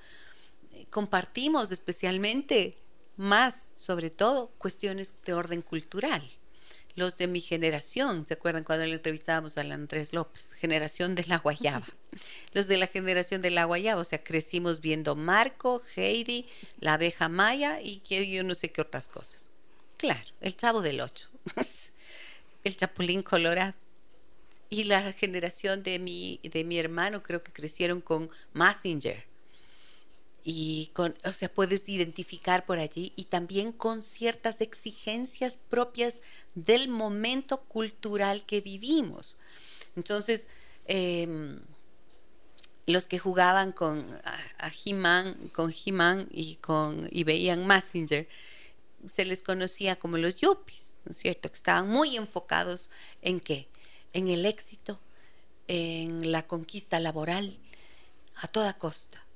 Compartimos 0.90 1.72
especialmente 1.72 2.78
más, 3.18 3.74
sobre 3.76 4.10
todo, 4.10 4.52
cuestiones 4.58 5.22
de 5.26 5.34
orden 5.34 5.62
cultural 5.62 6.24
los 7.00 7.18
de 7.18 7.28
mi 7.28 7.40
generación, 7.40 8.28
¿se 8.28 8.36
acuerdan 8.36 8.64
cuando 8.64 8.86
le 8.86 8.94
entrevistábamos 8.94 9.58
a 9.58 9.62
Andrés 9.62 10.14
López? 10.14 10.52
Generación 10.54 11.16
de 11.16 11.24
la 11.26 11.38
Guayaba. 11.38 11.88
Los 12.54 12.68
de 12.68 12.78
la 12.78 12.88
generación 12.88 13.42
de 13.42 13.52
la 13.52 13.66
Guayaba, 13.66 14.02
o 14.02 14.06
sea, 14.06 14.24
crecimos 14.24 14.82
viendo 14.82 15.16
Marco, 15.16 15.82
Heidi, 15.96 16.48
la 16.80 16.96
abeja 16.96 17.30
maya 17.30 17.80
y 17.82 18.00
que 18.00 18.30
yo 18.30 18.44
no 18.44 18.54
sé 18.54 18.72
qué 18.72 18.82
otras 18.82 19.08
cosas. 19.08 19.50
Claro, 19.98 20.30
el 20.42 20.56
chavo 20.56 20.82
del 20.82 21.02
ocho, 21.02 21.30
el 22.64 22.76
chapulín 22.76 23.24
colorado. 23.24 23.74
Y 24.70 24.84
la 24.84 25.14
generación 25.14 25.82
de 25.82 25.98
mi, 25.98 26.40
de 26.44 26.64
mi 26.64 26.78
hermano 26.78 27.24
creo 27.24 27.42
que 27.42 27.52
crecieron 27.52 28.02
con 28.02 28.30
Massinger 28.54 29.29
y 30.44 30.92
con, 30.94 31.16
o 31.26 31.32
sea, 31.32 31.50
puedes 31.50 31.88
identificar 31.88 32.66
por 32.66 32.80
allí 32.80 33.14
y 33.16 33.26
también 33.26 33.72
con 33.72 34.04
ciertas 34.04 34.62
exigencias 34.62 35.58
propias 35.58 36.22
del 36.56 36.88
momento 36.88 37.62
cultural 37.62 38.46
que 38.46 38.62
vivimos. 38.62 39.38
Entonces, 39.96 40.48
em, 40.86 41.60
los 42.86 43.06
que 43.06 43.20
jugaban 43.20 43.72
con 43.72 44.20
a, 44.60 44.72
He-Man, 44.86 45.50
con 45.54 45.74
y 46.32 46.56
con 46.56 47.08
y 47.12 47.24
veían 47.24 47.68
Messenger, 47.68 48.28
se 49.14 49.26
les 49.26 49.44
conocía 49.44 49.98
como 49.98 50.18
los 50.18 50.38
yuppies, 50.38 50.98
¿no 51.06 51.12
es 51.12 51.18
cierto? 51.18 51.50
Que 51.50 51.56
estaban 51.56 51.88
muy 51.88 52.18
enfocados 52.18 52.90
en 53.22 53.40
qué? 53.40 53.68
En 54.14 54.28
el 54.28 54.46
éxito, 54.46 55.00
en 55.68 56.32
la 56.32 56.48
conquista 56.48 57.00
laboral 57.00 57.60
a 58.36 58.48
toda 58.48 58.74
costa 58.74 59.29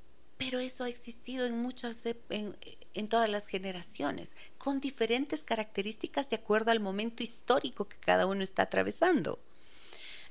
pero 0.43 0.59
eso 0.59 0.83
ha 0.83 0.89
existido 0.89 1.45
en 1.45 1.57
muchas 1.57 2.05
en, 2.05 2.55
en, 2.93 3.07
todas 3.07 3.29
las 3.29 3.47
generaciones, 3.47 4.35
con 4.57 4.79
diferentes 4.79 5.43
características 5.43 6.29
de 6.29 6.35
acuerdo 6.35 6.71
al 6.71 6.79
momento 6.79 7.23
histórico 7.23 7.87
que 7.87 7.97
cada 7.97 8.25
uno 8.25 8.43
está 8.43 8.63
atravesando. 8.63 9.39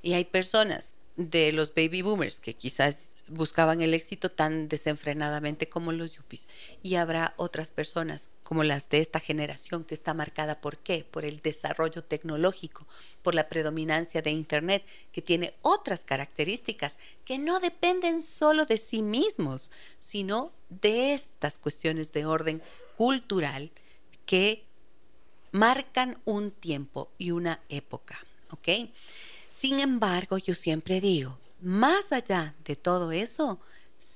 Y 0.03 0.15
hay 0.15 0.25
personas 0.25 0.95
de 1.17 1.53
los 1.53 1.75
baby 1.75 2.03
boomers 2.03 2.39
que 2.39 2.55
quizás 2.55 3.11
buscaban 3.29 3.81
el 3.83 3.95
éxito 3.95 4.31
tan 4.31 4.69
desenfrenadamente 4.69 5.69
como 5.69 5.93
los 5.93 6.17
yuppies. 6.17 6.49
Y 6.83 6.97
habrá 6.97 7.35
otras 7.37 7.71
personas 7.71 8.31
como 8.53 8.65
las 8.65 8.91
de 8.91 8.99
esta 8.99 9.19
generación 9.19 9.83
que 9.83 9.95
está 9.95 10.13
marcada 10.13 10.61
por 10.61 10.77
qué? 10.77 11.07
Por 11.11 11.25
el 11.25 11.41
desarrollo 11.41 12.05
tecnológico, 12.05 12.87
por 13.23 13.35
la 13.35 13.49
predominancia 13.49 14.21
de 14.21 14.31
Internet, 14.31 14.85
que 15.11 15.23
tiene 15.23 15.55
otras 15.63 16.03
características 16.03 16.99
que 17.25 17.39
no 17.39 17.61
dependen 17.61 18.21
solo 18.21 18.67
de 18.67 18.77
sí 18.77 19.01
mismos, 19.01 19.71
sino 20.01 20.53
de 20.69 21.15
estas 21.15 21.59
cuestiones 21.59 22.13
de 22.13 22.27
orden 22.27 22.63
cultural 22.99 23.71
que 24.27 24.67
marcan 25.51 26.19
un 26.27 26.51
tiempo 26.51 27.11
y 27.17 27.31
una 27.31 27.59
época. 27.71 28.19
¿Ok? 28.51 28.69
Sin 29.49 29.81
embargo, 29.81 30.37
yo 30.37 30.55
siempre 30.55 31.01
digo, 31.01 31.39
más 31.63 32.13
allá 32.13 32.55
de 32.67 32.77
todo 32.77 33.13
eso, 33.13 33.61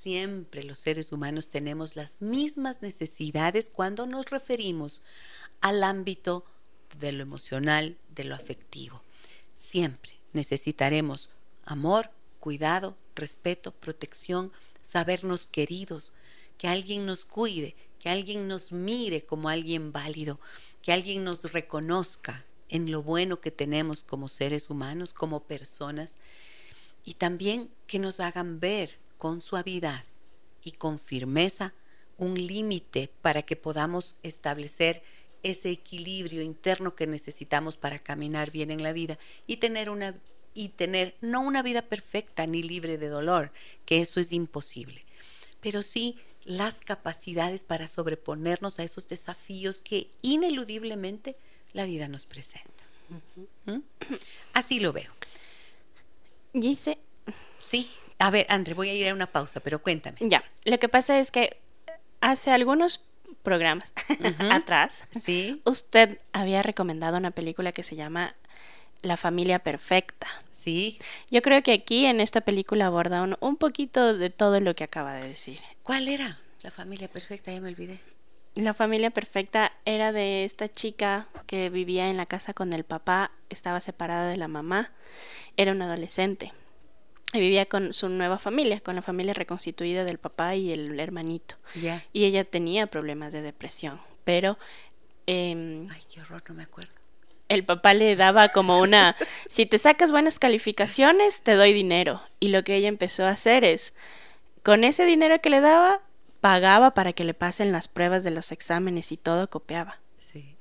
siempre 0.06 0.62
los 0.62 0.78
seres 0.78 1.10
humanos 1.10 1.48
tenemos 1.48 1.96
las 1.96 2.22
mismas 2.22 2.80
necesidades 2.80 3.68
cuando 3.68 4.06
nos 4.06 4.30
referimos 4.30 5.02
al 5.60 5.82
ámbito 5.82 6.44
de 7.00 7.10
lo 7.10 7.24
emocional, 7.24 7.98
de 8.14 8.22
lo 8.22 8.36
afectivo. 8.36 9.02
Siempre 9.56 10.12
necesitaremos 10.32 11.30
amor, 11.64 12.12
cuidado, 12.38 12.96
respeto, 13.16 13.72
protección, 13.72 14.52
sabernos 14.80 15.44
queridos, 15.44 16.12
que 16.56 16.68
alguien 16.68 17.04
nos 17.04 17.24
cuide, 17.24 17.74
que 17.98 18.08
alguien 18.08 18.46
nos 18.46 18.70
mire 18.70 19.26
como 19.26 19.48
alguien 19.48 19.90
válido, 19.90 20.38
que 20.82 20.92
alguien 20.92 21.24
nos 21.24 21.52
reconozca 21.52 22.44
en 22.68 22.92
lo 22.92 23.02
bueno 23.02 23.40
que 23.40 23.50
tenemos 23.50 24.04
como 24.04 24.28
seres 24.28 24.70
humanos, 24.70 25.14
como 25.14 25.42
personas 25.42 26.14
y 27.04 27.14
también 27.14 27.72
que 27.88 27.98
nos 27.98 28.20
hagan 28.20 28.60
ver 28.60 29.04
con 29.18 29.40
suavidad 29.40 30.04
y 30.62 30.72
con 30.72 30.98
firmeza 30.98 31.72
un 32.18 32.34
límite 32.34 33.10
para 33.22 33.42
que 33.42 33.56
podamos 33.56 34.16
establecer 34.22 35.02
ese 35.42 35.70
equilibrio 35.70 36.42
interno 36.42 36.94
que 36.94 37.06
necesitamos 37.06 37.76
para 37.76 37.98
caminar 37.98 38.50
bien 38.50 38.70
en 38.70 38.82
la 38.82 38.92
vida 38.92 39.18
y 39.46 39.58
tener 39.58 39.90
una 39.90 40.14
y 40.54 40.70
tener 40.70 41.14
no 41.20 41.42
una 41.42 41.62
vida 41.62 41.82
perfecta 41.82 42.46
ni 42.46 42.62
libre 42.62 42.96
de 42.96 43.08
dolor, 43.08 43.52
que 43.84 44.00
eso 44.00 44.20
es 44.20 44.32
imposible, 44.32 45.04
pero 45.60 45.82
sí 45.82 46.16
las 46.44 46.78
capacidades 46.78 47.62
para 47.62 47.88
sobreponernos 47.88 48.78
a 48.78 48.84
esos 48.84 49.06
desafíos 49.06 49.82
que 49.82 50.10
ineludiblemente 50.22 51.36
la 51.74 51.84
vida 51.84 52.08
nos 52.08 52.24
presenta. 52.24 52.84
¿Mm? 53.66 53.80
Así 54.54 54.80
lo 54.80 54.94
veo. 54.94 55.12
Dice. 56.54 56.98
Sí. 57.58 57.90
A 58.18 58.30
ver, 58.30 58.46
André, 58.48 58.74
voy 58.74 58.88
a 58.88 58.94
ir 58.94 59.08
a 59.08 59.14
una 59.14 59.26
pausa, 59.26 59.60
pero 59.60 59.82
cuéntame. 59.82 60.16
Ya. 60.20 60.44
Lo 60.64 60.78
que 60.78 60.88
pasa 60.88 61.18
es 61.20 61.30
que 61.30 61.58
hace 62.20 62.50
algunos 62.50 63.04
programas 63.42 63.92
atrás, 64.50 65.04
¿Sí? 65.20 65.60
usted 65.64 66.18
había 66.32 66.62
recomendado 66.62 67.16
una 67.16 67.30
película 67.30 67.72
que 67.72 67.82
se 67.82 67.94
llama 67.94 68.34
La 69.02 69.16
familia 69.16 69.58
perfecta. 69.60 70.26
Sí. 70.50 70.98
Yo 71.30 71.42
creo 71.42 71.62
que 71.62 71.72
aquí 71.72 72.06
en 72.06 72.20
esta 72.20 72.40
película 72.40 72.86
aborda 72.86 73.22
un, 73.22 73.36
un 73.40 73.56
poquito 73.56 74.16
de 74.16 74.30
todo 74.30 74.58
lo 74.60 74.74
que 74.74 74.84
acaba 74.84 75.14
de 75.14 75.28
decir. 75.28 75.60
¿Cuál 75.82 76.08
era? 76.08 76.40
La 76.62 76.70
familia 76.70 77.06
perfecta, 77.08 77.52
ya 77.52 77.60
me 77.60 77.68
olvidé. 77.68 78.00
La 78.56 78.72
familia 78.72 79.10
perfecta 79.10 79.70
era 79.84 80.12
de 80.12 80.44
esta 80.44 80.68
chica 80.72 81.28
que 81.46 81.68
vivía 81.68 82.08
en 82.08 82.16
la 82.16 82.24
casa 82.26 82.54
con 82.54 82.72
el 82.72 82.84
papá, 82.84 83.30
estaba 83.50 83.80
separada 83.80 84.28
de 84.30 84.38
la 84.38 84.48
mamá, 84.48 84.90
era 85.58 85.72
una 85.72 85.84
adolescente 85.84 86.52
y 87.36 87.40
vivía 87.40 87.66
con 87.66 87.92
su 87.92 88.08
nueva 88.08 88.38
familia, 88.38 88.80
con 88.80 88.96
la 88.96 89.02
familia 89.02 89.34
reconstituida 89.34 90.04
del 90.04 90.18
papá 90.18 90.54
y 90.54 90.72
el 90.72 90.98
hermanito. 90.98 91.56
Y 92.12 92.24
ella 92.24 92.44
tenía 92.44 92.86
problemas 92.86 93.32
de 93.32 93.42
depresión, 93.42 94.00
pero... 94.24 94.58
Em, 95.26 95.88
Ay, 95.90 96.02
qué 96.12 96.20
horror, 96.20 96.42
no 96.48 96.54
me 96.54 96.62
acuerdo. 96.62 96.92
El 97.48 97.64
papá 97.64 97.94
le 97.94 98.16
daba 98.16 98.48
como 98.48 98.80
una, 98.80 99.16
si 99.48 99.66
te 99.66 99.78
sacas 99.78 100.10
buenas 100.10 100.38
calificaciones, 100.38 101.42
te 101.42 101.54
doy 101.54 101.72
dinero. 101.72 102.22
Y 102.40 102.48
lo 102.48 102.64
que 102.64 102.76
ella 102.76 102.88
empezó 102.88 103.24
a 103.24 103.30
hacer 103.30 103.64
es, 103.64 103.94
con 104.62 104.84
ese 104.84 105.04
dinero 105.04 105.40
que 105.40 105.50
le 105.50 105.60
daba, 105.60 106.00
pagaba 106.40 106.92
para 106.92 107.12
que 107.12 107.24
le 107.24 107.34
pasen 107.34 107.72
las 107.72 107.88
pruebas 107.88 108.24
de 108.24 108.30
los 108.30 108.52
exámenes 108.52 109.12
y 109.12 109.16
todo 109.16 109.48
copiaba. 109.48 109.98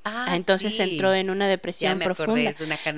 Ah, 0.08 0.36
entonces 0.36 0.80
entró 0.80 1.14
en 1.16 1.32
una 1.32 1.48
depresión 1.48 1.98
profunda. 1.98 2.54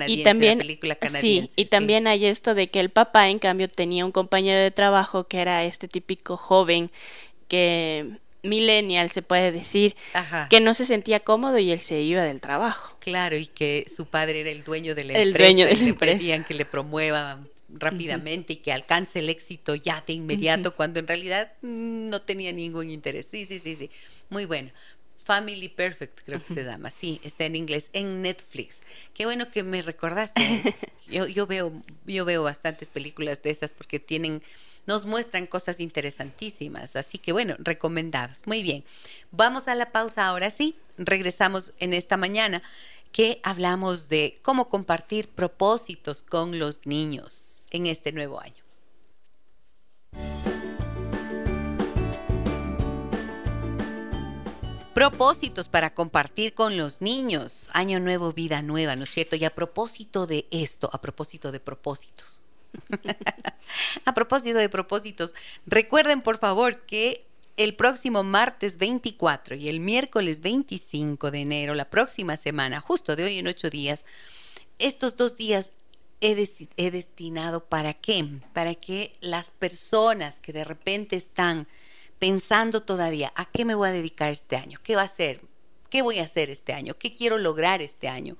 y 0.06 0.22
también, 0.22 0.58
película 0.58 0.96
Sí, 1.08 1.50
y 1.56 1.64
también 1.64 2.06
hay 2.06 2.26
esto 2.26 2.54
de 2.54 2.68
que 2.68 2.80
el 2.80 2.90
papá, 2.90 3.30
en 3.30 3.38
cambio, 3.38 3.68
tenía 3.68 4.04
un 4.04 4.12
compañero 4.12 4.60
de 4.60 4.70
trabajo 4.70 5.26
que 5.26 5.38
era 5.38 5.64
este 5.64 5.88
típico 5.88 6.36
joven 6.36 6.90
que 7.48 8.18
millennial 8.42 9.10
se 9.10 9.22
puede 9.22 9.52
decir, 9.52 9.96
que 10.50 10.60
no 10.60 10.74
se 10.74 10.84
sentía 10.84 11.20
cómodo 11.20 11.58
y 11.58 11.72
él 11.72 11.80
se 11.80 12.00
iba 12.02 12.22
del 12.22 12.40
trabajo. 12.42 12.94
Claro, 13.00 13.36
y 13.36 13.46
que 13.46 13.86
su 13.88 14.06
padre 14.06 14.42
era 14.42 14.50
el 14.50 14.62
dueño 14.62 14.94
de 14.94 15.04
la 15.04 15.14
el 15.14 15.28
empresa. 15.28 15.44
Dueño 15.48 15.66
de 15.66 15.76
la 15.76 15.82
y 15.84 15.88
empresa. 15.88 16.12
le 16.12 16.18
pedían 16.18 16.44
que 16.44 16.54
le 16.54 16.66
promueva 16.66 17.40
rápidamente 17.70 18.54
y 18.54 18.56
que 18.56 18.72
alcance 18.72 19.18
el 19.18 19.28
éxito 19.28 19.74
ya 19.74 20.02
de 20.06 20.14
inmediato, 20.14 20.74
cuando 20.74 21.00
en 21.00 21.06
realidad 21.06 21.52
mm, 21.62 22.08
no 22.08 22.22
tenía 22.22 22.52
ningún 22.52 22.90
interés. 22.90 23.26
Sí, 23.30 23.46
sí, 23.46 23.60
sí, 23.60 23.76
sí. 23.76 23.90
Muy 24.30 24.44
bueno. 24.46 24.70
Family 25.28 25.68
Perfect, 25.68 26.20
creo 26.24 26.42
que 26.42 26.54
se 26.54 26.64
llama. 26.64 26.90
Sí, 26.90 27.20
está 27.22 27.44
en 27.44 27.54
inglés, 27.54 27.90
en 27.92 28.22
Netflix. 28.22 28.80
Qué 29.12 29.26
bueno 29.26 29.50
que 29.50 29.62
me 29.62 29.82
recordaste. 29.82 30.40
Yo, 31.10 31.26
yo, 31.26 31.46
veo, 31.46 31.72
yo 32.06 32.26
veo 32.26 32.42
bastantes 32.42 32.90
películas 32.90 33.42
de 33.42 33.48
esas 33.48 33.72
porque 33.72 33.98
tienen, 33.98 34.42
nos 34.86 35.06
muestran 35.06 35.46
cosas 35.46 35.80
interesantísimas. 35.80 36.96
Así 36.96 37.16
que 37.16 37.32
bueno, 37.32 37.56
recomendados. 37.58 38.46
Muy 38.46 38.62
bien. 38.62 38.84
Vamos 39.30 39.68
a 39.68 39.74
la 39.74 39.90
pausa 39.90 40.26
ahora 40.26 40.50
sí. 40.50 40.76
Regresamos 40.98 41.72
en 41.78 41.94
esta 41.94 42.18
mañana 42.18 42.62
que 43.12 43.40
hablamos 43.42 44.08
de 44.08 44.38
cómo 44.42 44.68
compartir 44.68 45.28
propósitos 45.28 46.22
con 46.22 46.58
los 46.58 46.86
niños 46.86 47.64
en 47.70 47.86
este 47.86 48.12
nuevo 48.12 48.40
año. 48.40 48.57
Propósitos 54.98 55.68
para 55.68 55.94
compartir 55.94 56.54
con 56.54 56.76
los 56.76 57.00
niños. 57.00 57.70
Año 57.72 58.00
nuevo, 58.00 58.32
vida 58.32 58.62
nueva, 58.62 58.96
¿no 58.96 59.04
es 59.04 59.10
cierto? 59.10 59.36
Y 59.36 59.44
a 59.44 59.54
propósito 59.54 60.26
de 60.26 60.48
esto, 60.50 60.90
a 60.92 61.00
propósito 61.00 61.52
de 61.52 61.60
propósitos. 61.60 62.42
a 64.04 64.12
propósito 64.12 64.58
de 64.58 64.68
propósitos, 64.68 65.36
recuerden 65.66 66.20
por 66.20 66.38
favor 66.38 66.80
que 66.80 67.24
el 67.56 67.76
próximo 67.76 68.24
martes 68.24 68.76
24 68.76 69.54
y 69.54 69.68
el 69.68 69.78
miércoles 69.78 70.40
25 70.40 71.30
de 71.30 71.42
enero, 71.42 71.76
la 71.76 71.90
próxima 71.90 72.36
semana, 72.36 72.80
justo 72.80 73.14
de 73.14 73.22
hoy 73.22 73.38
en 73.38 73.46
ocho 73.46 73.70
días, 73.70 74.04
estos 74.80 75.16
dos 75.16 75.36
días 75.36 75.70
he, 76.20 76.34
destinado 76.90 77.64
para 77.64 77.94
qué? 77.94 78.40
Para 78.52 78.74
que 78.74 79.14
las 79.20 79.52
personas 79.52 80.40
que 80.40 80.52
de 80.52 80.64
repente 80.64 81.14
están 81.14 81.68
pensando 82.18 82.82
todavía, 82.82 83.32
¿a 83.36 83.44
qué 83.44 83.64
me 83.64 83.74
voy 83.74 83.88
a 83.88 83.92
dedicar 83.92 84.30
este 84.30 84.56
año? 84.56 84.78
¿Qué 84.82 84.96
va 84.96 85.02
a 85.02 85.06
hacer? 85.06 85.40
¿Qué 85.90 86.02
voy 86.02 86.18
a 86.18 86.24
hacer 86.24 86.50
este 86.50 86.72
año? 86.72 86.94
¿Qué 86.98 87.14
quiero 87.14 87.38
lograr 87.38 87.80
este 87.80 88.08
año? 88.08 88.36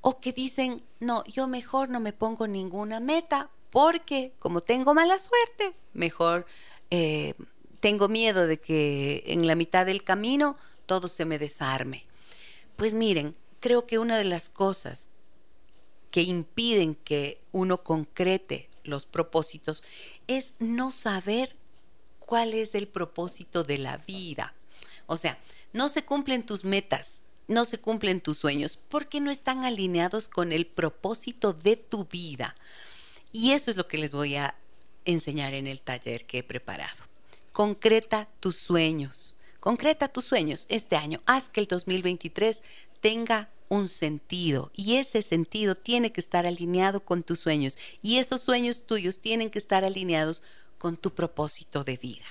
O 0.00 0.20
que 0.20 0.32
dicen, 0.32 0.82
no, 1.00 1.24
yo 1.24 1.46
mejor 1.46 1.88
no 1.88 2.00
me 2.00 2.12
pongo 2.12 2.46
ninguna 2.46 3.00
meta 3.00 3.50
porque 3.70 4.32
como 4.38 4.60
tengo 4.60 4.94
mala 4.94 5.18
suerte, 5.18 5.74
mejor 5.92 6.46
eh, 6.90 7.34
tengo 7.80 8.08
miedo 8.08 8.46
de 8.46 8.58
que 8.58 9.24
en 9.26 9.46
la 9.46 9.54
mitad 9.54 9.86
del 9.86 10.04
camino 10.04 10.56
todo 10.86 11.08
se 11.08 11.24
me 11.24 11.38
desarme. 11.38 12.04
Pues 12.76 12.94
miren, 12.94 13.36
creo 13.60 13.86
que 13.86 13.98
una 13.98 14.18
de 14.18 14.24
las 14.24 14.48
cosas 14.48 15.08
que 16.10 16.22
impiden 16.22 16.94
que 16.94 17.40
uno 17.52 17.82
concrete 17.82 18.68
los 18.84 19.06
propósitos 19.06 19.82
es 20.26 20.52
no 20.58 20.92
saber 20.92 21.56
cuál 22.26 22.54
es 22.54 22.74
el 22.74 22.88
propósito 22.88 23.64
de 23.64 23.78
la 23.78 23.98
vida. 23.98 24.54
O 25.06 25.16
sea, 25.16 25.38
no 25.72 25.88
se 25.88 26.04
cumplen 26.04 26.44
tus 26.44 26.64
metas, 26.64 27.20
no 27.48 27.64
se 27.64 27.78
cumplen 27.78 28.20
tus 28.20 28.38
sueños 28.38 28.76
porque 28.76 29.20
no 29.20 29.30
están 29.30 29.64
alineados 29.64 30.28
con 30.28 30.52
el 30.52 30.66
propósito 30.66 31.52
de 31.52 31.76
tu 31.76 32.04
vida. 32.06 32.54
Y 33.32 33.52
eso 33.52 33.70
es 33.70 33.76
lo 33.76 33.88
que 33.88 33.98
les 33.98 34.12
voy 34.12 34.36
a 34.36 34.54
enseñar 35.04 35.54
en 35.54 35.66
el 35.66 35.80
taller 35.80 36.26
que 36.26 36.38
he 36.38 36.42
preparado. 36.42 37.04
Concreta 37.52 38.28
tus 38.40 38.56
sueños. 38.56 39.36
Concreta 39.60 40.08
tus 40.08 40.24
sueños 40.24 40.66
este 40.68 40.96
año. 40.96 41.20
Haz 41.26 41.48
que 41.48 41.60
el 41.60 41.66
2023 41.66 42.62
tenga 43.00 43.50
un 43.68 43.88
sentido 43.88 44.70
y 44.76 44.96
ese 44.96 45.22
sentido 45.22 45.74
tiene 45.74 46.12
que 46.12 46.20
estar 46.20 46.46
alineado 46.46 47.04
con 47.04 47.22
tus 47.22 47.40
sueños 47.40 47.78
y 48.02 48.18
esos 48.18 48.42
sueños 48.42 48.84
tuyos 48.84 49.20
tienen 49.20 49.48
que 49.48 49.58
estar 49.58 49.82
alineados 49.82 50.42
con 50.82 50.96
tu 50.96 51.14
propósito 51.14 51.84
de 51.84 51.96
vida. 51.96 52.24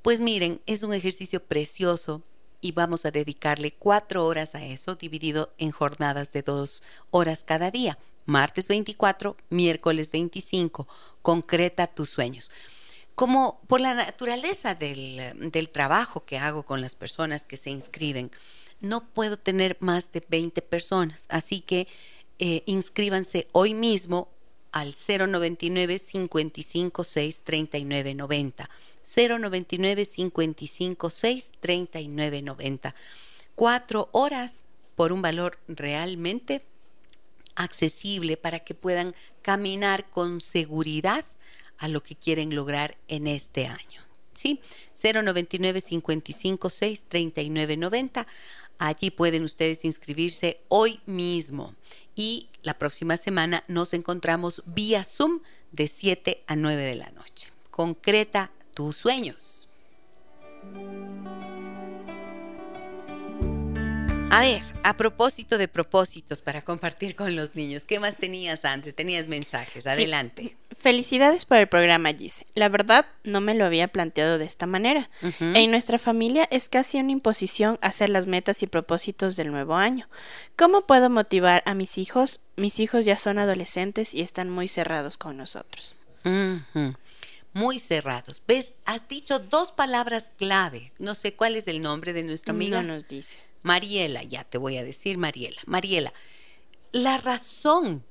Pues 0.00 0.20
miren, 0.20 0.60
es 0.66 0.84
un 0.84 0.94
ejercicio 0.94 1.42
precioso 1.42 2.22
y 2.60 2.70
vamos 2.70 3.04
a 3.04 3.10
dedicarle 3.10 3.72
cuatro 3.72 4.26
horas 4.26 4.54
a 4.54 4.64
eso, 4.64 4.94
dividido 4.94 5.52
en 5.58 5.72
jornadas 5.72 6.30
de 6.30 6.42
dos 6.42 6.84
horas 7.10 7.42
cada 7.42 7.72
día. 7.72 7.98
Martes 8.26 8.68
24, 8.68 9.36
miércoles 9.48 10.12
25. 10.12 10.86
Concreta 11.20 11.88
tus 11.88 12.10
sueños. 12.10 12.52
Como 13.16 13.60
por 13.66 13.80
la 13.80 13.94
naturaleza 13.94 14.76
del, 14.76 15.50
del 15.50 15.68
trabajo 15.68 16.24
que 16.24 16.38
hago 16.38 16.62
con 16.62 16.80
las 16.80 16.94
personas 16.94 17.42
que 17.42 17.56
se 17.56 17.70
inscriben, 17.70 18.30
no 18.80 19.00
puedo 19.00 19.36
tener 19.36 19.76
más 19.80 20.12
de 20.12 20.24
20 20.28 20.62
personas, 20.62 21.26
así 21.28 21.60
que 21.60 21.88
eh, 22.38 22.62
inscríbanse 22.66 23.48
hoy 23.50 23.74
mismo 23.74 24.28
al 24.72 24.94
099 24.94 25.98
556 25.98 27.42
3990. 27.42 28.70
099 29.02 30.06
556 30.06 31.50
3990. 31.60 32.94
Cuatro 33.54 34.08
horas 34.12 34.64
por 34.96 35.12
un 35.12 35.22
valor 35.22 35.58
realmente 35.68 36.62
accesible 37.56 38.36
para 38.36 38.60
que 38.60 38.74
puedan 38.74 39.14
caminar 39.42 40.08
con 40.10 40.40
seguridad 40.40 41.24
a 41.78 41.88
lo 41.88 42.02
que 42.02 42.14
quieren 42.14 42.54
lograr 42.54 42.96
en 43.08 43.26
este 43.26 43.66
año. 43.66 44.02
¿Sí? 44.34 44.60
099 45.02 45.82
556 45.82 47.04
3990. 47.08 48.26
Allí 48.78 49.10
pueden 49.10 49.44
ustedes 49.44 49.84
inscribirse 49.84 50.60
hoy 50.68 51.00
mismo 51.04 51.74
y 52.20 52.50
la 52.62 52.74
próxima 52.74 53.16
semana 53.16 53.64
nos 53.66 53.94
encontramos 53.94 54.62
vía 54.66 55.04
Zoom 55.04 55.40
de 55.72 55.88
7 55.88 56.44
a 56.46 56.54
9 56.54 56.82
de 56.82 56.94
la 56.94 57.10
noche. 57.12 57.50
Concreta 57.70 58.50
tus 58.74 58.98
sueños. 58.98 59.70
A 64.32 64.42
ver, 64.42 64.62
a 64.84 64.96
propósito 64.96 65.58
de 65.58 65.66
propósitos 65.66 66.40
para 66.40 66.62
compartir 66.62 67.16
con 67.16 67.34
los 67.34 67.56
niños, 67.56 67.84
¿qué 67.84 67.98
más 67.98 68.16
tenías, 68.16 68.64
Andre? 68.64 68.92
Tenías 68.92 69.26
mensajes, 69.26 69.88
adelante. 69.88 70.56
Felicidades 70.78 71.44
por 71.44 71.56
el 71.56 71.66
programa, 71.66 72.12
Gis. 72.14 72.44
La 72.54 72.68
verdad, 72.68 73.06
no 73.24 73.40
me 73.40 73.54
lo 73.54 73.64
había 73.64 73.88
planteado 73.88 74.38
de 74.38 74.44
esta 74.44 74.66
manera. 74.66 75.10
En 75.40 75.72
nuestra 75.72 75.98
familia 75.98 76.46
es 76.52 76.68
casi 76.68 76.98
una 76.98 77.10
imposición 77.10 77.78
hacer 77.82 78.08
las 78.08 78.28
metas 78.28 78.62
y 78.62 78.68
propósitos 78.68 79.34
del 79.34 79.50
nuevo 79.50 79.74
año. 79.74 80.08
¿Cómo 80.56 80.86
puedo 80.86 81.10
motivar 81.10 81.64
a 81.66 81.74
mis 81.74 81.98
hijos? 81.98 82.40
Mis 82.54 82.78
hijos 82.78 83.04
ya 83.04 83.18
son 83.18 83.38
adolescentes 83.40 84.14
y 84.14 84.20
están 84.20 84.48
muy 84.48 84.68
cerrados 84.68 85.18
con 85.18 85.36
nosotros. 85.36 85.96
Muy 87.52 87.80
cerrados. 87.80 88.40
¿Ves? 88.46 88.74
Has 88.84 89.08
dicho 89.08 89.40
dos 89.40 89.72
palabras 89.72 90.30
clave. 90.38 90.92
No 91.00 91.16
sé 91.16 91.34
cuál 91.34 91.56
es 91.56 91.66
el 91.66 91.82
nombre 91.82 92.12
de 92.12 92.22
nuestra 92.22 92.52
amiga. 92.52 92.80
No 92.80 92.94
nos 92.94 93.08
dice. 93.08 93.40
Mariela, 93.62 94.22
ya 94.22 94.44
te 94.44 94.58
voy 94.58 94.76
a 94.76 94.84
decir 94.84 95.18
Mariela. 95.18 95.60
Mariela, 95.66 96.12
la 96.92 97.18
razón 97.18 98.04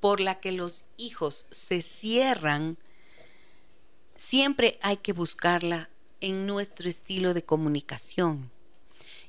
por 0.00 0.20
la 0.20 0.40
que 0.40 0.52
los 0.52 0.84
hijos 0.96 1.46
se 1.50 1.82
cierran, 1.82 2.78
siempre 4.16 4.78
hay 4.82 4.96
que 4.96 5.12
buscarla 5.12 5.90
en 6.20 6.46
nuestro 6.46 6.88
estilo 6.88 7.34
de 7.34 7.42
comunicación. 7.42 8.50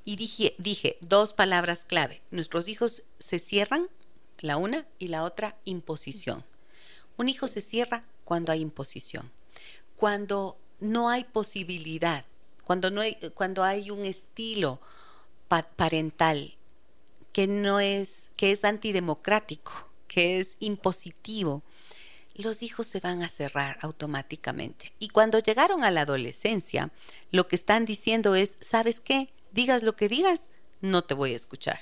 Y 0.04 0.16
dije, 0.16 0.56
dije 0.58 0.98
dos 1.02 1.34
palabras 1.34 1.86
clave. 1.86 2.22
Nuestros 2.32 2.68
hijos 2.68 3.04
se 3.20 3.40
cierran, 3.40 3.88
la 4.40 4.58
una 4.58 4.88
y 4.98 5.10
la 5.10 5.24
otra, 5.24 5.58
imposición. 5.66 6.44
Un 7.18 7.30
hijo 7.30 7.48
se 7.48 7.62
cierra 7.62 8.04
cuando 8.24 8.52
hay 8.52 8.62
imposición. 8.62 9.32
Cuando 9.96 10.58
no 10.80 11.10
hay 11.10 11.26
posibilidad, 11.26 12.26
cuando, 12.64 12.90
no 12.90 13.02
hay, 13.02 13.16
cuando 13.36 13.64
hay 13.64 13.92
un 13.92 14.06
estilo 14.06 14.80
parental 15.60 16.58
que 17.34 17.48
no 17.48 17.80
es, 17.80 18.32
que 18.36 18.52
es 18.52 18.64
antidemocrático, 18.64 19.72
que 20.08 20.40
es 20.40 20.58
impositivo, 20.60 21.64
los 22.36 22.64
hijos 22.64 22.88
se 22.88 23.00
van 23.00 23.24
a 23.24 23.30
cerrar 23.30 23.78
automáticamente. 23.82 24.94
Y 25.00 25.10
cuando 25.10 25.40
llegaron 25.40 25.84
a 25.84 25.92
la 25.92 26.02
adolescencia, 26.02 26.92
lo 27.32 27.48
que 27.48 27.56
están 27.56 27.86
diciendo 27.86 28.36
es, 28.36 28.58
¿sabes 28.62 29.00
qué? 29.00 29.30
Digas 29.52 29.84
lo 29.84 29.96
que 29.96 30.08
digas, 30.08 30.50
no 30.82 31.04
te 31.04 31.14
voy 31.14 31.34
a 31.34 31.36
escuchar. 31.36 31.80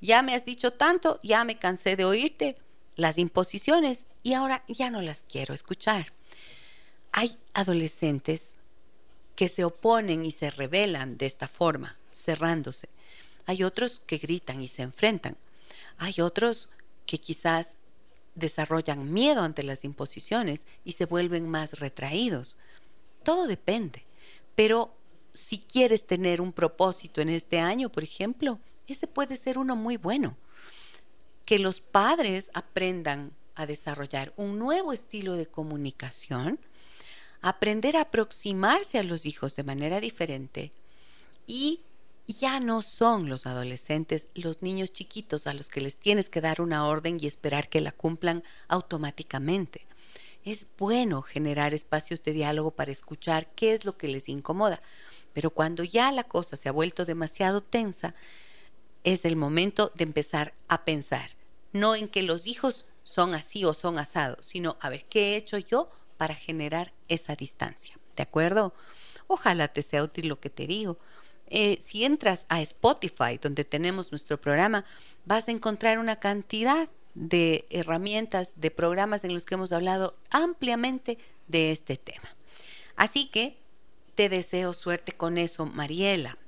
Ya 0.00 0.22
me 0.22 0.34
has 0.34 0.44
dicho 0.44 0.72
tanto, 0.72 1.18
ya 1.22 1.44
me 1.44 1.58
cansé 1.58 1.96
de 1.96 2.04
oírte 2.04 2.56
las 2.94 3.18
imposiciones 3.18 4.06
y 4.22 4.34
ahora 4.34 4.64
ya 4.68 4.90
no 4.90 5.02
las 5.02 5.24
quiero 5.24 5.54
escuchar. 5.54 6.12
Hay 7.12 7.36
adolescentes 7.54 8.56
que 9.34 9.48
se 9.48 9.64
oponen 9.64 10.24
y 10.24 10.30
se 10.30 10.50
rebelan 10.50 11.18
de 11.18 11.26
esta 11.26 11.48
forma, 11.48 11.96
cerrándose. 12.12 12.88
Hay 13.46 13.62
otros 13.62 14.00
que 14.00 14.18
gritan 14.18 14.60
y 14.60 14.68
se 14.68 14.82
enfrentan. 14.82 15.36
Hay 15.98 16.20
otros 16.20 16.70
que 17.06 17.18
quizás 17.18 17.76
desarrollan 18.34 19.12
miedo 19.12 19.42
ante 19.42 19.62
las 19.62 19.84
imposiciones 19.84 20.66
y 20.84 20.92
se 20.92 21.06
vuelven 21.06 21.48
más 21.48 21.78
retraídos. 21.80 22.58
Todo 23.22 23.46
depende. 23.46 24.04
Pero 24.54 24.94
si 25.32 25.58
quieres 25.58 26.06
tener 26.06 26.40
un 26.40 26.52
propósito 26.52 27.20
en 27.20 27.28
este 27.28 27.60
año, 27.60 27.90
por 27.90 28.04
ejemplo, 28.04 28.58
ese 28.86 29.06
puede 29.06 29.36
ser 29.36 29.58
uno 29.58 29.76
muy 29.76 29.96
bueno. 29.96 30.36
Que 31.44 31.58
los 31.58 31.80
padres 31.80 32.50
aprendan 32.54 33.32
a 33.54 33.66
desarrollar 33.66 34.32
un 34.36 34.58
nuevo 34.58 34.92
estilo 34.92 35.34
de 35.34 35.46
comunicación, 35.46 36.58
aprender 37.40 37.96
a 37.96 38.02
aproximarse 38.02 38.98
a 38.98 39.02
los 39.02 39.24
hijos 39.24 39.56
de 39.56 39.62
manera 39.62 40.00
diferente 40.00 40.72
y 41.46 41.80
ya 42.32 42.58
no 42.60 42.82
son 42.82 43.28
los 43.28 43.46
adolescentes 43.46 44.28
los 44.34 44.62
niños 44.62 44.92
chiquitos 44.92 45.46
a 45.46 45.54
los 45.54 45.68
que 45.68 45.80
les 45.80 45.96
tienes 45.96 46.28
que 46.28 46.40
dar 46.40 46.60
una 46.60 46.86
orden 46.86 47.18
y 47.20 47.26
esperar 47.26 47.68
que 47.68 47.80
la 47.80 47.92
cumplan 47.92 48.42
automáticamente. 48.68 49.86
Es 50.44 50.66
bueno 50.78 51.22
generar 51.22 51.74
espacios 51.74 52.22
de 52.22 52.32
diálogo 52.32 52.72
para 52.72 52.92
escuchar 52.92 53.48
qué 53.54 53.72
es 53.72 53.84
lo 53.84 53.96
que 53.96 54.08
les 54.08 54.28
incomoda, 54.28 54.80
pero 55.32 55.50
cuando 55.50 55.84
ya 55.84 56.10
la 56.12 56.24
cosa 56.24 56.56
se 56.56 56.68
ha 56.68 56.72
vuelto 56.72 57.04
demasiado 57.04 57.62
tensa, 57.62 58.14
es 59.04 59.24
el 59.24 59.36
momento 59.36 59.92
de 59.94 60.04
empezar 60.04 60.54
a 60.66 60.84
pensar, 60.84 61.30
no 61.72 61.94
en 61.94 62.08
que 62.08 62.22
los 62.22 62.46
hijos 62.46 62.86
son 63.04 63.34
así 63.34 63.64
o 63.64 63.72
son 63.72 63.98
asados, 63.98 64.46
sino 64.46 64.76
a 64.80 64.88
ver 64.88 65.04
qué 65.04 65.34
he 65.34 65.36
hecho 65.36 65.58
yo 65.58 65.90
para 66.16 66.34
generar 66.34 66.92
esa 67.08 67.36
distancia. 67.36 67.96
¿De 68.16 68.22
acuerdo? 68.22 68.74
Ojalá 69.28 69.68
te 69.68 69.82
sea 69.82 70.02
útil 70.02 70.28
lo 70.28 70.40
que 70.40 70.50
te 70.50 70.66
digo 70.66 70.98
eh, 71.48 71.78
si 71.80 72.04
entras 72.04 72.46
a 72.48 72.60
Spotify, 72.62 73.38
donde 73.40 73.64
tenemos 73.64 74.10
nuestro 74.10 74.40
programa, 74.40 74.84
vas 75.24 75.48
a 75.48 75.52
encontrar 75.52 75.98
una 75.98 76.16
cantidad 76.16 76.88
de 77.14 77.66
herramientas, 77.70 78.54
de 78.56 78.70
programas 78.70 79.24
en 79.24 79.32
los 79.32 79.46
que 79.46 79.54
hemos 79.54 79.72
hablado 79.72 80.16
ampliamente 80.30 81.18
de 81.48 81.72
este 81.72 81.96
tema. 81.96 82.28
Así 82.96 83.26
que 83.28 83.56
te 84.14 84.28
deseo 84.28 84.72
suerte 84.72 85.12
con 85.12 85.38
eso, 85.38 85.66
Mariela. 85.66 86.38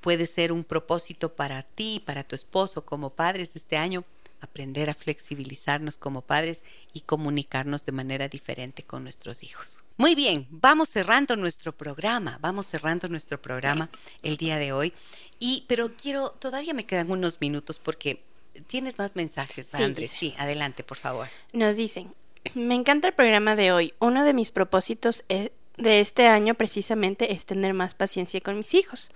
Puede 0.00 0.26
ser 0.26 0.52
un 0.52 0.64
propósito 0.64 1.34
para 1.34 1.62
ti, 1.62 2.02
para 2.04 2.22
tu 2.22 2.34
esposo, 2.34 2.84
como 2.84 3.10
padres 3.10 3.56
este 3.56 3.76
año, 3.76 4.04
aprender 4.40 4.90
a 4.90 4.94
flexibilizarnos 4.94 5.96
como 5.98 6.22
padres 6.22 6.62
y 6.92 7.00
comunicarnos 7.00 7.84
de 7.86 7.92
manera 7.92 8.28
diferente 8.28 8.82
con 8.82 9.02
nuestros 9.02 9.42
hijos. 9.42 9.80
Muy 9.96 10.14
bien, 10.14 10.46
vamos 10.50 10.88
cerrando 10.88 11.36
nuestro 11.36 11.72
programa, 11.72 12.38
vamos 12.40 12.66
cerrando 12.66 13.08
nuestro 13.08 13.40
programa 13.40 13.88
el 14.22 14.36
día 14.36 14.56
de 14.56 14.72
hoy. 14.72 14.92
Y 15.38 15.64
pero 15.68 15.92
quiero, 15.96 16.30
todavía 16.30 16.74
me 16.74 16.84
quedan 16.84 17.10
unos 17.10 17.40
minutos 17.40 17.78
porque 17.78 18.22
tienes 18.66 18.98
más 18.98 19.16
mensajes, 19.16 19.66
sí, 19.66 20.06
Sí, 20.06 20.34
adelante, 20.38 20.84
por 20.84 20.98
favor. 20.98 21.28
Nos 21.52 21.76
dicen, 21.76 22.14
me 22.54 22.74
encanta 22.74 23.08
el 23.08 23.14
programa 23.14 23.56
de 23.56 23.72
hoy. 23.72 23.94
Uno 23.98 24.24
de 24.24 24.34
mis 24.34 24.50
propósitos 24.50 25.24
eh, 25.28 25.50
de 25.76 26.00
este 26.00 26.26
año 26.26 26.54
precisamente 26.54 27.32
es 27.32 27.46
tener 27.46 27.74
más 27.74 27.94
paciencia 27.94 28.40
con 28.40 28.56
mis 28.56 28.74
hijos 28.74 29.10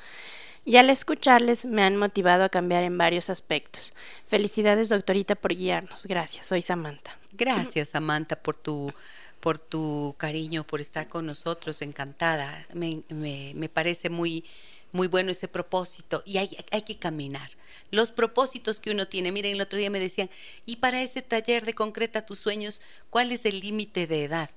y 0.64 0.76
al 0.76 0.90
escucharles 0.90 1.64
me 1.66 1.82
han 1.82 1.96
motivado 1.96 2.44
a 2.44 2.48
cambiar 2.48 2.84
en 2.84 2.98
varios 2.98 3.30
aspectos. 3.30 3.94
Felicidades, 4.28 4.88
doctorita, 4.88 5.34
por 5.34 5.54
guiarnos. 5.54 6.06
Gracias, 6.06 6.46
soy 6.46 6.62
Samantha. 6.62 7.18
Gracias, 7.32 7.90
Samantha, 7.90 8.36
por 8.36 8.54
tu 8.56 8.92
por 9.40 9.58
tu 9.58 10.14
cariño, 10.18 10.64
por 10.64 10.80
estar 10.80 11.08
con 11.08 11.26
nosotros, 11.26 11.82
encantada. 11.82 12.66
Me, 12.74 13.02
me, 13.08 13.68
parece 13.68 14.10
muy, 14.10 14.44
muy 14.92 15.08
bueno 15.08 15.30
ese 15.30 15.48
propósito 15.48 16.22
y 16.26 16.36
hay, 16.36 16.58
hay, 16.70 16.82
que 16.82 16.98
caminar. 16.98 17.50
Los 17.90 18.10
propósitos 18.10 18.80
que 18.80 18.90
uno 18.90 19.08
tiene, 19.08 19.32
miren, 19.32 19.54
el 19.54 19.60
otro 19.62 19.78
día 19.78 19.90
me 19.90 19.98
decían, 19.98 20.28
y 20.66 20.76
para 20.76 21.02
ese 21.02 21.22
taller 21.22 21.64
de 21.64 21.74
concreta 21.74 22.26
tus 22.26 22.38
sueños, 22.38 22.82
¿cuál 23.08 23.32
es 23.32 23.46
el 23.46 23.60
límite 23.60 24.06
de 24.06 24.24
edad? 24.24 24.50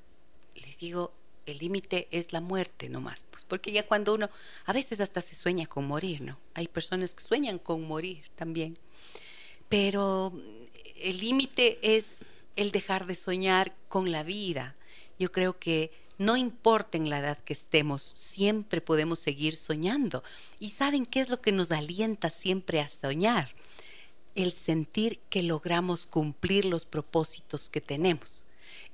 Les 0.55 0.77
digo, 0.79 1.13
el 1.45 1.57
límite 1.57 2.07
es 2.11 2.33
la 2.33 2.41
muerte 2.41 2.89
nomás, 2.89 3.25
pues 3.29 3.43
porque 3.43 3.71
ya 3.71 3.85
cuando 3.85 4.13
uno, 4.13 4.29
a 4.65 4.73
veces 4.73 4.99
hasta 4.99 5.21
se 5.21 5.35
sueña 5.35 5.67
con 5.67 5.85
morir, 5.85 6.21
¿no? 6.21 6.39
Hay 6.53 6.67
personas 6.67 7.13
que 7.13 7.23
sueñan 7.23 7.59
con 7.59 7.83
morir 7.83 8.25
también, 8.35 8.77
pero 9.69 10.33
el 10.95 11.19
límite 11.19 11.79
es 11.81 12.25
el 12.55 12.71
dejar 12.71 13.05
de 13.05 13.15
soñar 13.15 13.75
con 13.87 14.11
la 14.11 14.23
vida. 14.23 14.75
Yo 15.19 15.31
creo 15.31 15.57
que 15.57 15.91
no 16.17 16.37
importa 16.37 16.97
en 16.97 17.09
la 17.09 17.19
edad 17.19 17.37
que 17.39 17.53
estemos, 17.53 18.03
siempre 18.03 18.81
podemos 18.81 19.19
seguir 19.19 19.57
soñando. 19.57 20.23
¿Y 20.59 20.69
saben 20.69 21.05
qué 21.05 21.19
es 21.19 21.29
lo 21.29 21.41
que 21.41 21.51
nos 21.51 21.71
alienta 21.71 22.29
siempre 22.29 22.79
a 22.79 22.87
soñar? 22.87 23.53
El 24.35 24.51
sentir 24.51 25.19
que 25.29 25.43
logramos 25.43 26.05
cumplir 26.05 26.65
los 26.65 26.85
propósitos 26.85 27.69
que 27.69 27.81
tenemos 27.81 28.45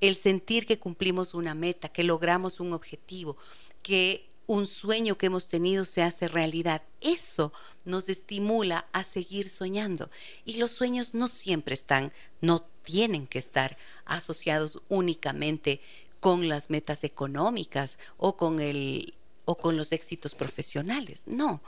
el 0.01 0.15
sentir 0.15 0.65
que 0.65 0.79
cumplimos 0.79 1.33
una 1.33 1.53
meta, 1.53 1.89
que 1.89 2.03
logramos 2.03 2.59
un 2.59 2.73
objetivo, 2.73 3.37
que 3.81 4.29
un 4.47 4.65
sueño 4.65 5.15
que 5.15 5.27
hemos 5.27 5.47
tenido 5.47 5.85
se 5.85 6.01
hace 6.01 6.27
realidad. 6.27 6.81
Eso 7.01 7.53
nos 7.85 8.09
estimula 8.09 8.87
a 8.93 9.03
seguir 9.03 9.49
soñando. 9.49 10.09
Y 10.43 10.57
los 10.57 10.71
sueños 10.71 11.13
no 11.13 11.27
siempre 11.27 11.75
están, 11.75 12.11
no 12.41 12.61
tienen 12.83 13.27
que 13.27 13.37
estar 13.37 13.77
asociados 14.05 14.81
únicamente 14.89 15.81
con 16.19 16.47
las 16.49 16.69
metas 16.71 17.03
económicas 17.03 17.99
o 18.17 18.37
con 18.37 18.59
el 18.59 19.13
o 19.45 19.55
con 19.55 19.77
los 19.77 19.91
éxitos 19.91 20.33
profesionales. 20.35 21.23
No. 21.25 21.61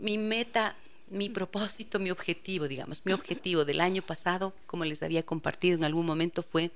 mi 0.00 0.18
meta 0.18 0.76
mi 1.10 1.28
propósito, 1.28 1.98
mi 1.98 2.10
objetivo, 2.10 2.68
digamos, 2.68 3.04
mi 3.04 3.12
objetivo 3.12 3.64
del 3.64 3.80
año 3.80 4.00
pasado, 4.02 4.54
como 4.66 4.84
les 4.84 5.02
había 5.02 5.24
compartido 5.24 5.76
en 5.76 5.84
algún 5.84 6.06
momento, 6.06 6.42
fue, 6.42 6.70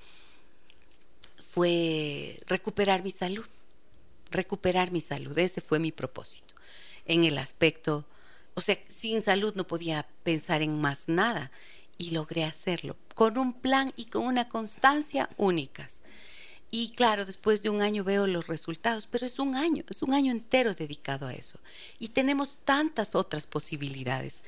fue 1.37 2.39
recuperar 2.45 3.01
mi 3.01 3.11
salud, 3.11 3.45
recuperar 4.29 4.91
mi 4.91 5.01
salud, 5.01 5.37
ese 5.37 5.61
fue 5.61 5.79
mi 5.79 5.91
propósito. 5.91 6.53
En 7.05 7.23
el 7.23 7.37
aspecto, 7.37 8.05
o 8.55 8.61
sea, 8.61 8.77
sin 8.89 9.21
salud 9.21 9.55
no 9.55 9.65
podía 9.65 10.07
pensar 10.23 10.61
en 10.61 10.79
más 10.79 11.03
nada 11.07 11.51
y 11.97 12.11
logré 12.11 12.43
hacerlo 12.43 12.97
con 13.13 13.37
un 13.37 13.53
plan 13.53 13.93
y 13.95 14.05
con 14.05 14.25
una 14.25 14.49
constancia 14.49 15.29
únicas. 15.37 16.01
Y 16.71 16.89
claro, 16.91 17.25
después 17.25 17.63
de 17.63 17.69
un 17.69 17.81
año 17.81 18.03
veo 18.03 18.27
los 18.27 18.47
resultados, 18.47 19.07
pero 19.07 19.25
es 19.25 19.39
un 19.39 19.55
año, 19.55 19.83
es 19.89 20.01
un 20.01 20.13
año 20.13 20.31
entero 20.31 20.73
dedicado 20.73 21.27
a 21.27 21.33
eso. 21.33 21.59
Y 21.99 22.09
tenemos 22.09 22.57
tantas 22.65 23.15
otras 23.15 23.47
posibilidades. 23.47 24.43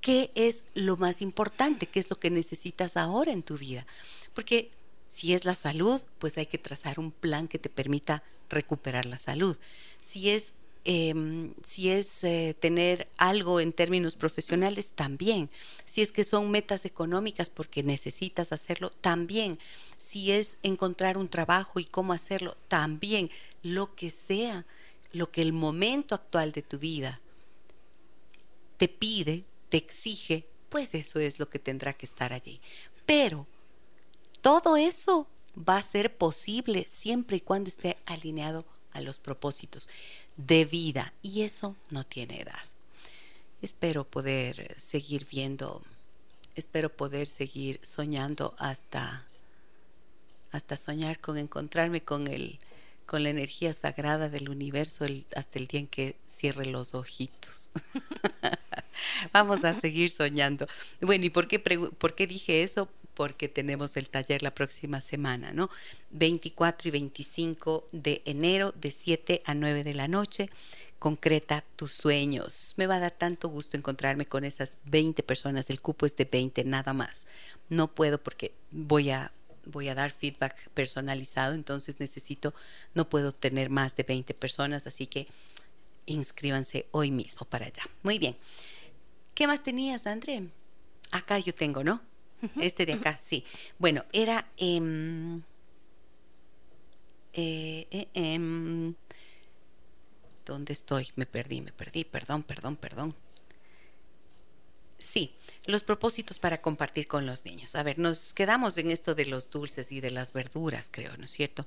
¿Qué 0.00 0.32
es 0.34 0.64
lo 0.74 0.96
más 0.96 1.20
importante? 1.20 1.86
¿Qué 1.86 2.00
es 2.00 2.10
lo 2.10 2.16
que 2.16 2.30
necesitas 2.30 2.96
ahora 2.96 3.32
en 3.32 3.42
tu 3.42 3.58
vida? 3.58 3.86
Porque 4.34 4.70
si 5.08 5.34
es 5.34 5.44
la 5.44 5.54
salud, 5.54 6.00
pues 6.18 6.38
hay 6.38 6.46
que 6.46 6.58
trazar 6.58 6.98
un 6.98 7.12
plan 7.12 7.48
que 7.48 7.58
te 7.58 7.68
permita 7.68 8.22
recuperar 8.48 9.06
la 9.06 9.18
salud. 9.18 9.58
Si 10.00 10.30
es 10.30 10.54
Em, 10.84 11.52
si 11.62 11.90
es 11.90 12.24
eh, 12.24 12.56
tener 12.58 13.06
algo 13.18 13.60
en 13.60 13.72
términos 13.72 14.16
profesionales, 14.16 14.90
también. 14.94 15.50
Si 15.84 16.00
es 16.00 16.10
que 16.10 16.24
son 16.24 16.50
metas 16.50 16.86
económicas 16.86 17.50
porque 17.50 17.82
necesitas 17.82 18.52
hacerlo, 18.52 18.90
también. 18.90 19.58
Si 19.98 20.32
es 20.32 20.56
encontrar 20.62 21.18
un 21.18 21.28
trabajo 21.28 21.80
y 21.80 21.84
cómo 21.84 22.14
hacerlo, 22.14 22.56
también. 22.68 23.30
Lo 23.62 23.94
que 23.94 24.10
sea, 24.10 24.64
lo 25.12 25.30
que 25.30 25.42
el 25.42 25.52
momento 25.52 26.14
actual 26.14 26.52
de 26.52 26.62
tu 26.62 26.78
vida 26.78 27.20
te 28.78 28.88
pide, 28.88 29.44
te 29.68 29.76
exige, 29.76 30.46
pues 30.70 30.94
eso 30.94 31.20
es 31.20 31.38
lo 31.38 31.50
que 31.50 31.58
tendrá 31.58 31.92
que 31.92 32.06
estar 32.06 32.32
allí. 32.32 32.58
Pero 33.04 33.46
todo 34.40 34.78
eso 34.78 35.26
va 35.56 35.76
a 35.76 35.82
ser 35.82 36.16
posible 36.16 36.86
siempre 36.88 37.36
y 37.36 37.40
cuando 37.40 37.68
esté 37.68 37.98
alineado 38.06 38.64
a 38.92 39.00
los 39.00 39.18
propósitos 39.18 39.88
de 40.36 40.64
vida 40.64 41.12
y 41.22 41.42
eso 41.42 41.76
no 41.90 42.04
tiene 42.04 42.40
edad. 42.40 42.64
Espero 43.62 44.04
poder 44.04 44.74
seguir 44.78 45.26
viendo, 45.30 45.82
espero 46.54 46.90
poder 46.90 47.26
seguir 47.26 47.78
soñando 47.82 48.54
hasta 48.58 49.26
hasta 50.52 50.76
soñar 50.76 51.20
con 51.20 51.38
encontrarme 51.38 52.02
con 52.02 52.26
el 52.26 52.58
con 53.10 53.24
la 53.24 53.30
energía 53.30 53.74
sagrada 53.74 54.28
del 54.28 54.48
universo 54.48 55.04
hasta 55.34 55.58
el 55.58 55.66
día 55.66 55.80
en 55.80 55.88
que 55.88 56.14
cierre 56.26 56.64
los 56.64 56.94
ojitos. 56.94 57.70
Vamos 59.32 59.64
a 59.64 59.74
seguir 59.74 60.10
soñando. 60.10 60.68
Bueno, 61.00 61.24
¿y 61.24 61.30
por 61.30 61.48
qué, 61.48 61.58
por 61.58 62.14
qué 62.14 62.28
dije 62.28 62.62
eso? 62.62 62.88
Porque 63.20 63.50
tenemos 63.50 63.98
el 63.98 64.08
taller 64.08 64.42
la 64.42 64.54
próxima 64.54 65.02
semana, 65.02 65.52
¿no? 65.52 65.68
24 66.08 66.88
y 66.88 66.90
25 66.90 67.86
de 67.92 68.22
enero 68.24 68.72
de 68.72 68.90
7 68.90 69.42
a 69.44 69.52
9 69.52 69.84
de 69.84 69.92
la 69.92 70.08
noche. 70.08 70.48
Concreta 70.98 71.62
tus 71.76 71.92
sueños. 71.92 72.72
Me 72.78 72.86
va 72.86 72.96
a 72.96 72.98
dar 72.98 73.10
tanto 73.10 73.50
gusto 73.50 73.76
encontrarme 73.76 74.24
con 74.24 74.44
esas 74.44 74.78
20 74.86 75.22
personas. 75.22 75.68
El 75.68 75.82
cupo 75.82 76.06
es 76.06 76.16
de 76.16 76.24
20, 76.24 76.64
nada 76.64 76.94
más. 76.94 77.26
No 77.68 77.94
puedo 77.94 78.22
porque 78.22 78.54
voy 78.70 79.10
a 79.10 79.30
voy 79.66 79.88
a 79.90 79.94
dar 79.94 80.12
feedback 80.12 80.70
personalizado, 80.70 81.52
entonces 81.52 82.00
necesito, 82.00 82.54
no 82.94 83.10
puedo 83.10 83.32
tener 83.32 83.68
más 83.68 83.96
de 83.96 84.02
20 84.02 84.32
personas, 84.32 84.86
así 84.86 85.06
que 85.06 85.26
inscríbanse 86.06 86.86
hoy 86.90 87.10
mismo 87.10 87.46
para 87.46 87.66
allá. 87.66 87.82
Muy 88.02 88.18
bien. 88.18 88.34
¿Qué 89.34 89.46
más 89.46 89.62
tenías, 89.62 90.06
André? 90.06 90.48
Acá 91.10 91.38
yo 91.38 91.54
tengo, 91.54 91.84
¿no? 91.84 92.00
Este 92.60 92.86
de 92.86 92.94
acá, 92.94 93.18
sí. 93.22 93.44
Bueno, 93.78 94.04
era... 94.12 94.46
Em, 94.56 95.42
eh, 97.32 97.86
eh, 97.90 98.08
em, 98.14 98.94
¿Dónde 100.44 100.72
estoy? 100.72 101.08
Me 101.16 101.26
perdí, 101.26 101.60
me 101.60 101.72
perdí, 101.72 102.04
perdón, 102.04 102.42
perdón, 102.42 102.76
perdón. 102.76 103.14
Sí, 104.98 105.34
los 105.64 105.82
propósitos 105.82 106.38
para 106.38 106.60
compartir 106.60 107.06
con 107.06 107.24
los 107.24 107.44
niños. 107.44 107.74
A 107.74 107.82
ver, 107.82 107.98
nos 107.98 108.34
quedamos 108.34 108.76
en 108.76 108.90
esto 108.90 109.14
de 109.14 109.26
los 109.26 109.50
dulces 109.50 109.92
y 109.92 110.00
de 110.00 110.10
las 110.10 110.32
verduras, 110.32 110.90
creo, 110.92 111.16
¿no 111.16 111.24
es 111.24 111.30
cierto? 111.30 111.66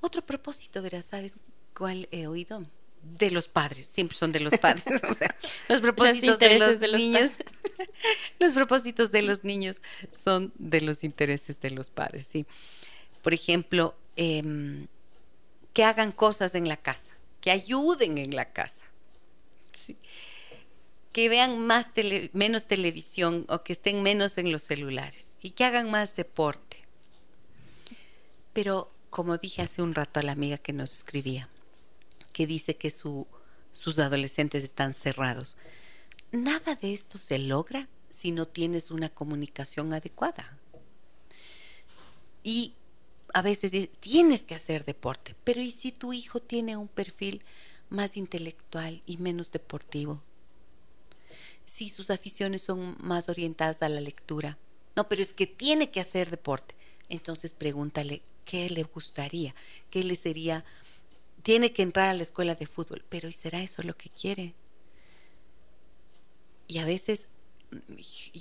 Otro 0.00 0.22
propósito, 0.26 0.82
verás, 0.82 1.04
¿sabes 1.06 1.36
cuál 1.74 2.08
he 2.10 2.26
oído? 2.26 2.66
De 3.02 3.30
los 3.30 3.48
padres, 3.48 3.86
siempre 3.86 4.16
son 4.16 4.32
de 4.32 4.40
los 4.40 4.56
padres, 4.58 4.84
o 5.08 5.12
sea, 5.12 5.34
los 5.68 5.80
propósitos 5.80 6.38
de 6.38 6.58
los, 6.58 6.80
niños, 6.80 7.32
los 8.38 8.54
propósitos 8.54 9.12
de 9.12 9.22
los 9.22 9.44
niños 9.44 9.82
son 10.12 10.52
de 10.56 10.80
los 10.80 11.04
intereses 11.04 11.60
de 11.60 11.70
los 11.70 11.90
padres, 11.90 12.26
sí. 12.30 12.46
Por 13.22 13.34
ejemplo, 13.34 13.94
em, 14.16 14.86
que 15.72 15.84
hagan 15.84 16.12
cosas 16.12 16.54
en 16.54 16.68
la 16.68 16.76
casa, 16.76 17.12
que 17.40 17.50
ayuden 17.50 18.18
en 18.18 18.34
la 18.34 18.52
casa, 18.52 18.84
que 21.12 21.28
vean 21.28 21.58
más 21.58 21.90
menos 22.32 22.66
televisión 22.66 23.44
o 23.48 23.62
que 23.62 23.74
estén 23.74 24.02
menos 24.02 24.38
en 24.38 24.50
los 24.50 24.62
celulares 24.62 25.36
y 25.42 25.50
que 25.50 25.64
hagan 25.64 25.90
más 25.90 26.16
deporte. 26.16 26.78
Pero 28.52 28.90
como 29.10 29.36
dije 29.36 29.62
hace 29.62 29.82
un 29.82 29.94
rato 29.94 30.20
a 30.20 30.22
la 30.22 30.32
amiga 30.32 30.56
que 30.56 30.72
nos 30.72 30.94
escribía, 30.94 31.48
que 32.32 32.46
dice 32.46 32.76
que 32.76 32.90
su, 32.90 33.26
sus 33.72 33.98
adolescentes 33.98 34.64
están 34.64 34.94
cerrados. 34.94 35.56
Nada 36.30 36.74
de 36.74 36.94
esto 36.94 37.18
se 37.18 37.38
logra 37.38 37.88
si 38.10 38.30
no 38.30 38.46
tienes 38.46 38.90
una 38.90 39.08
comunicación 39.08 39.92
adecuada. 39.92 40.58
Y 42.42 42.74
a 43.34 43.42
veces 43.42 43.88
tienes 44.00 44.42
que 44.42 44.54
hacer 44.54 44.84
deporte, 44.84 45.34
pero 45.44 45.60
¿y 45.60 45.70
si 45.70 45.92
tu 45.92 46.12
hijo 46.12 46.40
tiene 46.40 46.76
un 46.76 46.88
perfil 46.88 47.42
más 47.88 48.16
intelectual 48.16 49.02
y 49.06 49.16
menos 49.18 49.52
deportivo? 49.52 50.22
Si 51.64 51.88
sus 51.88 52.10
aficiones 52.10 52.62
son 52.62 52.96
más 53.00 53.28
orientadas 53.28 53.82
a 53.82 53.88
la 53.88 54.00
lectura. 54.00 54.58
No, 54.96 55.08
pero 55.08 55.22
es 55.22 55.32
que 55.32 55.46
tiene 55.46 55.90
que 55.90 56.00
hacer 56.00 56.30
deporte. 56.30 56.74
Entonces 57.08 57.52
pregúntale 57.52 58.22
qué 58.44 58.68
le 58.68 58.82
gustaría, 58.82 59.54
qué 59.90 60.02
le 60.04 60.16
sería. 60.16 60.64
Tiene 61.42 61.72
que 61.72 61.82
entrar 61.82 62.08
a 62.08 62.14
la 62.14 62.22
escuela 62.22 62.54
de 62.54 62.66
fútbol, 62.66 63.04
pero 63.08 63.28
¿y 63.28 63.32
será 63.32 63.62
eso 63.62 63.82
lo 63.82 63.96
que 63.96 64.10
quiere? 64.10 64.54
Y 66.68 66.78
a 66.78 66.84
veces 66.84 67.28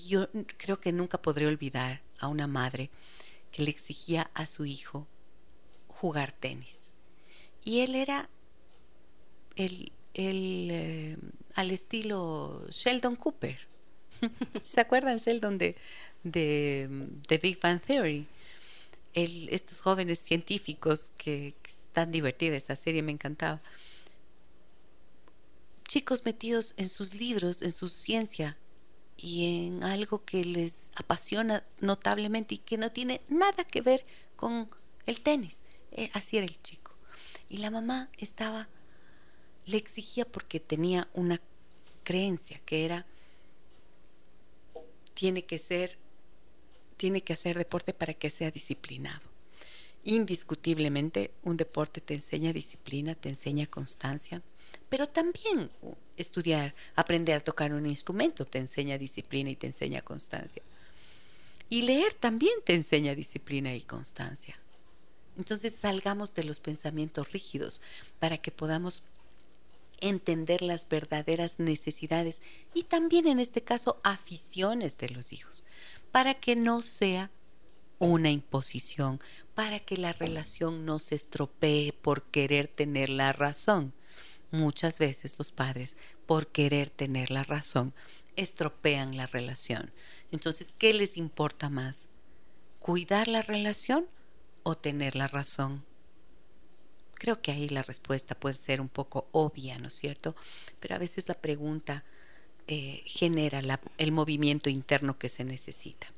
yo 0.07 0.29
creo 0.57 0.79
que 0.79 0.91
nunca 0.91 1.21
podré 1.21 1.47
olvidar 1.47 2.01
a 2.19 2.27
una 2.27 2.47
madre 2.47 2.89
que 3.51 3.63
le 3.63 3.71
exigía 3.71 4.29
a 4.33 4.45
su 4.45 4.65
hijo 4.65 5.07
jugar 5.87 6.31
tenis. 6.31 6.93
Y 7.63 7.79
él 7.79 7.95
era 7.95 8.29
el, 9.55 9.91
eh, 10.13 11.17
al 11.55 11.71
estilo 11.71 12.65
Sheldon 12.69 13.15
Cooper. 13.15 13.59
¿Se 14.61 14.81
acuerdan 14.81 15.17
Sheldon 15.17 15.57
de, 15.57 15.75
de, 16.23 16.87
de 17.27 17.37
Big 17.37 17.59
Bang 17.59 17.81
Theory? 17.81 18.27
Estos 19.13 19.81
jóvenes 19.81 20.19
científicos 20.19 21.11
que 21.17 21.53
tan 21.93 22.11
divertida 22.11 22.55
esta 22.55 22.75
serie, 22.75 23.03
me 23.03 23.11
encantaba. 23.11 23.61
Chicos 25.87 26.23
metidos 26.25 26.73
en 26.77 26.89
sus 26.89 27.15
libros, 27.15 27.61
en 27.61 27.71
su 27.71 27.89
ciencia, 27.89 28.57
y 29.21 29.67
en 29.67 29.83
algo 29.83 30.25
que 30.25 30.43
les 30.43 30.91
apasiona 30.95 31.63
notablemente 31.79 32.55
y 32.55 32.57
que 32.57 32.77
no 32.77 32.91
tiene 32.91 33.21
nada 33.29 33.63
que 33.63 33.81
ver 33.81 34.03
con 34.35 34.67
el 35.05 35.21
tenis. 35.21 35.61
Eh, 35.91 36.09
así 36.13 36.37
era 36.37 36.47
el 36.47 36.61
chico. 36.63 36.95
Y 37.47 37.57
la 37.57 37.69
mamá 37.69 38.09
estaba, 38.17 38.67
le 39.65 39.77
exigía 39.77 40.25
porque 40.25 40.59
tenía 40.59 41.07
una 41.13 41.39
creencia 42.03 42.59
que 42.65 42.83
era, 42.83 43.05
tiene 45.13 45.45
que 45.45 45.59
ser, 45.59 45.99
tiene 46.97 47.21
que 47.21 47.33
hacer 47.33 47.57
deporte 47.57 47.93
para 47.93 48.15
que 48.15 48.31
sea 48.31 48.49
disciplinado. 48.49 49.30
Indiscutiblemente 50.03 51.31
un 51.43 51.57
deporte 51.57 52.01
te 52.01 52.15
enseña 52.15 52.53
disciplina, 52.53 53.13
te 53.15 53.29
enseña 53.29 53.67
constancia, 53.67 54.41
pero 54.89 55.07
también 55.07 55.69
estudiar, 56.17 56.73
aprender 56.95 57.37
a 57.37 57.43
tocar 57.43 57.73
un 57.73 57.85
instrumento 57.85 58.45
te 58.45 58.57
enseña 58.57 58.97
disciplina 58.97 59.51
y 59.51 59.55
te 59.55 59.67
enseña 59.67 60.01
constancia. 60.01 60.63
Y 61.69 61.83
leer 61.83 62.13
también 62.13 62.55
te 62.65 62.73
enseña 62.73 63.15
disciplina 63.15 63.73
y 63.75 63.81
constancia. 63.81 64.59
Entonces 65.37 65.73
salgamos 65.79 66.33
de 66.33 66.43
los 66.43 66.59
pensamientos 66.59 67.31
rígidos 67.31 67.81
para 68.19 68.37
que 68.37 68.51
podamos 68.51 69.03
entender 70.01 70.61
las 70.61 70.89
verdaderas 70.89 71.59
necesidades 71.59 72.41
y 72.73 72.83
también 72.83 73.27
en 73.27 73.39
este 73.39 73.61
caso 73.61 74.01
aficiones 74.03 74.97
de 74.97 75.09
los 75.09 75.31
hijos, 75.31 75.63
para 76.11 76.33
que 76.33 76.55
no 76.55 76.81
sea 76.81 77.29
una 78.01 78.31
imposición, 78.31 79.19
para 79.55 79.79
que 79.79 79.95
la 79.95 80.11
relación 80.11 80.85
no 80.85 80.99
se 80.99 81.15
estropee 81.15 81.93
por 81.93 82.23
querer 82.23 82.67
tener 82.67 83.09
la 83.09 83.31
razón, 83.31 83.93
Muchas 84.51 84.99
veces 84.99 85.39
los 85.39 85.53
padres, 85.53 85.95
por 86.25 86.47
querer 86.47 86.89
tener 86.89 87.31
la 87.31 87.43
razón, 87.43 87.93
estropean 88.35 89.15
la 89.15 89.25
relación. 89.25 89.93
Entonces, 90.29 90.73
¿qué 90.77 90.93
les 90.93 91.15
importa 91.15 91.69
más? 91.69 92.09
¿Cuidar 92.79 93.29
la 93.29 93.41
relación 93.41 94.07
o 94.63 94.75
tener 94.75 95.15
la 95.15 95.29
razón? 95.29 95.85
Creo 97.13 97.41
que 97.41 97.51
ahí 97.51 97.69
la 97.69 97.83
respuesta 97.83 98.35
puede 98.35 98.55
ser 98.55 98.81
un 98.81 98.89
poco 98.89 99.29
obvia, 99.31 99.77
¿no 99.77 99.87
es 99.87 99.93
cierto? 99.93 100.35
Pero 100.81 100.95
a 100.95 100.99
veces 100.99 101.29
la 101.29 101.35
pregunta 101.35 102.03
eh, 102.67 103.03
genera 103.05 103.61
el 103.97 104.11
movimiento 104.11 104.69
interno 104.69 105.17
que 105.17 105.29
se 105.29 105.45
necesita 105.45 106.11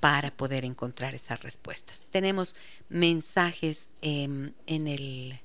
para 0.00 0.30
poder 0.30 0.64
encontrar 0.64 1.14
esas 1.14 1.42
respuestas. 1.42 2.04
Tenemos 2.10 2.56
mensajes 2.88 3.88
em, 4.00 4.52
en 4.66 4.86
el 4.86 5.40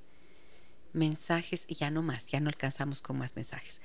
mensajes 0.93 1.65
y 1.67 1.73
ya 1.75 1.89
no 1.89 2.03
más, 2.03 2.27
ya 2.27 2.39
no 2.39 2.49
alcanzamos 2.49 3.01
con 3.01 3.17
más 3.17 3.35
mensajes. 3.35 3.81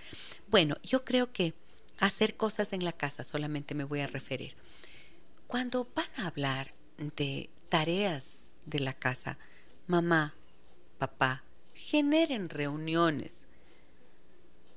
Bueno, 0.49 0.77
yo 0.83 1.05
creo 1.05 1.33
que 1.33 1.55
hacer 1.99 2.37
cosas 2.37 2.73
en 2.73 2.85
la 2.85 2.93
casa 2.93 3.25
solamente 3.25 3.75
me 3.75 3.85
voy 3.85 4.01
a 4.01 4.07
referir. 4.07 4.55
Cuando 5.47 5.89
van 5.95 6.11
a 6.17 6.27
hablar 6.27 6.75
de 7.17 7.49
tareas 7.71 8.55
de 8.67 8.81
la 8.81 8.93
casa, 8.93 9.39
mamá, 9.87 10.35
papá, 10.99 11.43
generen 11.73 12.51
reuniones 12.51 13.47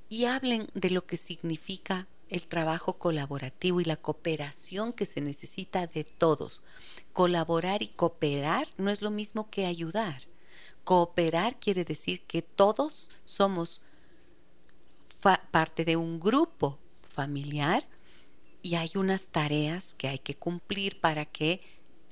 y 0.08 0.26
hablen 0.26 0.70
de 0.74 0.92
lo 0.92 1.06
que 1.06 1.18
significa 1.18 2.08
el 2.32 2.48
trabajo 2.48 2.98
colaborativo 2.98 3.82
y 3.82 3.86
la 3.86 3.98
cooperación 3.98 4.94
que 4.94 5.06
se 5.06 5.20
necesita 5.20 5.86
de 5.86 6.06
todos. 6.06 6.64
Colaborar 7.12 7.84
y 7.84 7.90
cooperar 7.90 8.68
no 8.78 8.90
es 8.90 9.02
lo 9.02 9.12
mismo 9.12 9.50
que 9.50 9.66
ayudar. 9.66 10.24
Cooperar 10.86 11.60
quiere 11.60 11.84
decir 11.84 12.22
que 12.22 12.42
todos 12.42 13.12
somos 13.26 13.82
parte 15.52 15.84
de 15.86 15.98
un 15.98 16.20
grupo 16.20 16.80
familiar 17.04 17.86
y 18.62 18.76
hay 18.76 18.92
unas 18.96 19.28
tareas 19.28 19.94
que 19.94 20.08
hay 20.08 20.20
que 20.20 20.36
cumplir 20.36 21.02
para 21.02 21.26
que 21.26 21.62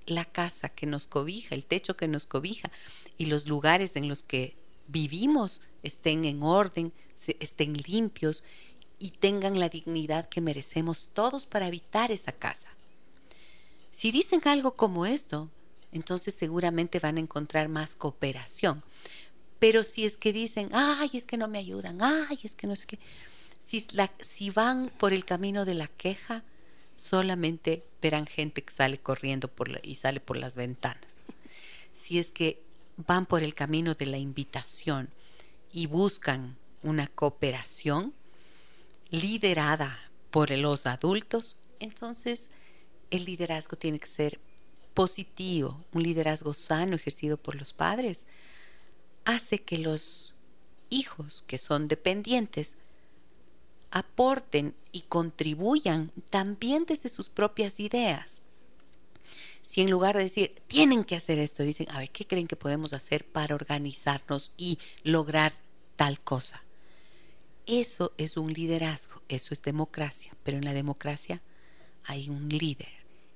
la 0.05 0.25
casa 0.25 0.67
que 0.67 0.85
nos 0.85 1.07
cobija, 1.07 1.55
el 1.55 1.65
techo 1.65 1.95
que 1.95 2.09
nos 2.09 2.25
cobija 2.25 2.69
y 3.17 3.27
los 3.27 3.47
lugares 3.47 3.95
en 3.95 4.09
los 4.09 4.23
que 4.23 4.57
vivimos 4.87 5.61
estén 5.81 6.25
en 6.25 6.43
orden, 6.43 6.91
estén 7.39 7.73
limpios 7.73 8.43
y 8.99 9.11
tengan 9.11 9.59
la 9.59 9.69
dignidad 9.69 10.27
que 10.27 10.41
merecemos 10.41 11.09
todos 11.13 11.45
para 11.45 11.67
habitar 11.67 12.11
esa 12.11 12.33
casa. 12.33 12.69
Si 13.91 14.11
dicen 14.11 14.41
algo 14.45 14.75
como 14.75 15.05
esto, 15.05 15.49
entonces 15.91 16.35
seguramente 16.35 16.99
van 16.99 17.17
a 17.17 17.21
encontrar 17.21 17.69
más 17.69 17.95
cooperación. 17.95 18.83
Pero 19.57 19.83
si 19.83 20.05
es 20.05 20.17
que 20.17 20.31
dicen, 20.31 20.69
ay, 20.73 21.09
es 21.13 21.25
que 21.25 21.37
no 21.37 21.47
me 21.47 21.57
ayudan, 21.57 22.01
ay, 22.01 22.39
es 22.43 22.55
que 22.55 22.67
no 22.67 22.73
que... 22.87 22.99
Si, 23.65 23.85
si 24.21 24.49
van 24.49 24.91
por 24.97 25.13
el 25.13 25.25
camino 25.25 25.65
de 25.65 25.75
la 25.75 25.87
queja, 25.87 26.43
solamente 26.95 27.83
verán 28.01 28.25
gente 28.25 28.63
que 28.63 28.73
sale 28.73 28.97
corriendo 28.97 29.47
por 29.47 29.79
y 29.83 29.95
sale 29.95 30.19
por 30.19 30.37
las 30.37 30.55
ventanas. 30.55 31.19
Si 31.93 32.19
es 32.19 32.31
que 32.31 32.61
van 32.97 33.25
por 33.25 33.43
el 33.43 33.53
camino 33.53 33.93
de 33.93 34.05
la 34.05 34.17
invitación 34.17 35.09
y 35.71 35.87
buscan 35.87 36.57
una 36.81 37.07
cooperación 37.07 38.13
liderada 39.11 39.97
por 40.31 40.51
los 40.51 40.85
adultos, 40.85 41.57
entonces 41.79 42.49
el 43.09 43.25
liderazgo 43.25 43.77
tiene 43.77 43.99
que 43.99 44.07
ser 44.07 44.39
positivo, 44.93 45.83
un 45.93 46.03
liderazgo 46.03 46.53
sano 46.53 46.95
ejercido 46.95 47.37
por 47.37 47.55
los 47.55 47.73
padres, 47.73 48.25
hace 49.25 49.59
que 49.59 49.77
los 49.77 50.35
hijos 50.89 51.43
que 51.47 51.57
son 51.57 51.87
dependientes 51.87 52.77
aporten 53.91 54.75
y 54.91 55.01
contribuyan 55.01 56.11
también 56.29 56.85
desde 56.85 57.09
sus 57.09 57.29
propias 57.29 57.79
ideas. 57.79 58.41
Si 59.61 59.81
en 59.81 59.91
lugar 59.91 60.15
de 60.15 60.23
decir, 60.23 60.61
tienen 60.67 61.03
que 61.03 61.15
hacer 61.15 61.37
esto, 61.39 61.63
dicen, 61.63 61.87
a 61.91 61.99
ver, 61.99 62.09
¿qué 62.11 62.25
creen 62.25 62.47
que 62.47 62.55
podemos 62.55 62.93
hacer 62.93 63.25
para 63.25 63.55
organizarnos 63.55 64.53
y 64.57 64.79
lograr 65.03 65.53
tal 65.95 66.19
cosa? 66.19 66.63
Eso 67.71 68.13
es 68.17 68.35
un 68.35 68.51
liderazgo, 68.51 69.21
eso 69.29 69.53
es 69.53 69.61
democracia, 69.61 70.35
pero 70.41 70.57
en 70.57 70.65
la 70.65 70.73
democracia 70.73 71.39
hay 72.03 72.27
un 72.27 72.49
líder 72.49 72.89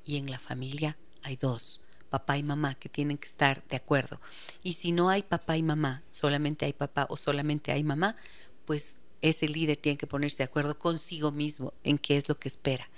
y 0.03 0.17
en 0.17 0.31
la 0.31 0.39
familia 0.39 0.97
hay 1.21 1.35
dos, 1.35 1.81
papá 2.09 2.35
y 2.39 2.41
mamá, 2.41 2.73
que 2.73 2.89
tienen 2.89 3.19
que 3.19 3.27
estar 3.27 3.63
de 3.67 3.75
acuerdo. 3.75 4.19
Y 4.63 4.73
si 4.73 4.91
no 4.91 5.09
hay 5.09 5.21
papá 5.21 5.55
y 5.55 5.61
mamá, 5.61 6.01
solamente 6.09 6.65
hay 6.65 6.73
papá 6.73 7.05
o 7.11 7.15
solamente 7.15 7.71
hay 7.71 7.83
mamá, 7.83 8.15
pues 8.65 8.97
ese 9.21 9.47
líder 9.47 9.77
tiene 9.77 9.99
que 9.99 10.07
ponerse 10.07 10.39
de 10.39 10.45
acuerdo 10.45 10.79
consigo 10.79 11.31
mismo 11.31 11.71
en 11.83 11.99
qué 11.99 12.17
es 12.17 12.27
lo 12.27 12.33
que 12.33 12.47
espera. 12.47 12.89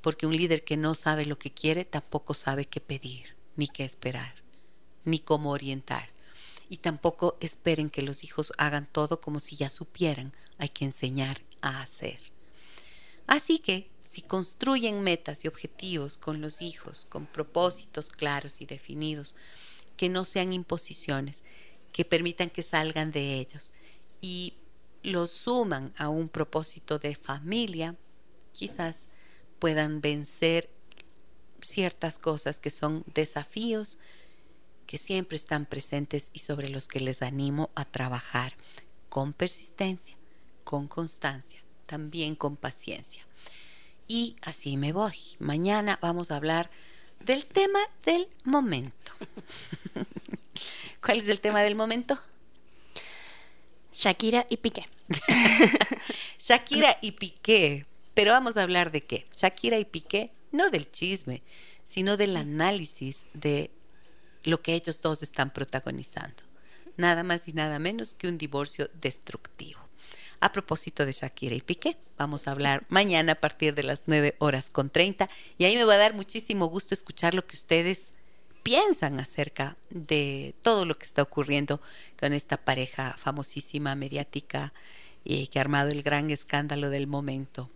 Porque 0.00 0.28
un 0.28 0.36
líder 0.36 0.62
que 0.62 0.76
no 0.76 0.94
sabe 0.94 1.26
lo 1.26 1.40
que 1.40 1.50
quiere 1.50 1.84
tampoco 1.84 2.34
sabe 2.34 2.66
qué 2.66 2.80
pedir, 2.80 3.34
ni 3.56 3.66
qué 3.66 3.84
esperar, 3.84 4.36
ni 5.04 5.18
cómo 5.18 5.50
orientar. 5.50 6.13
Y 6.68 6.78
tampoco 6.78 7.36
esperen 7.40 7.90
que 7.90 8.02
los 8.02 8.24
hijos 8.24 8.52
hagan 8.58 8.88
todo 8.90 9.20
como 9.20 9.40
si 9.40 9.56
ya 9.56 9.70
supieran. 9.70 10.32
Hay 10.58 10.70
que 10.70 10.84
enseñar 10.84 11.42
a 11.60 11.82
hacer. 11.82 12.18
Así 13.26 13.58
que 13.58 13.90
si 14.04 14.22
construyen 14.22 15.02
metas 15.02 15.44
y 15.44 15.48
objetivos 15.48 16.16
con 16.16 16.40
los 16.40 16.62
hijos, 16.62 17.06
con 17.08 17.26
propósitos 17.26 18.10
claros 18.10 18.60
y 18.60 18.66
definidos, 18.66 19.34
que 19.96 20.08
no 20.08 20.24
sean 20.24 20.52
imposiciones, 20.52 21.42
que 21.92 22.04
permitan 22.04 22.50
que 22.50 22.62
salgan 22.62 23.12
de 23.12 23.38
ellos 23.38 23.72
y 24.20 24.54
lo 25.02 25.26
suman 25.26 25.92
a 25.96 26.08
un 26.08 26.28
propósito 26.28 26.98
de 26.98 27.14
familia, 27.14 27.96
quizás 28.52 29.08
puedan 29.58 30.00
vencer 30.00 30.70
ciertas 31.60 32.18
cosas 32.18 32.60
que 32.60 32.70
son 32.70 33.04
desafíos 33.14 33.98
que 34.84 34.98
siempre 34.98 35.36
están 35.36 35.66
presentes 35.66 36.30
y 36.32 36.40
sobre 36.40 36.68
los 36.68 36.88
que 36.88 37.00
les 37.00 37.22
animo 37.22 37.70
a 37.74 37.84
trabajar 37.84 38.54
con 39.08 39.32
persistencia, 39.32 40.16
con 40.64 40.88
constancia, 40.88 41.62
también 41.86 42.34
con 42.34 42.56
paciencia. 42.56 43.24
Y 44.08 44.36
así 44.42 44.76
me 44.76 44.92
voy. 44.92 45.14
Mañana 45.38 45.98
vamos 46.02 46.30
a 46.30 46.36
hablar 46.36 46.70
del 47.20 47.46
tema 47.46 47.80
del 48.04 48.28
momento. 48.44 49.12
¿Cuál 51.04 51.18
es 51.18 51.28
el 51.28 51.40
tema 51.40 51.62
del 51.62 51.74
momento? 51.74 52.18
Shakira 53.92 54.46
y 54.50 54.56
Piqué. 54.56 54.88
Shakira 56.38 56.98
y 57.00 57.12
Piqué. 57.12 57.86
Pero 58.14 58.32
vamos 58.32 58.56
a 58.56 58.62
hablar 58.62 58.90
de 58.90 59.02
qué? 59.02 59.26
Shakira 59.32 59.78
y 59.78 59.84
Piqué, 59.84 60.32
no 60.52 60.70
del 60.70 60.90
chisme, 60.90 61.42
sino 61.84 62.16
del 62.16 62.36
análisis 62.36 63.26
de 63.34 63.70
lo 64.44 64.62
que 64.62 64.74
ellos 64.74 65.02
dos 65.02 65.22
están 65.22 65.52
protagonizando. 65.52 66.42
Nada 66.96 67.22
más 67.22 67.48
y 67.48 67.52
nada 67.52 67.78
menos 67.78 68.14
que 68.14 68.28
un 68.28 68.38
divorcio 68.38 68.88
destructivo. 69.00 69.80
A 70.40 70.52
propósito 70.52 71.06
de 71.06 71.12
Shakira 71.12 71.54
y 71.54 71.60
Piqué, 71.60 71.96
vamos 72.16 72.46
a 72.46 72.52
hablar 72.52 72.84
mañana 72.88 73.32
a 73.32 73.40
partir 73.40 73.74
de 73.74 73.82
las 73.82 74.04
9 74.06 74.36
horas 74.38 74.70
con 74.70 74.90
30 74.90 75.28
y 75.58 75.64
ahí 75.64 75.76
me 75.76 75.84
va 75.84 75.94
a 75.94 75.98
dar 75.98 76.14
muchísimo 76.14 76.66
gusto 76.66 76.94
escuchar 76.94 77.34
lo 77.34 77.46
que 77.46 77.56
ustedes 77.56 78.12
piensan 78.62 79.20
acerca 79.20 79.76
de 79.90 80.54
todo 80.62 80.84
lo 80.84 80.96
que 80.98 81.04
está 81.04 81.22
ocurriendo 81.22 81.80
con 82.18 82.32
esta 82.32 82.56
pareja 82.56 83.14
famosísima, 83.18 83.94
mediática, 83.94 84.72
y 85.24 85.46
que 85.46 85.58
ha 85.58 85.62
armado 85.62 85.90
el 85.90 86.02
gran 86.02 86.30
escándalo 86.30 86.90
del 86.90 87.06
momento. 87.06 87.70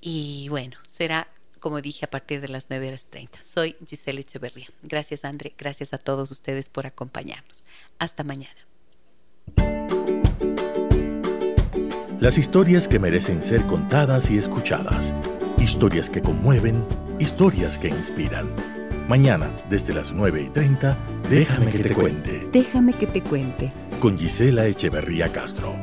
Y 0.00 0.48
bueno, 0.48 0.76
será 0.82 1.28
como 1.64 1.80
dije, 1.80 2.04
a 2.04 2.10
partir 2.10 2.42
de 2.42 2.48
las 2.48 2.66
9 2.68 2.88
horas 2.88 3.06
30. 3.06 3.38
Soy 3.40 3.74
Giselle 3.88 4.20
Echeverría. 4.20 4.66
Gracias, 4.82 5.24
André. 5.24 5.54
Gracias 5.56 5.94
a 5.94 5.98
todos 5.98 6.30
ustedes 6.30 6.68
por 6.68 6.86
acompañarnos. 6.86 7.64
Hasta 7.98 8.22
mañana. 8.22 8.54
Las 12.20 12.36
historias 12.36 12.86
que 12.86 12.98
merecen 12.98 13.42
ser 13.42 13.62
contadas 13.62 14.30
y 14.30 14.36
escuchadas. 14.36 15.14
Historias 15.56 16.10
que 16.10 16.20
conmueven, 16.20 16.84
historias 17.18 17.78
que 17.78 17.88
inspiran. 17.88 18.46
Mañana, 19.08 19.50
desde 19.70 19.94
las 19.94 20.12
9 20.12 20.42
y 20.42 20.50
30, 20.50 20.98
déjame 21.30 21.70
que 21.70 21.82
te 21.82 21.94
cuente. 21.94 22.46
Déjame 22.52 22.92
que 22.92 23.06
te 23.06 23.22
cuente. 23.22 23.72
Con 24.00 24.18
Gisela 24.18 24.66
Echeverría 24.66 25.32
Castro. 25.32 25.74